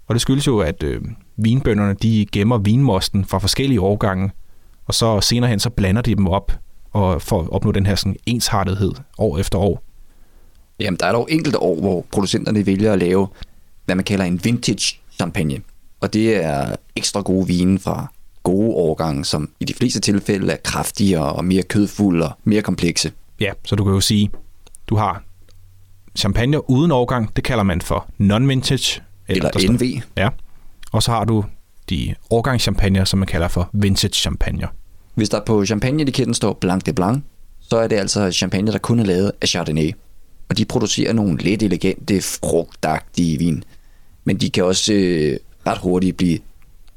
Og 0.08 0.16
det 0.16 0.22
skyldes 0.22 0.48
jo, 0.48 0.60
at 0.60 0.84
øh, 0.84 1.02
vinbønderne 1.38 1.94
de 1.94 2.26
gemmer 2.32 2.58
vinmosten 2.58 3.26
fra 3.26 3.40
forskellige 3.40 3.82
årgange, 3.82 4.32
og 4.86 4.94
så 4.94 5.22
senere 5.22 5.50
hen 5.50 5.60
så 5.60 5.70
blander 5.70 6.02
de 6.02 6.16
dem 6.16 6.28
op 6.28 6.52
og 6.92 7.22
for 7.22 7.42
at 7.42 7.50
opnå 7.50 7.72
den 7.72 7.86
her 7.86 7.96
sådan 7.96 8.16
ensartethed 8.26 8.92
år 9.18 9.38
efter 9.38 9.58
år. 9.58 9.84
Jamen, 10.80 10.98
der 11.00 11.06
er 11.06 11.12
dog 11.12 11.28
enkelte 11.32 11.60
år, 11.60 11.80
hvor 11.80 12.06
producenterne 12.12 12.66
vælger 12.66 12.94
at 12.94 13.00
lave, 13.00 13.28
hvad 13.86 13.96
man 13.96 14.06
kalder 14.06 14.26
en 14.26 14.44
vintage 14.46 15.00
champagne. 15.12 15.62
Og 16.00 16.14
det 16.14 16.44
er 16.46 16.76
ekstra 16.96 17.22
gode 17.22 17.48
vine 17.48 17.80
fra 17.80 18.08
gode 18.44 18.70
årgange, 18.76 19.26
som 19.26 19.50
i 19.60 19.66
de 19.66 19.74
fleste 19.74 20.00
tilfælde 20.00 20.54
er 20.54 20.58
kraftigere 20.64 21.34
og 21.34 21.46
mere 21.46 21.64
kødfulde 21.64 22.26
og 22.26 22.32
mere 22.44 22.62
komplekse. 22.62 23.12
Ja, 23.40 23.52
så 23.66 23.76
du 23.76 23.84
kan 23.84 23.94
jo 23.94 24.02
sige, 24.02 24.30
du 24.88 24.96
har 24.96 25.24
champagne 26.16 26.70
uden 26.70 26.92
årgang, 26.92 27.36
det 27.36 27.44
kalder 27.44 27.64
man 27.64 27.82
for 27.82 28.08
non-vintage. 28.22 29.02
Eller, 29.28 29.50
står- 29.50 29.72
NV. 29.72 30.02
Ja. 30.18 30.30
Og 30.92 31.04
så 31.04 31.12
har 31.12 31.26
du 31.26 31.46
de 31.90 32.16
årgangschampagner, 32.30 33.06
som 33.06 33.20
man 33.20 33.28
kalder 33.28 33.48
for 33.48 33.70
vintage 33.74 34.14
champagne. 34.14 34.68
Hvis 35.16 35.30
der 35.30 35.40
på 35.46 35.66
champagneetiketten 35.66 36.34
står 36.34 36.54
Blanc 36.54 36.84
de 36.84 36.94
Blanc, 36.94 37.24
så 37.60 37.78
er 37.78 37.88
det 37.88 37.96
altså 37.96 38.32
champagne, 38.32 38.72
der 38.72 38.78
kun 38.78 39.00
er 39.00 39.06
lavet 39.06 39.32
af 39.42 39.48
Chardonnay. 39.48 39.92
Og 40.50 40.58
de 40.58 40.66
producerer 40.66 41.14
nogle 41.14 41.38
lidt 41.38 41.64
elegante, 41.64 42.22
frugtagtige 42.22 43.38
vin. 43.38 43.64
Men 44.24 44.38
de 44.38 44.50
kan 44.50 44.64
også 44.64 44.94
øh, 44.94 45.38
ret 45.68 45.78
hurtigt 45.78 46.18
blive 46.18 46.40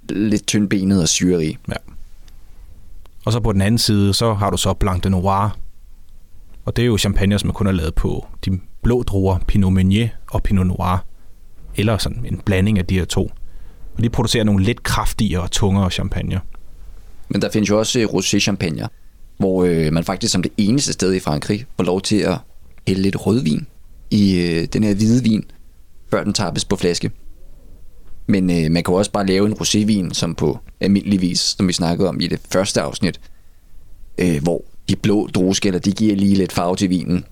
lidt 0.09 0.47
tyndbenet 0.47 1.03
og 1.03 1.09
syrerige. 1.09 1.59
Ja. 1.69 1.75
Og 3.25 3.33
så 3.33 3.41
på 3.41 3.53
den 3.53 3.61
anden 3.61 3.79
side, 3.79 4.15
så 4.15 4.35
har 4.35 4.51
du 4.51 4.57
så 4.57 4.75
Blanc 4.75 5.03
de 5.03 5.11
Noir. 5.11 5.59
Og 6.65 6.77
det 6.77 6.83
er 6.83 6.87
jo 6.87 6.99
champagne, 6.99 7.39
som 7.39 7.53
kun 7.53 7.67
er 7.67 7.73
lavet 7.73 7.95
på 7.95 8.27
de 8.45 8.61
blå 8.83 9.03
druer, 9.03 9.39
Pinot 9.39 9.73
Meunier 9.73 10.09
og 10.31 10.43
Pinot 10.43 10.67
Noir. 10.67 11.05
Eller 11.77 11.99
sådan 11.99 12.27
en 12.27 12.41
blanding 12.45 12.79
af 12.79 12.87
de 12.87 12.99
her 12.99 13.05
to. 13.05 13.31
Og 13.97 14.03
de 14.03 14.11
producerer 14.11 14.45
nogle 14.45 14.65
lidt 14.65 14.83
kraftigere 14.83 15.43
og 15.43 15.51
tungere 15.51 15.91
champagne. 15.91 16.41
Men 17.33 17.43
der 17.43 17.51
findes 17.51 17.71
jo 17.71 17.79
også 17.79 18.01
øh, 18.01 18.07
rosé-champagne, 18.07 18.87
hvor 19.39 19.65
øh, 19.65 19.93
man 19.93 20.05
faktisk 20.05 20.33
som 20.33 20.43
det 20.43 20.53
eneste 20.57 20.93
sted 20.93 21.15
i 21.15 21.21
Frankrig 21.21 21.67
får 21.77 21.85
lov 21.85 22.01
til 22.01 22.17
at 22.17 22.39
hælde 22.87 23.03
lidt 23.03 23.27
rødvin 23.27 23.67
i 24.11 24.41
øh, 24.41 24.69
den 24.73 24.85
her 24.85 24.95
hvide 24.95 25.23
vin, 25.23 25.45
før 26.11 26.25
den 26.25 26.33
tappes 26.33 26.65
på 26.65 26.77
flaske. 26.77 27.11
Men 28.27 28.51
øh, 28.51 28.71
man 28.71 28.85
kan 28.85 28.95
også 28.95 29.11
bare 29.11 29.27
lave 29.27 29.47
en 29.47 29.53
rosévin, 29.53 30.15
som 30.15 30.35
på 30.35 30.59
almindelig 30.81 31.21
vis, 31.21 31.41
som 31.41 31.69
vi 31.69 31.73
snakkede 31.73 32.09
om 32.09 32.21
i 32.21 32.27
det 32.27 32.41
første 32.51 32.81
afsnit, 32.81 33.21
øh, 34.19 34.43
hvor 34.43 34.65
de 34.89 34.97
blå 34.97 35.27
drueskælder, 35.27 35.79
de 35.79 35.93
giver 35.93 36.17
lige 36.17 36.35
lidt 36.35 36.53
farve 36.53 36.77
til 36.77 36.91
vinen. 36.91 37.25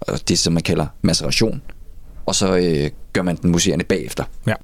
Og 0.00 0.28
det, 0.28 0.38
som 0.38 0.52
man 0.52 0.62
kalder 0.62 0.86
maceration. 1.02 1.62
Og 2.26 2.34
så 2.34 2.56
øh, 2.56 2.90
gør 3.12 3.22
man 3.22 3.36
den 3.36 3.50
muserende 3.50 3.84
bagefter. 3.84 4.24
Ja. 4.46 4.54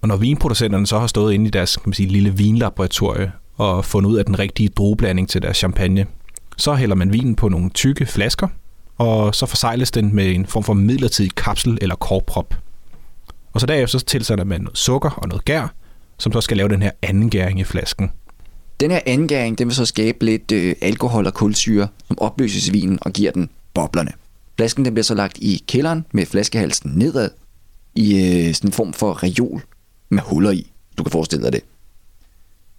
Og 0.00 0.08
når 0.08 0.16
vinproducenterne 0.16 0.86
så 0.86 0.98
har 0.98 1.06
stået 1.06 1.34
inde 1.34 1.46
i 1.46 1.50
deres 1.50 1.76
kan 1.76 1.82
man 1.86 1.94
sige, 1.94 2.08
lille 2.08 2.30
vinlaboratorie 2.30 3.32
og 3.56 3.84
fundet 3.84 4.10
ud 4.10 4.16
af 4.16 4.24
den 4.24 4.38
rigtige 4.38 4.68
drueblanding 4.68 5.28
til 5.28 5.42
deres 5.42 5.56
champagne, 5.56 6.06
så 6.56 6.74
hælder 6.74 6.94
man 6.94 7.12
vinen 7.12 7.34
på 7.34 7.48
nogle 7.48 7.70
tykke 7.70 8.06
flasker, 8.06 8.48
og 8.98 9.34
så 9.34 9.46
forsejles 9.46 9.90
den 9.90 10.14
med 10.14 10.34
en 10.34 10.46
form 10.46 10.62
for 10.62 10.72
midlertidig 10.72 11.34
kapsel 11.34 11.78
eller 11.80 11.94
korprop. 11.94 12.54
Og 13.52 13.60
så 13.60 13.66
derefter 13.66 13.98
så 13.98 14.04
tilsætter 14.04 14.44
man 14.44 14.60
noget 14.60 14.78
sukker 14.78 15.10
og 15.10 15.28
noget 15.28 15.44
gær, 15.44 15.74
som 16.18 16.32
så 16.32 16.40
skal 16.40 16.56
lave 16.56 16.68
den 16.68 16.82
her 16.82 16.90
anden 17.02 17.30
gæring 17.30 17.60
i 17.60 17.64
flasken. 17.64 18.10
Den 18.80 18.90
her 18.90 19.00
angæring, 19.06 19.58
den 19.58 19.66
vil 19.66 19.76
så 19.76 19.86
skabe 19.86 20.24
lidt 20.24 20.52
øh, 20.52 20.76
alkohol 20.82 21.26
og 21.26 21.34
kulsyre, 21.34 21.88
som 22.06 22.18
opløses 22.18 22.68
i 22.68 22.72
vinen 22.72 22.98
og 23.00 23.12
giver 23.12 23.32
den 23.32 23.50
boblerne. 23.74 24.12
Flasken 24.56 24.84
den 24.84 24.94
bliver 24.94 25.04
så 25.04 25.14
lagt 25.14 25.38
i 25.38 25.64
kælderen 25.68 26.06
med 26.12 26.26
flaskehalsen 26.26 26.90
nedad 26.94 27.30
i 27.94 28.14
øh, 28.14 28.54
sådan 28.54 28.68
en 28.68 28.72
form 28.72 28.92
for 28.92 29.22
reol 29.22 29.62
med 30.08 30.22
huller 30.22 30.50
i. 30.50 30.72
Du 30.98 31.02
kan 31.02 31.10
forestille 31.10 31.44
dig 31.44 31.52
det. 31.52 31.60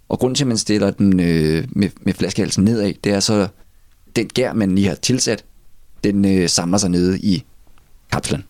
Og 0.09 0.19
grunden 0.19 0.35
til, 0.35 0.43
at 0.43 0.47
man 0.47 0.57
stiller 0.57 0.91
den 0.91 1.19
øh, 1.19 1.67
med, 1.69 1.89
med 2.01 2.13
flaskehalsen 2.13 2.63
nedad, 2.63 2.93
det 3.03 3.11
er 3.11 3.19
så, 3.19 3.47
den 4.15 4.27
gær, 4.27 4.53
man 4.53 4.75
lige 4.75 4.87
har 4.87 4.95
tilsat, 4.95 5.45
den 6.03 6.25
øh, 6.25 6.49
samler 6.49 6.77
sig 6.77 6.89
nede 6.89 7.19
i 7.19 7.43
kapslen. 8.11 8.43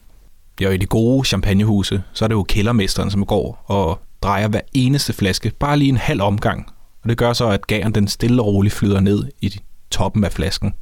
Ja, 0.61 0.67
og 0.67 0.73
i 0.73 0.77
de 0.77 0.85
gode 0.85 1.25
champagnehuse, 1.25 2.03
så 2.13 2.25
er 2.25 2.27
det 2.27 2.35
jo 2.35 2.43
kældermesteren, 2.43 3.11
som 3.11 3.25
går 3.25 3.63
og 3.65 3.99
drejer 4.21 4.47
hver 4.47 4.61
eneste 4.73 5.13
flaske, 5.13 5.51
bare 5.59 5.77
lige 5.77 5.89
en 5.89 5.97
halv 5.97 6.21
omgang. 6.21 6.67
Og 7.03 7.09
det 7.09 7.17
gør 7.17 7.33
så, 7.33 7.47
at 7.47 7.67
gæren 7.67 7.95
den 7.95 8.07
stille 8.07 8.41
og 8.41 8.47
roligt 8.47 8.73
flyder 8.73 8.99
ned 8.99 9.23
i 9.41 9.59
toppen 9.91 10.23
af 10.23 10.31
flasken. 10.31 10.73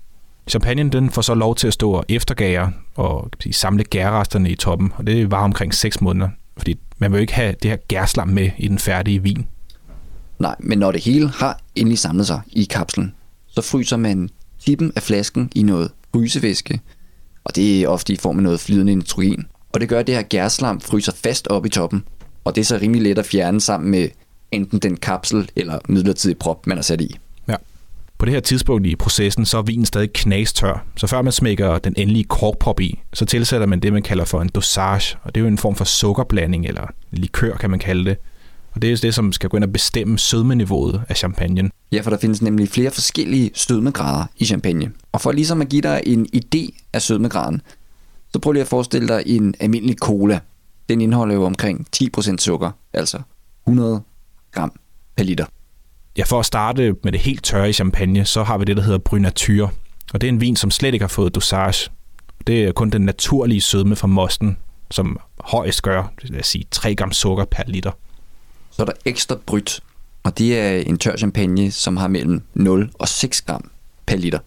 Champagnen 0.50 0.92
den 0.92 1.10
får 1.10 1.22
så 1.22 1.34
lov 1.34 1.56
til 1.56 1.68
at 1.68 1.74
stå 1.74 1.92
og 1.92 2.06
eftergære 2.10 2.72
og 2.96 3.32
kan 3.32 3.42
sige, 3.42 3.54
samle 3.54 3.84
gærresterne 3.84 4.50
i 4.50 4.56
toppen, 4.56 4.94
og 4.96 5.08
det 5.08 5.32
var 5.32 5.44
omkring 5.44 5.74
6 5.74 6.02
måneder, 6.02 6.30
fordi 6.58 6.80
man 6.98 7.12
vil 7.12 7.18
jo 7.18 7.22
ikke 7.22 7.34
have 7.34 7.56
det 7.64 7.72
her 7.72 7.78
gærslam 7.78 8.28
med 8.28 8.50
i 8.58 8.68
den 8.68 8.80
færdige 8.80 9.24
vin. 9.24 9.48
Nej, 10.44 10.56
men 10.60 10.80
når 10.80 10.92
det 10.92 11.04
hele 11.04 11.30
har 11.30 11.60
endelig 11.76 12.00
samlet 12.00 12.28
sig 12.28 12.42
i 12.52 12.64
kapslen, 12.64 13.14
så 13.48 13.62
fryser 13.62 13.98
man 13.98 14.30
tippen 14.66 14.92
af 14.96 15.04
flasken 15.04 15.52
i 15.56 15.64
noget 15.64 15.92
frysevæske, 16.14 16.80
og 17.44 17.56
det 17.56 17.82
er 17.82 17.88
ofte 17.88 18.14
i 18.14 18.16
form 18.16 18.38
af 18.38 18.44
noget 18.44 18.60
flydende 18.60 18.96
nitrogen. 18.96 19.46
Og 19.74 19.82
det 19.82 19.90
gør, 19.90 20.00
at 20.00 20.08
det 20.08 20.16
her 20.16 20.22
gærslam 20.22 20.82
fryser 20.82 21.12
fast 21.24 21.48
op 21.48 21.66
i 21.66 21.70
toppen, 21.70 22.04
og 22.44 22.56
det 22.56 22.62
er 22.62 22.66
så 22.66 22.78
rimelig 22.82 23.02
let 23.02 23.18
at 23.18 23.26
fjerne 23.26 23.62
sammen 23.62 23.92
med 23.92 24.10
enten 24.52 24.80
den 24.80 24.98
kapsel 24.98 25.50
eller 25.56 25.80
midlertidig 25.90 26.38
prop, 26.38 26.68
man 26.68 26.78
har 26.78 26.82
sat 26.82 27.02
i. 27.02 27.16
Ja. 27.48 27.56
På 28.18 28.26
det 28.26 28.34
her 28.34 28.42
tidspunkt 28.42 28.88
i 28.88 28.96
processen, 28.96 29.46
så 29.46 29.58
er 29.58 29.62
vinen 29.62 29.86
stadig 29.86 30.14
knastør. 30.14 30.86
Så 30.96 31.08
før 31.08 31.22
man 31.22 31.32
smækker 31.32 31.78
den 31.78 31.94
endelige 31.98 32.24
korkprop 32.24 32.80
i, 32.80 33.00
så 33.14 33.26
tilsætter 33.26 33.68
man 33.68 33.80
det, 33.80 33.94
man 33.94 34.04
kalder 34.04 34.26
for 34.26 34.42
en 34.42 34.50
dosage. 34.50 35.18
Og 35.24 35.36
det 35.36 35.42
er 35.42 35.44
jo 35.44 35.48
en 35.48 35.58
form 35.58 35.76
for 35.76 35.86
sukkerblanding, 35.86 36.66
eller 36.66 36.88
likør, 37.12 37.58
kan 37.58 37.70
man 37.70 37.80
kalde 37.80 38.06
det. 38.06 38.18
Og 38.76 38.82
det 38.82 38.92
er 38.92 38.98
det, 38.98 39.16
som 39.16 39.34
skal 39.34 39.50
gå 39.50 39.58
ind 39.58 39.64
og 39.64 39.72
bestemme 39.72 40.20
sødmeniveauet 40.20 41.02
af 41.10 41.18
champagnen. 41.18 41.72
Ja, 41.92 42.02
for 42.02 42.10
der 42.10 42.18
findes 42.18 42.42
nemlig 42.42 42.70
flere 42.70 42.92
forskellige 42.92 43.52
sødmegrader 43.54 44.26
i 44.38 44.46
champagne. 44.46 44.92
Og 45.12 45.22
for 45.22 45.32
ligesom 45.32 45.62
at 45.62 45.70
give 45.70 45.82
dig 45.82 46.02
en 46.06 46.28
idé 46.36 46.88
af 46.94 47.02
sødmegraden, 47.02 47.62
så 48.34 48.40
prøv 48.40 48.52
lige 48.52 48.62
at 48.62 48.68
forestille 48.68 49.08
dig 49.08 49.24
en 49.26 49.56
almindelig 49.60 49.96
cola. 49.98 50.40
Den 50.90 51.02
indeholder 51.02 51.36
jo 51.36 51.44
omkring 51.44 51.88
10% 51.96 52.38
sukker, 52.38 52.72
altså 52.94 53.22
100 53.68 54.02
gram 54.52 54.72
per 55.16 55.24
liter. 55.24 55.46
Ja, 56.18 56.24
for 56.24 56.40
at 56.40 56.46
starte 56.46 56.96
med 57.04 57.12
det 57.12 57.20
helt 57.20 57.44
tørre 57.44 57.70
i 57.70 57.74
champagne, 57.74 58.26
så 58.26 58.44
har 58.44 58.58
vi 58.58 58.66
det, 58.66 58.78
der 58.78 58.84
hedder 58.84 58.98
Brynature. 58.98 59.70
Og 60.14 60.22
det 60.22 60.28
er 60.28 60.32
en 60.32 60.42
vin, 60.42 60.56
som 60.56 60.72
slet 60.72 60.94
ikke 60.94 61.04
har 61.04 61.08
fået 61.08 61.36
dosage. 61.36 61.92
Det 62.48 62.64
er 62.64 62.72
kun 62.72 62.90
den 62.90 63.02
naturlige 63.02 63.62
sødme 63.62 63.96
fra 63.96 64.08
mosten, 64.08 64.58
som 64.92 65.20
højst 65.40 65.82
gør, 65.82 66.14
lad 66.22 66.40
os 66.40 66.48
sige, 66.48 66.66
3 66.72 66.96
gram 66.96 67.12
sukker 67.12 67.46
per 67.46 67.64
liter. 67.68 67.92
Så 68.76 68.82
er 68.82 68.86
der 68.86 68.94
ekstra 69.06 69.36
bryt, 69.46 69.80
og 70.24 70.38
det 70.38 70.60
er 70.60 70.78
en 70.78 70.98
tør 70.98 71.18
champagne, 71.18 71.72
som 71.72 71.98
har 71.98 72.08
mellem 72.08 72.42
0 72.54 72.92
og 72.94 73.08
6 73.08 73.42
gram 73.42 73.72
per 74.06 74.16
liter. 74.16 74.40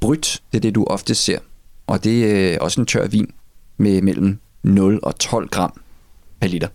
Bryt, 0.00 0.42
det 0.52 0.58
er 0.58 0.60
det, 0.60 0.74
du 0.74 0.84
ofte 0.84 1.14
ser, 1.14 1.38
og 1.86 2.04
det 2.04 2.52
er 2.54 2.58
også 2.58 2.80
en 2.80 2.86
tør 2.86 3.06
vin 3.06 3.32
med 3.76 4.02
mellem 4.02 4.38
0 4.62 5.00
og 5.02 5.18
12 5.18 5.48
gram 5.48 5.80
per 6.40 6.48
liter. 6.48 6.68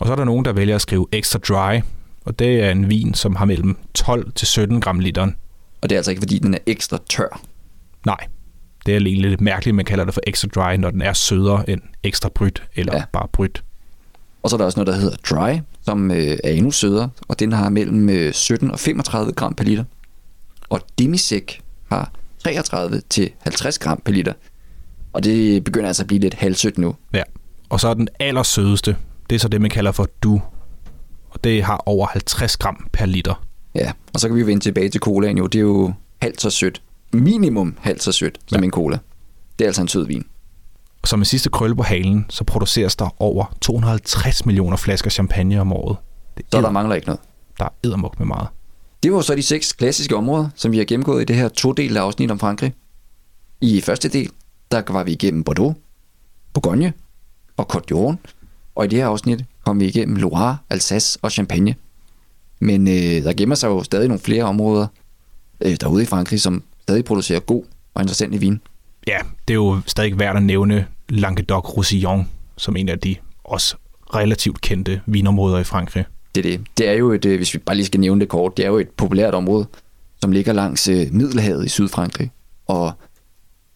Og 0.00 0.06
så 0.06 0.12
er 0.12 0.16
der 0.16 0.24
nogen, 0.24 0.44
der 0.44 0.52
vælger 0.52 0.74
at 0.74 0.82
skrive 0.82 1.06
extra 1.12 1.38
dry, 1.38 1.80
og 2.24 2.38
det 2.38 2.60
er 2.60 2.70
en 2.70 2.88
vin, 2.88 3.14
som 3.14 3.36
har 3.36 3.44
mellem 3.44 3.76
12 3.94 4.32
til 4.32 4.46
17 4.46 4.80
gram 4.80 4.98
literen. 4.98 5.36
Og 5.80 5.90
det 5.90 5.96
er 5.96 5.98
altså 5.98 6.10
ikke, 6.10 6.20
fordi 6.20 6.38
den 6.38 6.54
er 6.54 6.58
ekstra 6.66 6.98
tør. 7.08 7.40
Nej, 8.06 8.26
det 8.86 8.94
er 8.94 8.98
lige 8.98 9.22
lidt 9.22 9.40
mærkeligt, 9.40 9.72
at 9.72 9.76
man 9.76 9.84
kalder 9.84 10.04
det 10.04 10.14
for 10.14 10.20
extra 10.26 10.48
dry, 10.48 10.76
når 10.76 10.90
den 10.90 11.02
er 11.02 11.12
sødere 11.12 11.70
end 11.70 11.80
ekstra 12.02 12.28
bryt, 12.28 12.62
eller 12.74 12.96
ja. 12.96 13.04
bare 13.12 13.28
bryt. 13.32 13.62
Og 14.42 14.50
så 14.50 14.56
er 14.56 14.58
der 14.58 14.64
også 14.64 14.80
noget, 14.80 14.94
der 14.94 15.00
hedder 15.00 15.16
dry, 15.30 15.58
som 15.82 16.10
øh, 16.10 16.38
er 16.44 16.50
endnu 16.50 16.70
sødere, 16.70 17.10
og 17.28 17.38
den 17.40 17.52
har 17.52 17.68
mellem 17.68 18.08
øh, 18.08 18.32
17 18.34 18.70
og 18.70 18.78
35 18.78 19.32
gram 19.32 19.54
per 19.54 19.64
liter. 19.64 19.84
Og 20.68 20.80
demisec 20.98 21.58
har 21.90 22.12
33 22.44 23.02
til 23.10 23.30
50 23.40 23.78
gram 23.78 24.00
per 24.04 24.12
liter. 24.12 24.32
Og 25.12 25.24
det 25.24 25.64
begynder 25.64 25.86
altså 25.88 26.02
at 26.02 26.06
blive 26.06 26.20
lidt 26.20 26.34
halvsødt 26.34 26.78
nu. 26.78 26.94
Ja. 27.14 27.22
Og 27.68 27.80
så 27.80 27.88
er 27.88 27.94
den 27.94 28.08
allersødeste, 28.20 28.96
det 29.30 29.36
er 29.36 29.40
så 29.40 29.48
det, 29.48 29.60
man 29.60 29.70
kalder 29.70 29.92
for 29.92 30.08
du. 30.22 30.40
Og 31.30 31.44
det 31.44 31.62
har 31.62 31.82
over 31.86 32.06
50 32.06 32.56
gram 32.56 32.88
per 32.92 33.06
liter. 33.06 33.44
Ja, 33.74 33.92
og 34.14 34.20
så 34.20 34.28
kan 34.28 34.34
vi 34.34 34.40
jo 34.40 34.46
vende 34.46 34.62
tilbage 34.62 34.88
til 34.88 35.00
colaen 35.00 35.38
jo. 35.38 35.46
Det 35.46 35.58
er 35.58 35.62
jo 35.62 35.92
halvt 36.22 36.40
så 36.40 36.50
sødt. 36.50 36.82
Minimum 37.12 37.76
halvt 37.80 38.02
så 38.02 38.12
sødt 38.12 38.38
som 38.46 38.60
Ja. 38.60 38.64
en 38.64 38.70
cola. 38.70 38.98
Det 39.58 39.64
er 39.64 39.68
altså 39.68 39.82
en 39.82 39.88
sød 39.88 40.06
vin. 40.06 40.24
Og 41.02 41.08
som 41.08 41.20
en 41.20 41.24
sidste 41.24 41.50
krølle 41.50 41.76
på 41.76 41.82
halen, 41.82 42.26
så 42.28 42.44
produceres 42.44 42.96
der 42.96 43.22
over 43.22 43.54
250 43.60 44.46
millioner 44.46 44.76
flasker 44.76 45.10
champagne 45.10 45.60
om 45.60 45.72
året. 45.72 45.96
Det 46.36 46.44
Så 46.50 46.56
er 46.56 46.60
der 46.60 46.70
mangler 46.70 46.94
ikke 46.94 47.06
noget. 47.06 47.20
der 47.58 47.64
er 47.64 47.68
eddermuk 47.82 48.18
med 48.18 48.26
meget. 48.26 48.48
Det 49.02 49.12
var 49.12 49.20
så 49.20 49.34
de 49.34 49.42
seks 49.42 49.72
klassiske 49.72 50.16
områder, 50.16 50.48
som 50.54 50.72
vi 50.72 50.78
har 50.78 50.84
gennemgået 50.84 51.22
i 51.22 51.24
det 51.24 51.36
her 51.36 51.48
to 51.48 51.74
af 51.78 51.96
afsnit 51.96 52.30
om 52.30 52.38
Frankrig. 52.38 52.74
I 53.60 53.80
første 53.80 54.08
del, 54.08 54.30
der 54.70 54.82
var 54.88 55.04
vi 55.04 55.12
igennem 55.12 55.44
Bordeaux, 55.44 55.74
Bourgogne 56.52 56.92
og 57.56 57.76
Côte 57.76 57.94
d'Or. 57.94 58.14
Og 58.74 58.84
i 58.84 58.88
det 58.88 58.98
her 58.98 59.06
afsnit 59.06 59.44
kom 59.64 59.80
vi 59.80 59.86
igennem 59.86 60.16
Loire, 60.16 60.56
Alsace 60.70 61.18
og 61.22 61.32
Champagne. 61.32 61.74
Men 62.60 62.88
øh, 62.88 62.94
der 63.24 63.32
gemmer 63.32 63.54
sig 63.54 63.68
jo 63.68 63.82
stadig 63.82 64.08
nogle 64.08 64.20
flere 64.20 64.44
områder 64.44 64.86
øh, 65.60 65.76
derude 65.80 66.02
i 66.02 66.06
Frankrig, 66.06 66.40
som 66.40 66.62
stadig 66.82 67.04
producerer 67.04 67.40
god 67.40 67.64
og 67.94 68.02
interessant 68.02 68.40
vin. 68.40 68.60
Ja, 69.06 69.18
det 69.48 69.54
er 69.54 69.58
jo 69.58 69.80
stadig 69.86 70.18
værd 70.18 70.36
at 70.36 70.42
nævne 70.42 70.86
Languedoc-Roussillon, 71.12 72.24
som 72.56 72.76
en 72.76 72.88
af 72.88 72.98
de 72.98 73.16
også 73.44 73.76
relativt 74.14 74.60
kendte 74.60 75.00
vinområder 75.06 75.58
i 75.58 75.64
Frankrig. 75.64 76.04
Det 76.34 76.46
er 76.46 76.50
det. 76.50 76.66
Det 76.78 76.88
er 76.88 76.92
jo 76.92 77.12
et, 77.12 77.24
øh, 77.24 77.36
hvis 77.36 77.54
vi 77.54 77.58
bare 77.58 77.76
lige 77.76 77.86
skal 77.86 78.00
nævne 78.00 78.20
det 78.20 78.28
kort, 78.28 78.56
det 78.56 78.64
er 78.64 78.68
jo 78.68 78.78
et 78.78 78.88
populært 78.88 79.34
område, 79.34 79.66
som 80.20 80.32
ligger 80.32 80.52
langs 80.52 80.88
øh, 80.88 81.06
Middelhavet 81.12 81.66
i 81.66 81.68
Sydfrankrig. 81.68 82.30
Og 82.66 82.92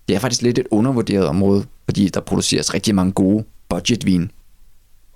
det 0.08 0.16
er 0.16 0.20
faktisk 0.20 0.42
lidt 0.42 0.58
et 0.58 0.66
undervurderet 0.70 1.26
område, 1.26 1.64
fordi 1.84 2.08
der 2.08 2.20
produceres 2.20 2.74
rigtig 2.74 2.94
mange 2.94 3.12
gode 3.12 3.44
budgetvin. 3.68 4.30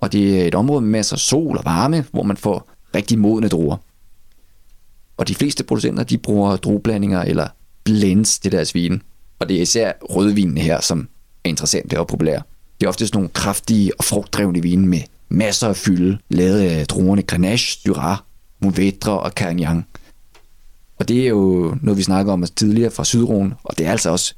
Og 0.01 0.11
det 0.11 0.41
er 0.41 0.47
et 0.47 0.55
område 0.55 0.81
med 0.81 0.89
masser 0.89 1.15
af 1.15 1.19
sol 1.19 1.57
og 1.57 1.65
varme, 1.65 2.05
hvor 2.11 2.23
man 2.23 2.37
får 2.37 2.69
rigtig 2.95 3.19
modne 3.19 3.47
druer. 3.47 3.77
Og 5.17 5.27
de 5.27 5.35
fleste 5.35 5.63
producenter, 5.63 6.03
de 6.03 6.17
bruger 6.17 6.55
drueblandinger 6.55 7.21
eller 7.21 7.47
blends 7.83 8.39
til 8.39 8.51
deres 8.51 8.75
vin. 8.75 9.01
Og 9.39 9.49
det 9.49 9.57
er 9.57 9.61
især 9.61 9.91
rødvinene 10.01 10.61
her, 10.61 10.81
som 10.81 11.07
er 11.43 11.49
interessante 11.49 11.99
og 11.99 12.07
populære. 12.07 12.41
Det 12.79 12.85
er 12.85 12.89
ofte 12.89 13.07
sådan 13.07 13.17
nogle 13.17 13.29
kraftige 13.29 13.91
og 13.97 14.03
frugtdrevne 14.03 14.61
vine 14.61 14.87
med 14.87 15.01
masser 15.29 15.67
af 15.67 15.75
fylde, 15.75 16.17
lavet 16.29 16.61
af 16.61 16.87
druerne 16.87 17.21
Grenache, 17.21 17.79
Syrah, 17.79 18.17
Mouvetre 18.61 19.19
og 19.19 19.31
Carignan. 19.31 19.85
Og 20.99 21.07
det 21.07 21.23
er 21.23 21.27
jo 21.27 21.75
noget, 21.81 21.97
vi 21.97 22.03
snakker 22.03 22.33
om 22.33 22.43
tidligere 22.55 22.91
fra 22.91 23.05
Sydruen, 23.05 23.53
og 23.63 23.77
det 23.77 23.85
er 23.85 23.91
altså 23.91 24.09
også 24.09 24.33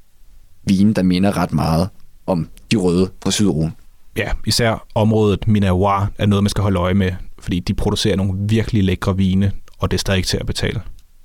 vine, 0.64 0.94
der 0.94 1.04
minder 1.04 1.38
ret 1.38 1.54
meget 1.54 1.90
om 2.26 2.50
de 2.72 2.78
røde 2.78 3.10
fra 3.24 3.32
Sydruen. 3.32 3.72
Ja, 4.18 4.32
især 4.46 4.88
området 4.96 5.48
Minavois 5.48 6.08
er 6.18 6.26
noget, 6.26 6.44
man 6.44 6.50
skal 6.50 6.62
holde 6.62 6.80
øje 6.80 6.94
med, 6.94 7.12
fordi 7.40 7.60
de 7.60 7.74
producerer 7.74 8.16
nogle 8.16 8.34
virkelig 8.40 8.84
lækre 8.84 9.18
vine, 9.18 9.52
og 9.80 9.92
det 9.92 9.98
er 9.98 10.00
stadig 10.00 10.26
til 10.26 10.38
at 10.38 10.46
betale. 10.46 10.82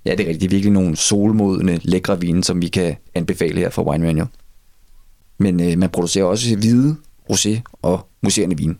Ja, 0.06 0.10
det 0.10 0.20
er 0.20 0.28
rigtigt. 0.28 0.40
Det 0.40 0.46
er 0.46 0.50
virkelig 0.50 0.72
nogle 0.72 0.96
solmodne, 0.96 1.80
lækre 1.82 2.20
vine, 2.20 2.44
som 2.44 2.62
vi 2.62 2.68
kan 2.68 2.96
anbefale 3.14 3.60
her 3.60 3.70
fra 3.70 3.82
Wine 3.82 4.04
Manual. 4.04 4.28
Men 5.38 5.60
øh, 5.60 5.78
man 5.78 5.90
producerer 5.90 6.24
også 6.24 6.56
hvide, 6.56 6.96
rosé 7.32 7.60
og 7.82 8.06
muserende 8.22 8.56
vin. 8.56 8.78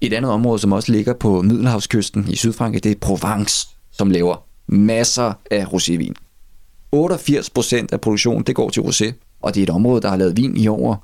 Et 0.00 0.12
andet 0.12 0.30
område, 0.30 0.58
som 0.58 0.72
også 0.72 0.92
ligger 0.92 1.14
på 1.14 1.42
Middelhavskysten 1.42 2.26
i 2.28 2.36
Sydfrankrig, 2.36 2.84
det 2.84 2.92
er 2.92 2.96
Provence, 3.00 3.68
som 3.92 4.10
laver 4.10 4.44
masser 4.66 5.32
af 5.50 5.64
rosévin. 5.64 6.12
88% 6.96 7.86
af 7.92 8.00
produktionen, 8.00 8.42
det 8.42 8.54
går 8.54 8.70
til 8.70 8.80
rosé, 8.80 9.12
og 9.42 9.54
det 9.54 9.60
er 9.60 9.64
et 9.64 9.70
område, 9.70 10.02
der 10.02 10.08
har 10.08 10.16
lavet 10.16 10.36
vin 10.36 10.56
i 10.56 10.68
over 10.68 10.96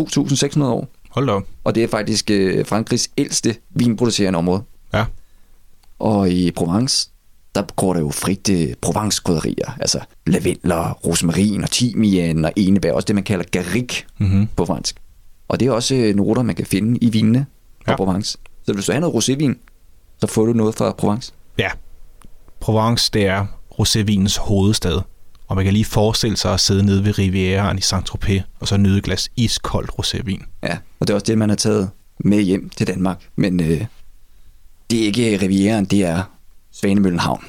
2.600 0.00 0.62
år. 0.62 0.88
Hold 1.10 1.26
da 1.26 1.32
op. 1.32 1.46
Og 1.64 1.74
det 1.74 1.82
er 1.82 1.88
faktisk 1.88 2.30
øh, 2.30 2.66
Frankrigs 2.66 3.10
ældste 3.16 3.56
vinproducerende 3.70 4.36
område. 4.36 4.62
Ja. 4.94 5.04
Og 5.98 6.30
i 6.30 6.50
Provence, 6.50 7.10
der 7.66 7.74
går 7.76 7.92
der 7.92 8.00
jo 8.00 8.10
frit 8.10 8.48
øh, 8.50 8.74
Provence-krydderier, 8.82 9.76
altså 9.80 10.00
lavendler, 10.26 10.92
rosmarin 10.92 11.62
og 11.62 11.70
timian 11.70 12.44
og 12.44 12.52
enebær, 12.56 12.92
også 12.92 13.06
det 13.06 13.14
man 13.14 13.24
kalder 13.24 13.44
garrigue 13.50 13.96
Mm-hmm. 14.18 14.48
på 14.56 14.66
fransk. 14.66 14.96
Og 15.48 15.60
det 15.60 15.68
er 15.68 15.72
også 15.72 15.94
øh, 15.94 16.14
noter, 16.16 16.42
man 16.42 16.54
kan 16.54 16.66
finde 16.66 16.98
i 16.98 17.10
vinene 17.10 17.46
fra 17.84 17.92
ja. 17.92 17.96
Provence. 17.96 18.38
Så 18.66 18.72
hvis 18.72 18.84
du 18.86 18.92
har 18.92 19.00
noget 19.00 19.14
rosévin, 19.14 19.54
så 20.20 20.26
får 20.26 20.46
du 20.46 20.52
noget 20.52 20.74
fra 20.74 20.92
Provence. 20.92 21.32
Ja. 21.58 21.68
Provence, 22.60 23.10
det 23.12 23.26
er 23.26 23.46
rosévinens 23.72 24.40
hovedstad. 24.40 25.00
Og 25.48 25.56
man 25.56 25.64
kan 25.64 25.72
lige 25.74 25.84
forestille 25.84 26.36
sig 26.36 26.54
at 26.54 26.60
sidde 26.60 26.82
nede 26.86 27.04
ved 27.04 27.18
Rivieraen 27.18 27.78
i 27.78 27.80
Saint-Tropez, 27.80 28.40
og 28.60 28.68
så 28.68 28.76
nyde 28.76 28.98
et 28.98 29.04
glas 29.04 29.28
iskoldt 29.36 29.90
rosévin. 29.90 30.44
Ja, 30.62 30.78
og 31.00 31.06
det 31.06 31.10
er 31.10 31.14
også 31.14 31.24
det, 31.26 31.38
man 31.38 31.48
har 31.48 31.56
taget 31.56 31.90
med 32.24 32.40
hjem 32.42 32.68
til 32.68 32.86
Danmark. 32.86 33.28
Men 33.36 33.60
øh, 33.60 33.84
det 34.90 35.00
er 35.02 35.04
ikke 35.06 35.38
Rivieraen, 35.42 35.84
det 35.84 36.04
er 36.04 36.22
Svanemøllen 36.80 37.18
Havn. 37.18 37.44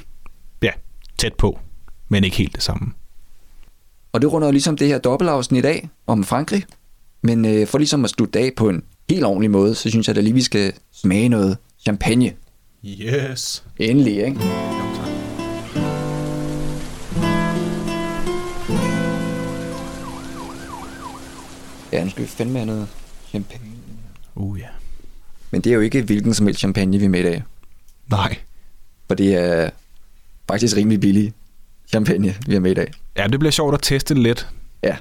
Ja, 0.61 0.71
tæt 1.17 1.33
på, 1.33 1.59
men 2.07 2.23
ikke 2.23 2.37
helt 2.37 2.55
det 2.55 2.63
samme. 2.63 2.93
Og 4.11 4.21
det 4.21 4.33
runder 4.33 4.47
jo 4.47 4.51
ligesom 4.51 4.77
det 4.77 4.87
her 4.87 4.97
dobbeltafsnit 4.97 5.65
af 5.65 5.89
om 6.07 6.23
Frankrig. 6.23 6.63
Men 7.21 7.45
øh, 7.45 7.67
for 7.67 7.77
ligesom 7.77 8.03
at 8.03 8.09
slutte 8.09 8.39
af 8.39 8.51
på 8.57 8.69
en 8.69 8.83
helt 9.09 9.23
ordentlig 9.23 9.51
måde, 9.51 9.75
så 9.75 9.89
synes 9.89 10.07
jeg 10.07 10.15
da 10.15 10.21
lige, 10.21 10.33
vi 10.33 10.41
skal 10.41 10.73
smage 10.91 11.29
noget 11.29 11.57
champagne. 11.79 12.33
Yes. 12.85 13.63
Endelig, 13.77 14.13
ikke? 14.13 14.39
Ja, 21.91 22.03
nu 22.03 22.09
skal 22.09 22.23
vi 22.23 22.27
fandme 22.27 22.59
have 22.59 22.65
noget 22.65 22.87
champagne. 23.29 23.65
Uh, 24.35 24.59
ja. 24.59 24.67
Men 25.51 25.61
det 25.61 25.69
er 25.69 25.73
jo 25.73 25.81
ikke 25.81 26.01
hvilken 26.01 26.33
som 26.33 26.45
helst 26.45 26.59
champagne, 26.59 26.97
vi 26.97 27.05
er 27.05 27.09
med 27.09 27.19
i 27.19 27.23
dag. 27.23 27.43
Nej. 28.09 28.37
For 29.09 29.15
det 29.15 29.35
er 29.35 29.69
faktisk 30.47 30.77
rimelig 30.77 30.99
billig 30.99 31.33
champagne, 31.87 32.35
vi 32.47 32.53
har 32.53 32.59
med 32.59 32.71
i 32.71 32.73
dag. 32.73 32.91
Ja, 33.17 33.27
det 33.27 33.39
bliver 33.39 33.51
sjovt 33.51 33.73
at 33.73 33.79
teste 33.81 34.13
lidt. 34.13 34.47
Ja. 34.83 34.95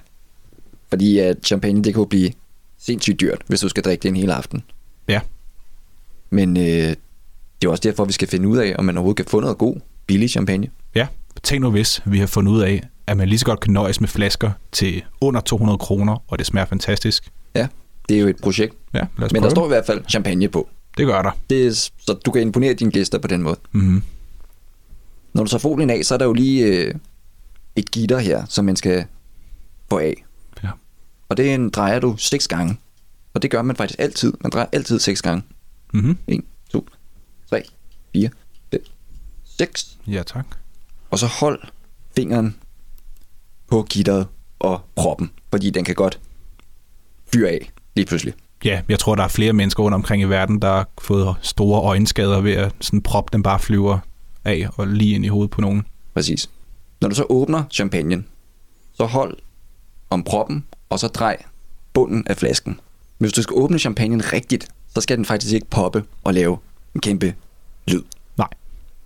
Fordi 0.89 1.19
at 1.19 1.37
champagne, 1.45 1.85
det 1.85 1.95
kan 1.95 2.01
jo 2.01 2.05
blive 2.05 2.31
sindssygt 2.79 3.21
dyrt, 3.21 3.43
hvis 3.47 3.61
du 3.61 3.69
skal 3.69 3.83
drikke 3.83 4.03
det 4.03 4.09
en 4.09 4.17
hel 4.17 4.31
aften. 4.31 4.63
Ja. 5.09 5.21
Men 6.31 6.57
øh, 6.57 6.63
det 6.63 6.97
er 7.65 7.69
også 7.69 7.81
derfor, 7.83 8.05
vi 8.05 8.13
skal 8.13 8.29
finde 8.29 8.49
ud 8.49 8.59
af, 8.59 8.75
om 8.79 8.85
man 8.85 8.97
overhovedet 8.97 9.17
kan 9.17 9.31
få 9.31 9.41
noget 9.41 9.59
god, 9.59 9.77
billig 10.07 10.31
champagne. 10.31 10.69
Ja, 10.95 11.07
tænk 11.43 11.63
nu 11.63 11.71
hvis 11.71 12.03
vi 12.07 12.19
har 12.19 12.27
fundet 12.27 12.53
ud 12.53 12.61
af, 12.61 12.83
at 13.07 13.17
man 13.17 13.29
lige 13.29 13.39
så 13.39 13.45
godt 13.45 13.61
kan 13.61 13.73
nøjes 13.73 14.01
med 14.01 14.09
flasker 14.09 14.51
til 14.73 15.03
under 15.21 15.41
200 15.41 15.79
kroner, 15.79 16.25
og 16.29 16.39
det 16.39 16.47
smager 16.47 16.67
fantastisk. 16.67 17.31
Ja, 17.55 17.69
det 18.09 18.17
er 18.17 18.21
jo 18.21 18.27
et 18.27 18.37
projekt. 18.37 18.75
Ja, 18.95 19.05
Men 19.33 19.43
der 19.43 19.51
står 19.51 19.65
i 19.65 19.69
hvert 19.69 19.87
fald 19.87 20.01
champagne 20.09 20.49
på. 20.49 20.69
Det 20.99 21.07
gør 21.07 21.23
der. 21.23 21.31
Det 21.51 21.77
så 21.77 22.13
du 22.27 22.31
kan 22.31 22.43
imponere 22.43 22.75
dine 22.75 22.91
gæster 22.91 23.19
på 23.19 23.29
den 23.29 23.43
måde. 23.43 23.57
Mm-hmm. 23.73 24.03
Når 25.33 25.45
du 25.45 25.51
tager 25.51 25.61
folien 25.61 25.91
af, 25.91 26.05
så 26.05 26.15
er 26.15 26.19
der 26.19 26.25
jo 26.25 26.33
lige 26.33 26.67
øh, 26.67 26.95
et 27.77 27.91
gitter 27.91 28.19
her, 28.19 28.45
som 28.49 28.65
man 28.65 28.77
skal 28.77 29.05
få 29.91 29.99
af. 29.99 30.25
Ja. 30.65 30.71
Og 31.29 31.37
det 31.37 31.75
drejer 31.75 31.99
du 31.99 32.17
seks 32.17 32.49
gange. 32.49 32.77
Og 33.35 33.43
det 33.43 33.51
gør 33.51 33.63
man 33.63 33.77
faktisk 33.77 34.01
altid. 34.01 34.33
Man 34.41 34.51
drejer 34.51 34.67
altid 34.73 34.99
seks 34.99 35.23
gange. 35.23 35.43
Mm-hmm. 35.93 36.19
1, 36.27 36.41
2, 36.71 36.89
3, 37.51 37.63
4, 38.13 38.31
5, 38.71 38.81
6. 39.45 39.99
Ja, 40.07 40.23
tak. 40.23 40.47
Og 41.11 41.19
så 41.19 41.27
hold 41.27 41.63
fingeren 42.17 42.57
på 43.69 43.87
gitteret 43.91 44.27
og 44.59 44.81
proppen, 44.97 45.31
fordi 45.51 45.71
den 45.71 45.85
kan 45.85 45.95
godt 45.95 46.21
fyre 47.33 47.51
af 47.51 47.71
lige 47.97 48.07
pludselig. 48.07 48.35
Ja, 48.65 48.81
jeg 48.89 48.99
tror, 48.99 49.15
der 49.15 49.25
er 49.25 49.29
flere 49.29 49.53
mennesker 49.53 49.83
rundt 49.83 49.95
omkring 49.95 50.23
i 50.23 50.25
verden, 50.25 50.63
der 50.63 50.69
har 50.69 50.89
fået 50.99 51.37
store 51.43 51.81
øjenskader 51.81 52.41
ved 52.41 52.53
at 52.53 52.73
sådan 52.81 53.03
prop, 53.03 53.33
den 53.33 53.43
bare 53.43 53.59
flyver 53.59 53.99
af 54.45 54.69
og 54.77 54.87
lige 54.87 55.15
ind 55.15 55.25
i 55.25 55.29
hovedet 55.29 55.51
på 55.51 55.61
nogen. 55.61 55.83
Præcis. 56.15 56.51
Når 57.01 57.09
du 57.09 57.15
så 57.15 57.25
åbner 57.29 57.65
champagnen, 57.71 58.27
så 58.95 59.05
hold 59.05 59.39
om 60.11 60.23
proppen, 60.25 60.65
og 60.91 60.99
så 60.99 61.09
drej 61.09 61.37
bunden 61.93 62.27
af 62.27 62.37
flasken. 62.37 62.73
Men 63.19 63.25
hvis 63.25 63.33
du 63.33 63.43
skal 63.43 63.55
åbne 63.55 63.79
champagnen 63.79 64.33
rigtigt, 64.33 64.69
så 64.95 65.01
skal 65.01 65.17
den 65.17 65.25
faktisk 65.25 65.55
ikke 65.55 65.67
poppe 65.71 66.05
og 66.25 66.35
lave 66.35 66.59
en 66.95 67.01
kæmpe 67.01 67.35
lyd. 67.87 68.03
Nej. 68.37 68.49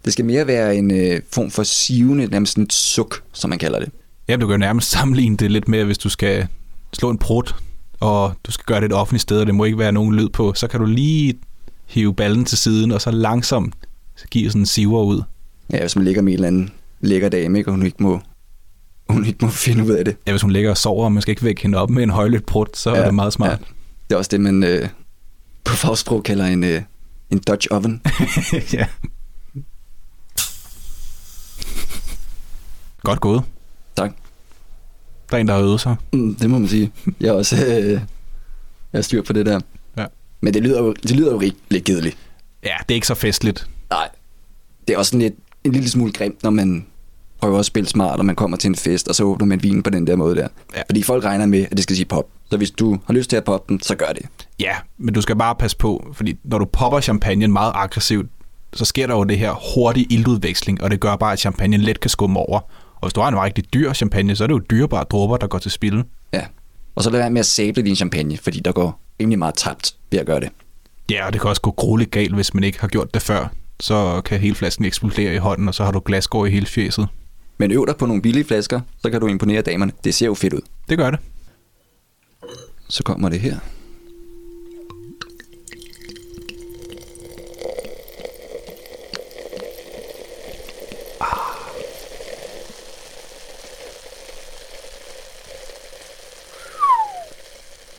Det 0.04 0.12
skal 0.12 0.24
mere 0.24 0.46
være 0.46 0.76
en 0.76 0.90
øh, 0.90 1.20
form 1.32 1.50
for 1.50 1.62
sivende, 1.62 2.26
nærmest 2.26 2.52
sådan 2.52 2.64
et 2.64 2.72
suk, 2.72 3.22
som 3.32 3.50
man 3.50 3.58
kalder 3.58 3.78
det. 3.78 3.90
Ja, 4.28 4.36
du 4.36 4.46
kan 4.46 4.54
jo 4.54 4.58
nærmest 4.58 4.90
sammenligne 4.90 5.36
det 5.36 5.50
lidt 5.50 5.68
med, 5.68 5.84
hvis 5.84 5.98
du 5.98 6.08
skal 6.08 6.46
slå 6.92 7.10
en 7.10 7.18
prut, 7.18 7.54
og 8.02 8.34
du 8.44 8.50
skal 8.50 8.64
gøre 8.64 8.80
det 8.80 8.86
et 8.86 8.92
offentligt 8.92 9.22
sted, 9.22 9.40
og 9.40 9.46
det 9.46 9.54
må 9.54 9.64
ikke 9.64 9.78
være 9.78 9.92
nogen 9.92 10.14
lyd 10.14 10.28
på, 10.28 10.52
så 10.54 10.68
kan 10.68 10.80
du 10.80 10.86
lige 10.86 11.34
hive 11.86 12.14
ballen 12.14 12.44
til 12.44 12.58
siden, 12.58 12.92
og 12.92 13.00
så 13.00 13.10
langsomt 13.10 13.74
give 14.30 14.50
sådan 14.50 14.62
en 14.62 14.66
siver 14.66 15.02
ud. 15.02 15.22
Ja, 15.72 15.80
hvis 15.80 15.96
man 15.96 16.04
ligger 16.04 16.22
med 16.22 16.32
en 16.32 16.34
eller 16.34 16.48
anden 16.48 16.70
lækker 17.00 17.28
dame, 17.28 17.58
ikke, 17.58 17.70
og 17.70 17.74
hun 17.74 17.86
ikke 17.86 18.02
må, 18.02 18.20
hun 19.08 19.26
ikke 19.26 19.44
må 19.44 19.50
finde 19.50 19.84
ud 19.84 19.90
af 19.90 20.04
det. 20.04 20.16
Ja, 20.26 20.32
hvis 20.32 20.42
hun 20.42 20.50
ligger 20.50 20.70
og 20.70 20.76
sover, 20.76 21.04
og 21.04 21.12
man 21.12 21.22
skal 21.22 21.32
ikke 21.32 21.44
vække 21.44 21.62
hende 21.62 21.78
op 21.78 21.90
med 21.90 22.02
en 22.02 22.10
højlydt 22.10 22.46
prut, 22.46 22.76
så 22.76 22.90
ja, 22.90 22.96
er 22.96 23.04
det 23.04 23.14
meget 23.14 23.32
smart. 23.32 23.60
Ja. 23.60 23.64
Det 24.08 24.14
er 24.14 24.18
også 24.18 24.28
det, 24.28 24.40
man 24.40 24.62
øh, 24.62 24.88
på 25.64 25.72
fagsprog 25.72 26.22
kalder 26.22 26.46
en, 26.46 26.64
øh, 26.64 26.82
en 27.30 27.38
Dutch 27.38 27.68
oven. 27.70 28.02
Ja. 28.52 28.58
ja. 28.78 28.86
Godt 33.02 33.20
gået. 33.20 33.42
Der 35.32 35.38
er 35.38 35.40
en, 35.40 35.48
der 35.48 35.54
har 35.54 35.62
øvet 35.62 35.80
sig. 35.80 35.96
Mm, 36.12 36.34
det 36.34 36.50
må 36.50 36.58
man 36.58 36.68
sige. 36.68 36.92
Jeg 37.20 37.28
er 37.28 37.32
også 37.32 37.66
øh, 37.66 38.00
jeg 38.92 38.98
er 38.98 39.00
styr 39.00 39.22
på 39.22 39.32
det 39.32 39.46
der. 39.46 39.60
Ja. 39.98 40.04
Men 40.40 40.54
det 40.54 40.62
lyder 40.62 40.82
jo, 40.82 40.92
det 40.92 41.10
lyder 41.10 41.32
jo 41.32 41.42
lidt 41.68 41.84
kedeligt. 41.84 42.16
Ja, 42.64 42.74
det 42.88 42.90
er 42.90 42.94
ikke 42.94 43.06
så 43.06 43.14
festligt. 43.14 43.68
Nej. 43.90 44.08
Det 44.88 44.94
er 44.94 44.98
også 44.98 45.18
lidt, 45.18 45.34
en 45.64 45.72
lille 45.72 45.88
smule 45.88 46.12
grimt, 46.12 46.42
når 46.42 46.50
man 46.50 46.86
prøver 47.40 47.58
at 47.58 47.66
spille 47.66 47.88
smart, 47.88 48.18
og 48.18 48.26
man 48.26 48.36
kommer 48.36 48.56
til 48.56 48.68
en 48.68 48.74
fest, 48.74 49.08
og 49.08 49.14
så 49.14 49.24
åbner 49.24 49.46
man 49.46 49.62
vinen 49.62 49.82
på 49.82 49.90
den 49.90 50.06
der 50.06 50.16
måde 50.16 50.36
der. 50.36 50.48
Ja. 50.76 50.82
Fordi 50.88 51.02
folk 51.02 51.24
regner 51.24 51.46
med, 51.46 51.66
at 51.70 51.76
det 51.76 51.82
skal 51.82 51.96
sige 51.96 52.06
pop. 52.06 52.28
Så 52.50 52.56
hvis 52.56 52.70
du 52.70 52.98
har 53.06 53.14
lyst 53.14 53.30
til 53.30 53.36
at 53.36 53.44
poppe 53.44 53.72
den, 53.72 53.82
så 53.82 53.94
gør 53.94 54.06
det. 54.06 54.26
Ja, 54.60 54.74
men 54.98 55.14
du 55.14 55.20
skal 55.20 55.36
bare 55.36 55.54
passe 55.54 55.76
på, 55.76 56.12
fordi 56.14 56.38
når 56.44 56.58
du 56.58 56.64
popper 56.64 57.00
champagne 57.00 57.48
meget 57.48 57.72
aggressivt, 57.74 58.26
så 58.72 58.84
sker 58.84 59.06
der 59.06 59.14
jo 59.14 59.24
det 59.24 59.38
her 59.38 59.74
hurtige 59.74 60.06
ildudveksling, 60.10 60.82
og 60.82 60.90
det 60.90 61.00
gør 61.00 61.16
bare, 61.16 61.32
at 61.32 61.38
champagne 61.38 61.76
let 61.76 62.00
kan 62.00 62.10
skumme 62.10 62.38
over. 62.40 62.60
Og 63.02 63.08
hvis 63.08 63.14
du 63.14 63.20
har 63.20 63.28
en 63.28 63.40
rigtig 63.40 63.74
dyr 63.74 63.92
champagne, 63.92 64.36
så 64.36 64.44
er 64.44 64.46
det 64.46 64.54
jo 64.54 64.62
dyrebare 64.70 65.04
dråber, 65.04 65.36
der 65.36 65.46
går 65.46 65.58
til 65.58 65.70
spilde. 65.70 66.04
Ja. 66.32 66.42
Og 66.94 67.02
så 67.02 67.10
lad 67.10 67.18
være 67.18 67.30
med 67.30 67.40
at 67.40 67.46
sable 67.46 67.82
din 67.82 67.96
champagne, 67.96 68.36
fordi 68.36 68.60
der 68.60 68.72
går 68.72 69.00
rimelig 69.20 69.38
meget 69.38 69.54
tabt 69.54 69.94
ved 70.10 70.20
at 70.20 70.26
gøre 70.26 70.40
det. 70.40 70.48
Ja, 71.10 71.26
og 71.26 71.32
det 71.32 71.40
kan 71.40 71.50
også 71.50 71.62
gå 71.62 71.70
grueligt 71.70 72.10
galt, 72.10 72.34
hvis 72.34 72.54
man 72.54 72.64
ikke 72.64 72.80
har 72.80 72.88
gjort 72.88 73.14
det 73.14 73.22
før. 73.22 73.48
Så 73.80 74.20
kan 74.24 74.40
hele 74.40 74.54
flasken 74.54 74.84
eksplodere 74.84 75.34
i 75.34 75.36
hånden, 75.36 75.68
og 75.68 75.74
så 75.74 75.84
har 75.84 75.92
du 75.92 76.02
glasgård 76.04 76.48
i 76.48 76.50
hele 76.50 76.66
fjeset. 76.66 77.08
Men 77.58 77.72
øv 77.72 77.86
dig 77.86 77.96
på 77.96 78.06
nogle 78.06 78.22
billige 78.22 78.44
flasker, 78.44 78.80
så 79.02 79.10
kan 79.10 79.20
du 79.20 79.26
imponere 79.26 79.62
damerne. 79.62 79.92
Det 80.04 80.14
ser 80.14 80.26
jo 80.26 80.34
fedt 80.34 80.52
ud. 80.52 80.60
Det 80.88 80.98
gør 80.98 81.10
det. 81.10 81.20
Så 82.88 83.02
kommer 83.02 83.28
det 83.28 83.40
her. 83.40 83.56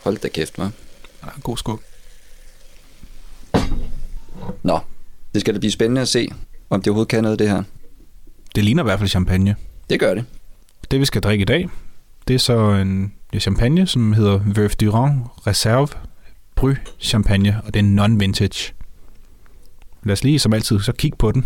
Hold 0.04 0.18
da 0.18 0.28
kæft, 0.28 0.60
hva'? 0.60 0.70
Ja, 1.24 1.30
god 1.44 1.58
skub. 1.58 1.82
Nå, 4.64 4.80
det 5.34 5.42
skal 5.42 5.54
da 5.54 5.60
blive 5.60 5.72
spændende 5.72 6.02
at 6.02 6.08
se, 6.08 6.28
om 6.70 6.82
det 6.82 6.88
overhovedet 6.88 7.10
kan 7.10 7.24
noget, 7.24 7.40
det 7.40 7.50
her. 7.50 7.64
Det 8.56 8.64
ligner 8.64 8.84
i 8.84 8.88
hvert 8.88 9.00
fald 9.00 9.10
champagne. 9.10 9.56
Det 9.90 10.00
gør 10.00 10.14
det. 10.14 10.26
Det 10.92 11.00
vi 11.00 11.06
skal 11.06 11.22
drikke 11.22 11.42
i 11.42 11.46
dag, 11.46 11.70
det 12.28 12.34
er 12.34 12.40
så 12.40 12.72
en 12.72 13.14
det 13.32 13.38
er 13.38 13.42
champagne, 13.42 13.88
som 13.88 14.14
hedder 14.14 14.40
Veuve 14.46 14.70
Durand 14.70 15.22
Reserve 15.48 15.88
Bry 16.56 16.74
Champagne, 17.00 17.62
og 17.66 17.74
det 17.74 17.80
er 17.80 17.84
non-vintage. 17.84 18.74
Lad 20.04 20.14
os 20.14 20.24
lige 20.24 20.40
som 20.40 20.54
altid 20.54 20.80
så 20.80 20.92
kigge 20.92 21.18
på 21.18 21.32
den. 21.32 21.46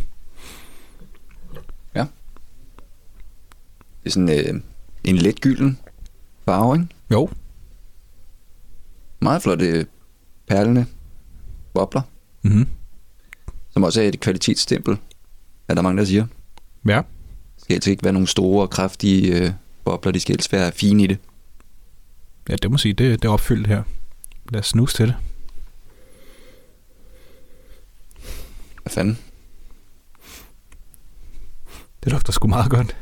Ja. 1.95 2.05
Det 4.03 4.05
er 4.05 4.10
sådan 4.10 4.30
øh, 4.30 4.62
en 5.03 5.16
let 5.16 5.41
gylden 5.41 5.80
farve, 6.45 6.76
ikke? 6.76 6.88
Jo, 7.12 7.30
Meget 9.28 9.43
flotte 9.43 9.88
perlende 10.47 10.86
bobler, 11.73 12.01
mm-hmm. 12.41 12.67
som 13.69 13.84
også 13.84 14.01
er 14.01 14.07
et 14.07 14.19
kvalitetsstempel, 14.19 14.97
er 15.67 15.73
der 15.73 15.82
mange, 15.82 15.99
der 15.99 16.05
siger. 16.05 16.28
ja. 16.88 16.95
Det 16.95 17.63
skal 17.63 17.73
altså 17.73 17.89
ikke 17.89 18.03
være 18.03 18.13
nogle 18.13 18.28
store 18.28 18.61
og 18.61 18.69
kraftige 18.69 19.36
øh, 19.36 19.51
bobler, 19.86 20.11
de 20.11 20.19
skal 20.19 20.34
helst 20.34 20.53
være 20.53 20.71
fine 20.71 21.03
i 21.03 21.07
det. 21.07 21.17
Ja, 22.49 22.55
det 22.55 22.71
må 22.71 22.78
sige, 22.78 22.93
det, 22.93 23.21
det 23.21 23.28
er 23.28 23.32
opfyldt 23.32 23.67
her. 23.67 23.84
Lad 24.49 24.59
os 24.59 24.67
snuse 24.67 24.95
til 24.95 25.07
det. 25.07 25.15
Hvad 28.82 28.91
fanden? 28.91 29.17
Det 32.03 32.11
lugter 32.11 32.34
sgu 32.34 32.47
meget 32.47 32.71
godt. 32.71 32.97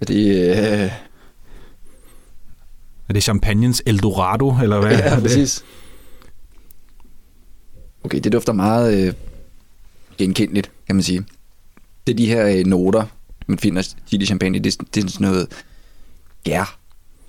Er 0.00 0.04
det... 0.04 0.84
Øh... 0.84 1.13
Er 3.08 3.12
det 3.12 3.22
champagnens 3.22 3.82
Eldorado, 3.86 4.56
eller 4.62 4.80
hvad? 4.80 4.90
Ja, 4.98 4.98
er 5.16 5.20
præcis. 5.20 5.64
Okay, 8.04 8.20
det 8.20 8.32
dufter 8.32 8.52
meget 8.52 9.06
øh, 9.08 9.14
genkendeligt, 10.18 10.70
kan 10.86 10.96
man 10.96 11.02
sige. 11.02 11.24
Det 12.06 12.12
er 12.12 12.16
de 12.16 12.26
her 12.26 12.46
øh, 12.46 12.66
noter, 12.66 13.04
man 13.46 13.58
finder 13.58 13.82
tit 14.10 14.22
i 14.22 14.26
champagne. 14.26 14.58
Det, 14.58 14.74
er- 14.80 14.84
det 14.94 15.04
er 15.04 15.08
sådan 15.08 15.26
noget 15.28 15.48
gær, 16.44 16.78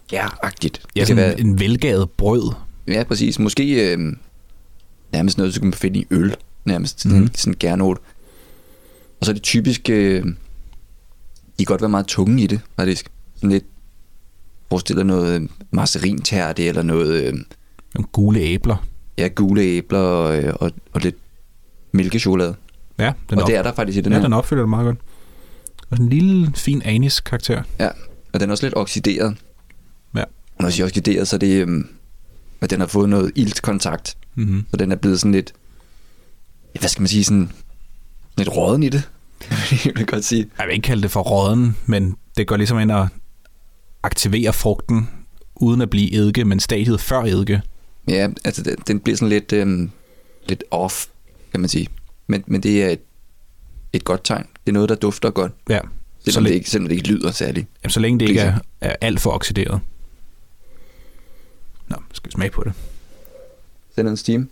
gæragtigt. 0.08 0.82
Ja, 0.96 1.00
det 1.00 1.08
sådan 1.08 1.24
kan 1.24 1.30
være, 1.30 1.40
en 1.40 1.60
velgavet 1.60 2.10
brød. 2.12 2.54
ja, 2.88 3.04
præcis. 3.04 3.40
Måske 3.40 3.92
øh, 3.94 4.00
nærmest 5.12 5.38
noget, 5.38 5.56
du 5.56 5.60
kan 5.60 5.74
finde 5.74 6.00
i 6.00 6.06
øl. 6.12 6.36
Nærmest 6.66 7.02
sådan, 7.02 7.18
Mhm. 7.18 7.24
mm. 7.28 7.36
sådan 7.36 7.52
en 7.54 7.58
gærnot. 7.58 7.98
Og 9.20 9.26
så 9.26 9.32
er 9.32 9.34
det 9.34 9.44
typisk... 9.44 9.90
Øh, 9.90 10.24
de 11.60 11.66
kan 11.66 11.66
godt 11.66 11.82
være 11.82 11.90
meget 11.90 12.06
tunge 12.08 12.44
i 12.44 12.48
det, 12.48 12.60
faktisk. 12.76 13.10
Sådan 13.36 13.50
lidt 13.50 13.66
forestiller 14.76 15.04
noget 15.04 15.42
øh, 15.42 15.50
marcerintærte 15.72 16.64
eller 16.66 16.82
noget... 16.82 17.24
Øh, 17.24 17.34
Nogle 17.96 18.08
gule 18.12 18.40
æbler. 18.40 18.86
Ja, 19.18 19.28
gule 19.28 19.62
æbler 19.62 20.00
og, 20.00 20.38
øh, 20.38 20.54
og, 20.60 20.72
og 20.94 21.02
lidt 21.02 21.16
mælkechokolade. 21.92 22.56
Ja, 23.00 23.14
den, 23.30 23.38
og 23.38 23.44
op- 23.44 23.50
det 23.50 23.56
er 23.56 23.64
der 23.64 23.74
faktisk 23.74 23.98
i 23.98 24.02
den 24.02 24.12
ja, 24.12 24.18
her. 24.18 24.24
den 24.24 24.34
opfylder 24.34 24.62
det 24.62 24.70
meget 24.70 24.86
godt. 24.86 24.98
Og 25.90 25.98
en 25.98 26.10
lille, 26.10 26.52
fin 26.56 26.82
anis-karakter. 26.86 27.64
Ja, 27.80 27.90
og 28.34 28.40
den 28.40 28.50
er 28.50 28.52
også 28.52 28.66
lidt 28.66 28.76
oxideret. 28.78 29.38
Ja. 30.16 30.22
Og 30.24 30.28
når 30.60 30.66
jeg 30.66 30.74
siger 30.74 30.86
oxideret, 30.86 31.28
så 31.28 31.36
er 31.36 31.38
det, 31.40 31.62
øhm, 31.62 31.88
at 32.62 32.70
den 32.70 32.80
har 32.80 32.88
fået 32.88 33.10
noget 33.10 33.32
iltkontakt. 33.36 34.18
Mm-hmm. 34.36 34.66
Så 34.72 34.78
den 34.78 34.92
er 34.92 34.96
blevet 34.96 35.20
sådan 35.20 35.32
lidt, 35.32 35.54
hvad 36.80 36.90
skal 36.90 37.02
man 37.02 37.08
sige, 37.08 37.24
sådan 37.24 37.52
lidt 38.38 38.50
råden 38.50 38.84
i 38.84 38.90
det. 38.90 39.10
jeg 39.86 39.94
vil 39.96 40.06
godt 40.06 40.26
sige. 40.26 40.48
Jeg 40.60 40.68
vil 40.68 40.74
ikke 40.74 40.86
kalde 40.86 41.02
det 41.04 41.12
for 41.12 41.22
råden, 41.22 41.76
men 41.86 42.16
det 42.38 42.48
går 42.48 42.58
ligesom 42.58 42.80
ind 42.80 42.92
og 42.92 43.08
aktivere 44.06 44.53
frugten, 44.53 45.10
uden 45.56 45.82
at 45.82 45.89
blive 45.89 46.14
eddike, 46.14 46.45
men 46.45 46.60
stadiet 46.60 46.99
før 47.01 47.22
eddike. 47.22 47.62
Ja, 48.08 48.30
altså 48.45 48.64
den, 48.64 48.76
den 48.88 48.99
bliver 48.99 49.18
sådan 49.18 49.30
lidt, 49.30 49.53
øhm, 49.53 49.89
lidt 50.47 50.64
off, 50.72 51.06
kan 51.51 51.60
man 51.60 51.70
sige. 51.70 51.88
Men, 52.28 52.43
men 52.47 52.64
det 52.64 52.84
er 52.84 52.89
et, 52.89 52.99
et 53.93 54.03
godt 54.03 54.22
tegn. 54.24 54.43
Det 54.66 54.72
er 54.72 54.74
noget, 54.74 54.89
der 54.89 54.95
dufter 54.95 55.30
godt. 55.30 55.51
Ja, 55.70 55.80
så, 56.20 56.32
Selvom, 56.32 56.43
det, 56.43 56.53
ikke, 56.53 56.70
selvom 56.70 56.88
det 56.88 56.95
ikke 56.95 57.08
lyder 57.08 57.32
særligt. 57.32 57.68
jamen, 57.84 57.91
så 57.91 57.99
længe 57.99 58.20
det 58.20 58.30
ikke 58.30 58.41
er, 58.41 58.58
er 58.82 58.95
alt 59.01 59.20
for 59.20 59.32
oxideret. 59.32 59.80
Nå, 61.88 61.95
skal 62.14 62.30
vi 62.30 62.32
smage 62.32 62.51
på 62.51 62.64
det. 62.64 62.74
Send 63.95 64.08
en 64.10 64.18
steam. 64.18 64.49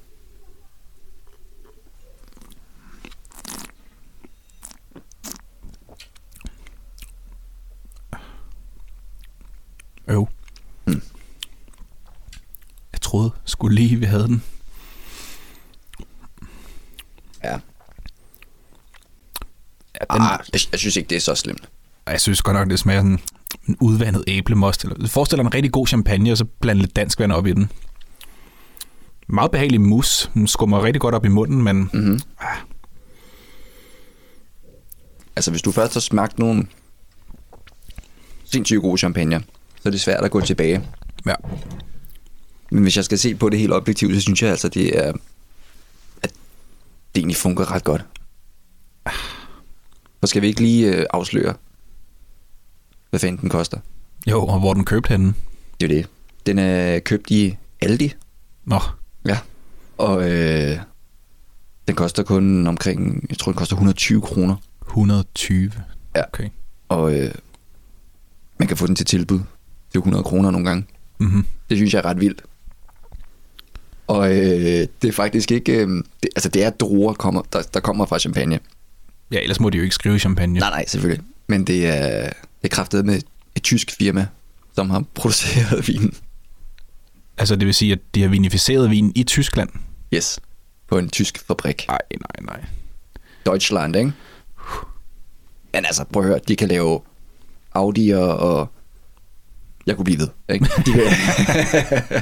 Øv. 10.08 10.28
Mm. 10.86 11.02
Jeg 12.94 13.02
troede 13.02 13.32
skulle 13.46 13.76
lige, 13.76 13.96
vi 13.96 14.06
havde 14.06 14.28
den. 14.28 14.44
Ja. 17.44 17.52
Ja, 17.52 17.58
den, 20.14 20.22
Ah, 20.22 20.40
jeg, 20.54 20.62
jeg 20.72 20.80
synes 20.80 20.96
ikke, 20.96 21.10
det 21.10 21.16
er 21.16 21.20
så 21.20 21.36
slemt. 21.36 21.70
Jeg 22.08 22.22
synes 22.22 22.42
godt 22.42 22.58
nok, 22.58 22.70
det 22.70 22.80
smager 22.80 23.00
sådan 23.00 23.20
en 23.68 23.78
udvandet 23.82 24.24
æblemost. 24.28 24.84
Eller, 24.84 25.08
forestil 25.08 25.38
dig 25.38 25.44
en 25.46 25.54
rigtig 25.54 25.72
god 25.72 25.88
champagne, 25.88 26.32
og 26.32 26.38
så 26.38 26.46
blande 26.46 26.82
lidt 26.82 26.96
dansk 26.96 27.20
vand 27.20 27.32
op 27.32 27.48
i 27.48 27.54
den. 27.54 27.72
Meget 29.28 29.52
behagelig 29.52 29.82
mus. 29.82 30.32
Den 30.34 30.48
skummer 30.48 30.84
rigtig 30.84 31.02
godt 31.02 31.16
op 31.16 31.26
i 31.26 31.28
munden, 31.28 31.64
men 31.64 31.90
Mm-hmm. 31.94 32.20
ah, 32.40 32.58
Altså, 35.36 35.52
hvis 35.52 35.62
du 35.62 35.72
først 35.72 35.94
har 35.94 36.00
smagt 36.02 36.40
nogle 36.40 36.68
sindssygt 38.46 38.82
gode 38.82 38.98
champagne, 38.98 39.44
så 39.84 39.90
er 39.90 39.92
det 39.92 40.02
svært 40.02 40.24
at 40.24 40.32
gå 40.32 40.42
tilbage. 40.42 40.82
ja. 41.26 41.36
Men 42.72 42.84
hvis 42.84 42.96
jeg 42.98 43.06
skal 43.06 43.20
se 43.20 43.36
på 43.36 43.50
det 43.50 43.60
helt 43.60 43.74
objektivt, 43.74 44.16
så 44.16 44.22
synes 44.22 44.42
jeg 44.42 44.50
altså, 44.50 44.70
det 44.70 45.00
er, 45.06 45.14
at 46.24 46.32
det 47.16 47.22
egentlig 47.22 47.38
fungerer 47.38 47.72
ret 47.72 47.84
godt. 47.84 48.06
Så 50.24 50.28
skal 50.28 50.42
vi 50.42 50.48
ikke 50.48 50.62
lige 50.62 50.96
øh, 50.96 51.06
afsløre, 51.14 51.54
hvad 53.10 53.20
fanden 53.20 53.42
den 53.42 53.50
koster. 53.50 53.80
Jo, 54.28 54.46
og 54.46 54.60
hvor 54.60 54.74
den 54.74 54.86
købte 54.86 55.10
henne. 55.10 55.34
Det 55.82 55.92
er 55.92 55.96
det. 55.96 56.08
Den 56.46 56.60
er 56.60 57.00
købt 57.00 57.32
i 57.32 57.58
Aldi. 57.82 58.14
Nå, 58.66 58.80
Ja. 59.26 59.40
Og 59.98 60.32
øh, 60.32 60.78
den 61.88 61.96
koster 61.96 62.24
kun 62.24 62.68
omkring, 62.68 63.26
jeg 63.30 63.38
tror, 63.38 63.52
den 63.52 63.58
koster 63.58 63.76
120 63.76 64.22
kroner. 64.22 64.56
120. 64.88 65.72
Ja. 66.16 66.22
Okay. 66.28 66.50
Og 66.90 67.14
øh, 67.20 67.32
man 68.60 68.68
kan 68.68 68.78
få 68.78 68.88
den 68.88 68.96
til 68.96 69.06
tilbud 69.06 69.40
100 70.00 70.24
kroner 70.24 70.52
nogle 70.52 70.68
gange. 70.68 70.86
Mm-hmm. 71.18 71.46
Det 71.70 71.78
synes 71.78 71.94
jeg 71.94 72.00
er 72.00 72.06
ret 72.06 72.20
vildt. 72.20 72.44
Og 74.08 74.32
øh, 74.32 74.88
det 75.02 75.08
er 75.08 75.12
faktisk 75.12 75.52
ikke... 75.52 75.72
Øh, 75.74 75.88
det, 76.24 76.30
altså, 76.36 76.50
det 76.50 76.64
er 76.64 76.70
druer, 76.70 77.14
kommer, 77.14 77.42
der, 77.54 77.62
der 77.62 77.80
kommer 77.80 78.06
fra 78.06 78.20
champagne. 78.20 78.60
Ja, 79.32 79.40
ellers 79.40 79.60
må 79.60 79.70
de 79.70 79.78
jo 79.78 79.84
ikke 79.84 79.96
skrive 79.96 80.20
champagne. 80.20 80.60
Nej, 80.60 80.70
nej, 80.70 80.86
selvfølgelig. 80.88 81.26
Men 81.48 81.64
det 81.64 81.88
er, 81.88 82.24
det 82.24 82.34
er 82.64 82.68
kraftet 82.68 83.06
med 83.06 83.22
et 83.56 83.64
tysk 83.64 83.92
firma, 83.92 84.28
som 84.76 84.90
har 84.90 85.04
produceret 85.16 85.88
vinen. 85.88 86.14
Altså, 87.38 87.56
det 87.56 87.66
vil 87.66 87.74
sige, 87.74 87.92
at 87.92 88.00
de 88.16 88.22
har 88.22 88.30
vinificeret 88.30 88.90
vin 88.90 89.12
i 89.16 89.24
Tyskland. 89.24 89.70
Yes. 90.14 90.40
På 90.88 90.98
en 90.98 91.10
tysk 91.10 91.48
fabrik. 91.48 91.86
Nej, 91.88 92.00
nej, 92.12 92.46
nej. 92.46 92.66
Deutschland, 93.46 93.96
ikke? 93.96 94.12
Men 95.74 95.86
altså, 95.86 96.04
prøv 96.04 96.24
at 96.24 96.30
høre, 96.30 96.40
de 96.48 96.56
kan 96.56 96.68
lave 96.68 97.00
Audi'er 97.78 98.16
og... 98.16 98.70
Jeg 99.86 99.96
kunne 99.96 100.06
blive 100.06 100.20
ved, 100.20 100.28
ikke? 100.50 100.66
De 100.86 100.92
kan, 100.92 102.22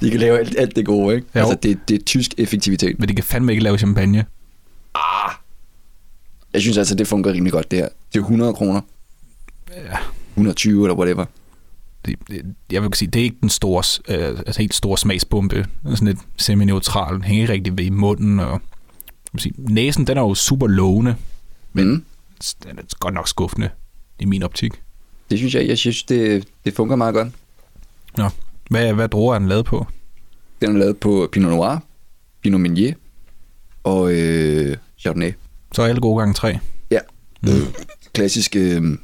de 0.00 0.10
kan 0.10 0.20
lave 0.20 0.38
alt, 0.38 0.54
alt 0.58 0.76
det 0.76 0.86
gode, 0.86 1.14
ikke? 1.16 1.26
Jo. 1.34 1.40
Altså, 1.40 1.58
det, 1.62 1.78
det 1.88 2.00
er 2.00 2.04
tysk 2.04 2.34
effektivitet. 2.38 2.98
Men 2.98 3.08
de 3.08 3.14
kan 3.14 3.24
fandme 3.24 3.52
ikke 3.52 3.62
lave 3.64 3.78
champagne. 3.78 4.26
Ah, 4.94 5.32
jeg 6.52 6.60
synes 6.60 6.78
altså, 6.78 6.94
det 6.94 7.06
fungerer 7.06 7.34
rimelig 7.34 7.52
godt, 7.52 7.70
det 7.70 7.78
her. 7.78 7.88
Det 8.12 8.18
er 8.18 8.22
100 8.22 8.54
kroner. 8.54 8.80
Ja. 9.76 9.96
120 10.34 10.84
eller 10.84 10.94
whatever. 10.96 11.24
Det, 12.04 12.16
det, 12.28 12.54
jeg 12.72 12.82
vil 12.82 12.94
sige, 12.94 13.08
det 13.08 13.20
er 13.20 13.24
ikke 13.24 13.36
den 13.40 13.48
store, 13.48 13.82
øh, 14.08 14.38
altså 14.46 14.60
helt 14.62 14.74
store 14.74 14.98
smagsbombe. 14.98 15.58
Er 15.58 15.94
sådan 15.94 16.06
lidt 16.08 16.18
semi-neutral. 16.36 17.22
Hænger 17.22 17.42
ikke 17.42 17.52
rigtig 17.52 17.78
ved 17.78 17.84
i 17.84 17.90
munden. 17.90 18.40
Og, 18.40 18.60
vil 19.32 19.42
sige, 19.42 19.54
næsen, 19.58 20.06
den 20.06 20.16
er 20.16 20.22
jo 20.22 20.34
super 20.34 20.66
lovende. 20.66 21.16
Men 21.72 22.04
Den 22.64 22.78
er 22.78 22.82
godt 23.00 23.14
nok 23.14 23.28
skuffende 23.28 23.70
i 24.18 24.24
min 24.24 24.42
optik. 24.42 24.72
Det 25.30 25.38
synes 25.38 25.54
jeg, 25.54 25.68
jeg 25.68 25.78
synes, 25.78 26.02
det, 26.02 26.48
det 26.64 26.74
fungerer 26.74 26.96
meget 26.96 27.14
godt. 27.14 27.28
Nå. 28.16 28.28
Hvad, 28.70 28.92
hvad 28.92 29.08
druer 29.08 29.34
er 29.34 29.38
den 29.38 29.48
lavet 29.48 29.64
på? 29.64 29.86
Den 30.60 30.74
er 30.74 30.78
lavet 30.78 30.96
på 30.96 31.28
Pinot 31.32 31.50
Noir, 31.50 31.78
Pinot 32.42 32.60
Meunier 32.60 32.94
og 33.84 34.12
øh, 34.12 34.76
Chardonnay. 34.98 35.32
Så 35.72 35.82
alle 35.82 36.00
gode 36.00 36.18
gange 36.18 36.34
tre. 36.34 36.58
Ja. 36.90 36.98
Mm. 37.42 37.48
Klassisk 38.12 38.56
øh, 38.56 38.98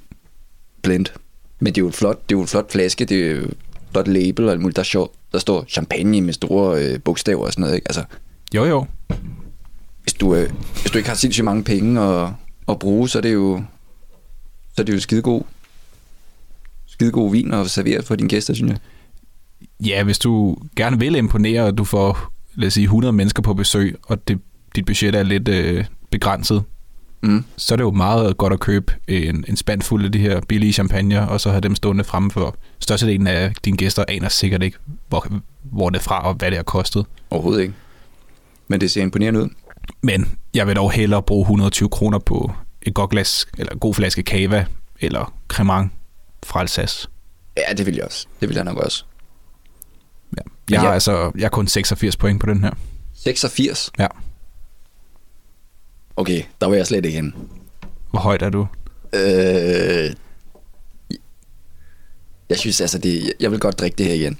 blend. 0.83 1.07
Men 1.61 1.75
det 1.75 1.81
er 1.81 1.83
jo 1.83 1.89
et 1.89 1.95
flot, 1.95 2.29
det 2.29 2.35
er 2.35 2.39
jo 2.39 2.43
et 2.43 2.49
flot 2.49 2.73
flaske, 2.73 3.05
det 3.05 3.27
er 3.27 3.31
jo 3.31 3.45
et 3.45 3.57
flot 3.93 4.09
label 4.09 4.45
og 4.45 4.53
alt 4.53 4.61
muligt. 4.61 4.77
Der, 4.77 4.83
er 4.83 4.85
sjovt. 4.85 5.15
der 5.33 5.39
står 5.39 5.65
champagne 5.69 6.21
med 6.21 6.33
store 6.33 6.85
øh, 6.85 7.01
bogstaver 7.01 7.47
og 7.47 7.53
sådan 7.53 7.63
noget. 7.63 7.75
Ikke? 7.75 7.89
Altså, 7.89 8.05
Jo, 8.55 8.65
jo. 8.65 8.87
hvis 10.03 10.13
du, 10.15 10.35
øh, 10.35 10.51
hvis 10.81 10.91
du 10.93 10.99
ikke 10.99 11.09
har 11.09 11.17
sindssygt 11.17 11.45
mange 11.45 11.65
penge 11.65 12.01
at, 12.01 12.29
at 12.69 12.79
bruge, 12.79 13.09
så 13.09 13.19
er 13.19 13.23
det 13.23 13.35
jo, 13.35 13.63
så 14.75 14.83
er 14.83 14.85
det 14.85 14.95
jo 14.95 15.01
skidegod, 15.01 15.43
skidegod 16.97 17.31
vin 17.31 17.55
at 17.55 17.71
servere 17.71 18.03
for 18.03 18.17
dine 18.17 18.29
gæster, 18.29 18.55
synes 18.55 18.71
jeg. 18.71 18.79
Ja, 19.87 20.03
hvis 20.05 20.19
du 20.19 20.57
gerne 20.77 20.99
vil 20.99 21.15
imponere, 21.15 21.63
og 21.63 21.79
du 21.79 21.85
får, 21.85 22.33
lad 22.55 22.67
os 22.67 22.75
sige, 22.75 22.85
100 22.85 23.13
mennesker 23.13 23.43
på 23.43 23.55
besøg, 23.55 23.97
og 24.07 24.29
det, 24.29 24.39
dit 24.77 24.87
budget 24.87 25.15
er 25.15 25.23
lidt 25.23 25.49
øh, 25.49 25.85
begrænset, 26.11 26.63
Mm. 27.23 27.45
så 27.57 27.75
er 27.75 27.77
det 27.77 27.85
jo 27.85 27.91
meget 27.91 28.37
godt 28.37 28.53
at 28.53 28.61
købe 28.61 28.93
en, 29.09 29.45
en 29.49 29.57
spand 29.57 29.83
fuld 29.83 30.05
af 30.05 30.13
de 30.13 30.19
her 30.19 30.41
billige 30.49 30.73
champagne, 30.73 31.29
og 31.29 31.41
så 31.41 31.51
have 31.51 31.61
dem 31.61 31.75
stående 31.75 32.05
fremme 32.05 32.31
for 32.31 32.57
størstedelen 32.79 33.27
af 33.27 33.53
dine 33.65 33.77
gæster 33.77 34.05
aner 34.09 34.29
sikkert 34.29 34.63
ikke, 34.63 34.79
hvor, 35.09 35.27
hvor 35.63 35.91
det 35.91 35.99
er 35.99 36.03
fra, 36.03 36.29
og 36.29 36.35
hvad 36.35 36.51
det 36.51 36.59
har 36.59 36.63
kostet. 36.63 37.07
Overhovedet 37.31 37.63
ikke. 37.63 37.75
Men 38.69 38.81
det 38.81 38.91
ser 38.91 39.03
imponerende 39.03 39.43
ud. 39.43 39.49
Men 40.03 40.29
jeg 40.55 40.67
vil 40.67 40.77
dog 40.77 40.93
hellere 40.93 41.23
bruge 41.23 41.43
120 41.43 41.89
kroner 41.89 42.19
på 42.19 42.53
et 42.83 42.95
godt 42.95 43.11
glas, 43.11 43.47
eller 43.59 43.73
en 43.73 43.79
god 43.79 43.95
flaske 43.95 44.23
cava, 44.23 44.65
eller 45.01 45.35
cremant 45.49 45.93
fra 46.47 46.61
Alsace. 46.61 47.09
Ja, 47.57 47.73
det 47.73 47.87
vil 47.87 47.95
jeg 47.95 48.05
også. 48.05 48.27
Det 48.41 48.49
vil 48.49 48.55
jeg 48.55 48.65
nok 48.65 48.77
også. 48.77 49.05
Ja. 50.37 50.43
Jeg, 50.71 50.81
har 50.81 50.89
Ja. 50.89 50.95
altså, 50.95 51.33
jeg 51.35 51.45
har 51.45 51.49
kun 51.49 51.69
86 51.69 52.17
point 52.17 52.41
på 52.41 52.47
den 52.47 52.65
her. 52.65 52.71
86? 53.15 53.91
Ja. 53.99 54.07
Okay, 56.17 56.43
der 56.61 56.67
var 56.67 56.75
jeg 56.75 56.87
slet 56.87 57.05
ikke. 57.05 57.33
Hvor 58.11 58.21
højt 58.21 58.43
er 58.43 58.51
du? 58.51 58.67
Øh, 59.13 60.15
jeg 62.49 62.59
synes 62.59 62.81
altså, 62.81 62.99
det, 62.99 63.33
jeg 63.41 63.51
vil 63.51 63.61
godt 63.61 63.79
drikke 63.79 63.97
det 63.97 64.07
her 64.07 64.15
igen. 64.15 64.39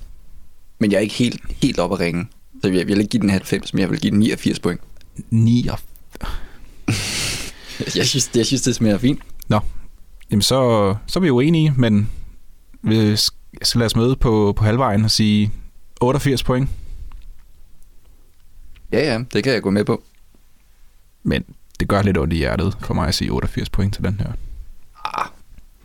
Men 0.79 0.91
jeg 0.93 0.97
er 0.97 1.01
ikke 1.01 1.15
helt, 1.15 1.41
helt 1.63 1.79
oppe 1.79 1.97
at 1.97 2.01
ringe. 2.01 2.27
Så 2.63 2.69
jeg 2.69 2.87
vil 2.87 2.99
ikke 2.99 3.11
give 3.11 3.21
den 3.21 3.31
90, 3.31 3.75
men 3.75 3.81
jeg 3.81 3.91
vil 3.91 4.01
give 4.01 4.11
den 4.11 4.19
89 4.19 4.61
point. 4.61 4.81
9. 5.31 5.69
Jeg 7.97 8.07
synes, 8.07 8.27
det, 8.27 8.37
jeg 8.37 8.47
synes, 8.47 8.63
det 8.63 8.75
smager 8.75 8.99
fint. 8.99 9.21
Nå, 9.49 9.61
jamen 10.31 10.43
så, 10.43 10.95
så 11.07 11.19
er 11.19 11.21
vi 11.21 11.27
jo 11.27 11.41
enige, 11.41 11.75
men 11.77 12.11
vi 12.83 13.17
skal 13.63 13.79
lade 13.79 13.87
os 13.87 13.97
møde 13.97 14.17
på, 14.17 14.55
på 14.57 14.65
halvvejen 14.65 15.05
og 15.05 15.11
sige 15.11 15.53
88 16.01 16.43
point. 16.43 16.69
Ja, 18.93 19.13
ja, 19.13 19.19
det 19.33 19.45
kan 19.45 19.53
jeg 19.53 19.63
gå 19.63 19.71
med 19.71 19.85
på. 19.85 20.03
Men 21.23 21.45
det 21.81 21.89
gør 21.89 22.03
lidt 22.03 22.19
ondt 22.19 22.33
i 22.33 22.37
hjertet 22.37 22.77
for 22.81 22.95
mig 22.95 23.09
at 23.09 23.15
sige 23.15 23.31
88 23.31 23.71
point 23.71 23.95
til 23.95 24.05
den 24.05 24.21
her. 24.21 24.33
Ah, 25.05 25.29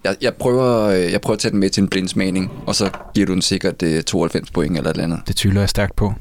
jeg, 0.03 0.15
jeg, 0.21 0.35
prøver, 0.35 0.87
øh, 0.87 1.11
jeg 1.11 1.21
prøver 1.21 1.35
at 1.35 1.39
tage 1.39 1.51
den 1.51 1.59
med 1.59 1.69
til 1.69 1.81
en 1.81 1.87
blindsmagning, 1.87 2.51
og 2.67 2.75
så 2.75 2.89
giver 3.13 3.27
du 3.27 3.33
den 3.33 3.41
sikkert 3.41 3.83
øh, 3.83 4.03
92 4.03 4.51
point 4.51 4.77
eller 4.77 4.89
et 4.89 4.93
eller 4.93 5.03
andet. 5.03 5.21
Det 5.27 5.35
tvivler 5.35 5.61
jeg 5.61 5.69
stærkt 5.69 5.95
på. 5.95 6.13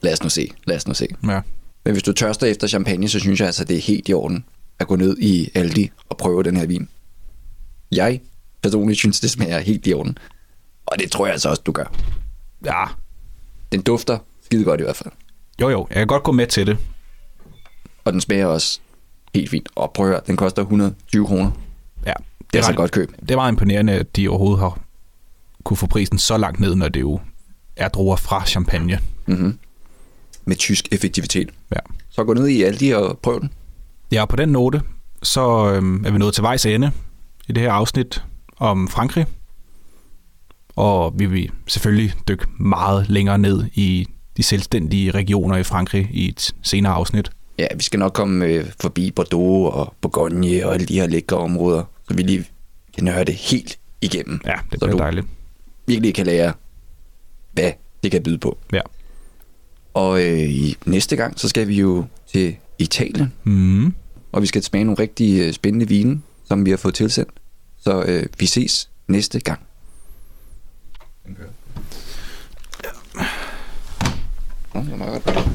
Lad 0.00 0.12
os 0.12 0.22
nu 0.22 0.28
se, 0.28 0.50
lad 0.64 0.76
os 0.76 0.88
nu 0.88 0.94
se. 0.94 1.06
Ja. 1.26 1.40
Men 1.84 1.92
hvis 1.92 2.02
du 2.02 2.12
tørster 2.12 2.46
efter 2.46 2.66
champagne, 2.66 3.08
så 3.08 3.18
synes 3.18 3.40
jeg 3.40 3.46
altså, 3.46 3.64
det 3.64 3.76
er 3.76 3.80
helt 3.80 4.08
i 4.08 4.12
orden 4.12 4.44
at 4.80 4.86
gå 4.88 4.96
ned 4.96 5.18
i 5.18 5.50
Aldi 5.54 5.90
og 6.08 6.16
prøve 6.16 6.42
den 6.42 6.56
her 6.56 6.66
vin. 6.66 6.88
Jeg 7.92 8.20
personligt 8.62 8.98
synes, 8.98 9.20
det 9.20 9.30
smager 9.30 9.58
helt 9.58 9.86
i 9.86 9.92
orden. 9.94 10.18
Og 10.86 10.98
det 10.98 11.10
tror 11.10 11.26
jeg 11.26 11.32
altså 11.32 11.48
også, 11.48 11.62
du 11.66 11.72
gør. 11.72 11.92
ja. 12.64 12.84
Den 13.72 13.82
dufter 13.82 14.18
skide 14.44 14.64
godt 14.64 14.80
i 14.80 14.82
hvert 14.82 14.96
fald. 14.96 15.12
Jo 15.60 15.68
jo, 15.68 15.86
jeg 15.90 15.96
kan 15.96 16.06
godt 16.06 16.22
gå 16.22 16.32
med 16.32 16.46
til 16.46 16.66
det. 16.66 16.78
Og 18.04 18.12
den 18.12 18.20
smager 18.20 18.46
også 18.46 18.80
helt 19.34 19.50
fint. 19.50 19.68
Og 19.74 19.92
prøv 19.92 20.06
at 20.06 20.10
høre, 20.12 20.20
den 20.26 20.36
koster 20.36 20.62
120 20.62 21.26
kroner. 21.26 21.50
Ja, 22.06 22.12
Det 22.52 22.58
er 22.58 22.58
altså 22.58 22.72
godt 22.72 22.90
køb. 22.90 23.12
Det 23.28 23.36
meget 23.36 23.52
imponerende, 23.52 23.92
at 23.92 24.16
de 24.16 24.28
overhovedet 24.28 24.58
har 24.58 24.78
kunne 25.64 25.76
få 25.76 25.86
prisen 25.86 26.18
så 26.18 26.36
langt 26.36 26.60
ned, 26.60 26.74
når 26.74 26.88
det 26.88 27.00
jo 27.00 27.20
er 27.76 27.88
druer 27.88 28.16
fra 28.16 28.46
champagne. 28.46 29.00
Mm-hmm. 29.26 29.58
Med 30.44 30.56
tysk 30.56 30.88
effektivitet. 30.92 31.50
Ja. 31.74 31.80
Så 32.10 32.24
gå 32.24 32.34
ned 32.34 32.46
i 32.48 32.62
Aldi 32.62 32.90
og 32.90 33.18
prøv 33.18 33.40
den. 33.40 33.50
Ja, 34.12 34.22
og 34.22 34.28
på 34.28 34.36
den 34.36 34.48
note, 34.48 34.82
så 35.22 35.72
øhm, 35.74 36.04
er 36.04 36.10
vi 36.10 36.18
nået 36.18 36.34
til 36.34 36.42
vejs 36.42 36.66
ende 36.66 36.90
i 37.48 37.52
det 37.52 37.62
her 37.62 37.72
afsnit 37.72 38.22
om 38.56 38.88
Frankrig. 38.88 39.26
Og 40.76 41.14
vi 41.18 41.26
vil 41.26 41.50
selvfølgelig 41.66 42.14
dykke 42.28 42.46
meget 42.58 43.08
længere 43.08 43.38
ned 43.38 43.64
i 43.74 44.06
de 44.36 44.42
selvstændige 44.42 45.10
regioner 45.10 45.56
i 45.56 45.62
Frankrig 45.62 46.08
i 46.12 46.28
et 46.28 46.54
senere 46.62 46.92
afsnit. 46.92 47.30
Ja, 47.58 47.66
vi 47.76 47.82
skal 47.82 47.98
nok 47.98 48.12
komme 48.12 48.44
øh, 48.44 48.66
forbi 48.80 49.10
Bordeaux 49.10 49.74
og 49.74 49.94
Bourgogne 50.00 50.66
og 50.66 50.74
alle 50.74 50.86
de 50.86 51.00
her 51.00 51.06
lækre 51.06 51.36
områder, 51.36 51.84
så 52.08 52.14
vi 52.14 52.22
lige 52.22 52.44
kan 52.96 53.08
høre 53.08 53.24
det 53.24 53.34
helt 53.34 53.78
igennem. 54.00 54.40
Ja, 54.46 54.54
det 54.72 54.80
bliver 54.80 54.96
dejligt. 54.96 55.26
Virkelig 55.86 56.14
kan 56.14 56.26
lære, 56.26 56.52
hvad 57.52 57.72
det 58.02 58.10
kan 58.10 58.22
byde 58.22 58.38
på. 58.38 58.58
Ja. 58.72 58.80
Og 59.94 60.26
øh, 60.26 60.50
næste 60.86 61.16
gang, 61.16 61.40
så 61.40 61.48
skal 61.48 61.68
vi 61.68 61.74
jo 61.74 62.04
til 62.32 62.56
Italien, 62.78 63.32
Mm. 63.44 63.94
og 64.32 64.42
vi 64.42 64.46
skal 64.46 64.62
smage 64.62 64.84
nogle 64.84 64.98
rigtig 65.02 65.40
øh, 65.40 65.52
spændende 65.52 65.88
vine, 65.88 66.22
som 66.44 66.64
vi 66.64 66.70
har 66.70 66.76
fået 66.76 66.94
tilsendt. 66.94 67.30
Så 67.78 68.02
øh, 68.02 68.26
vi 68.38 68.46
ses 68.46 68.90
næste 69.08 69.40
gang. 69.40 69.60
Nå, 74.74 74.80
det 74.80 74.90
var 74.90 74.96
meget 74.96 75.24
godt. 75.24 75.48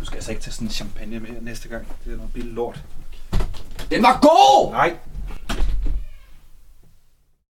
Du 0.00 0.04
skal 0.04 0.16
altså 0.16 0.30
ikke 0.30 0.42
tage 0.42 0.52
sådan 0.52 0.66
en 0.68 0.72
champagne 0.72 1.20
med 1.20 1.28
næste 1.42 1.68
gang. 1.68 1.86
Det 2.04 2.12
er 2.12 2.16
noget 2.16 2.32
billigt 2.32 2.54
lort. 2.54 2.84
Den 3.90 4.02
var 4.02 4.18
god! 4.22 4.72
Nej, 4.72 4.96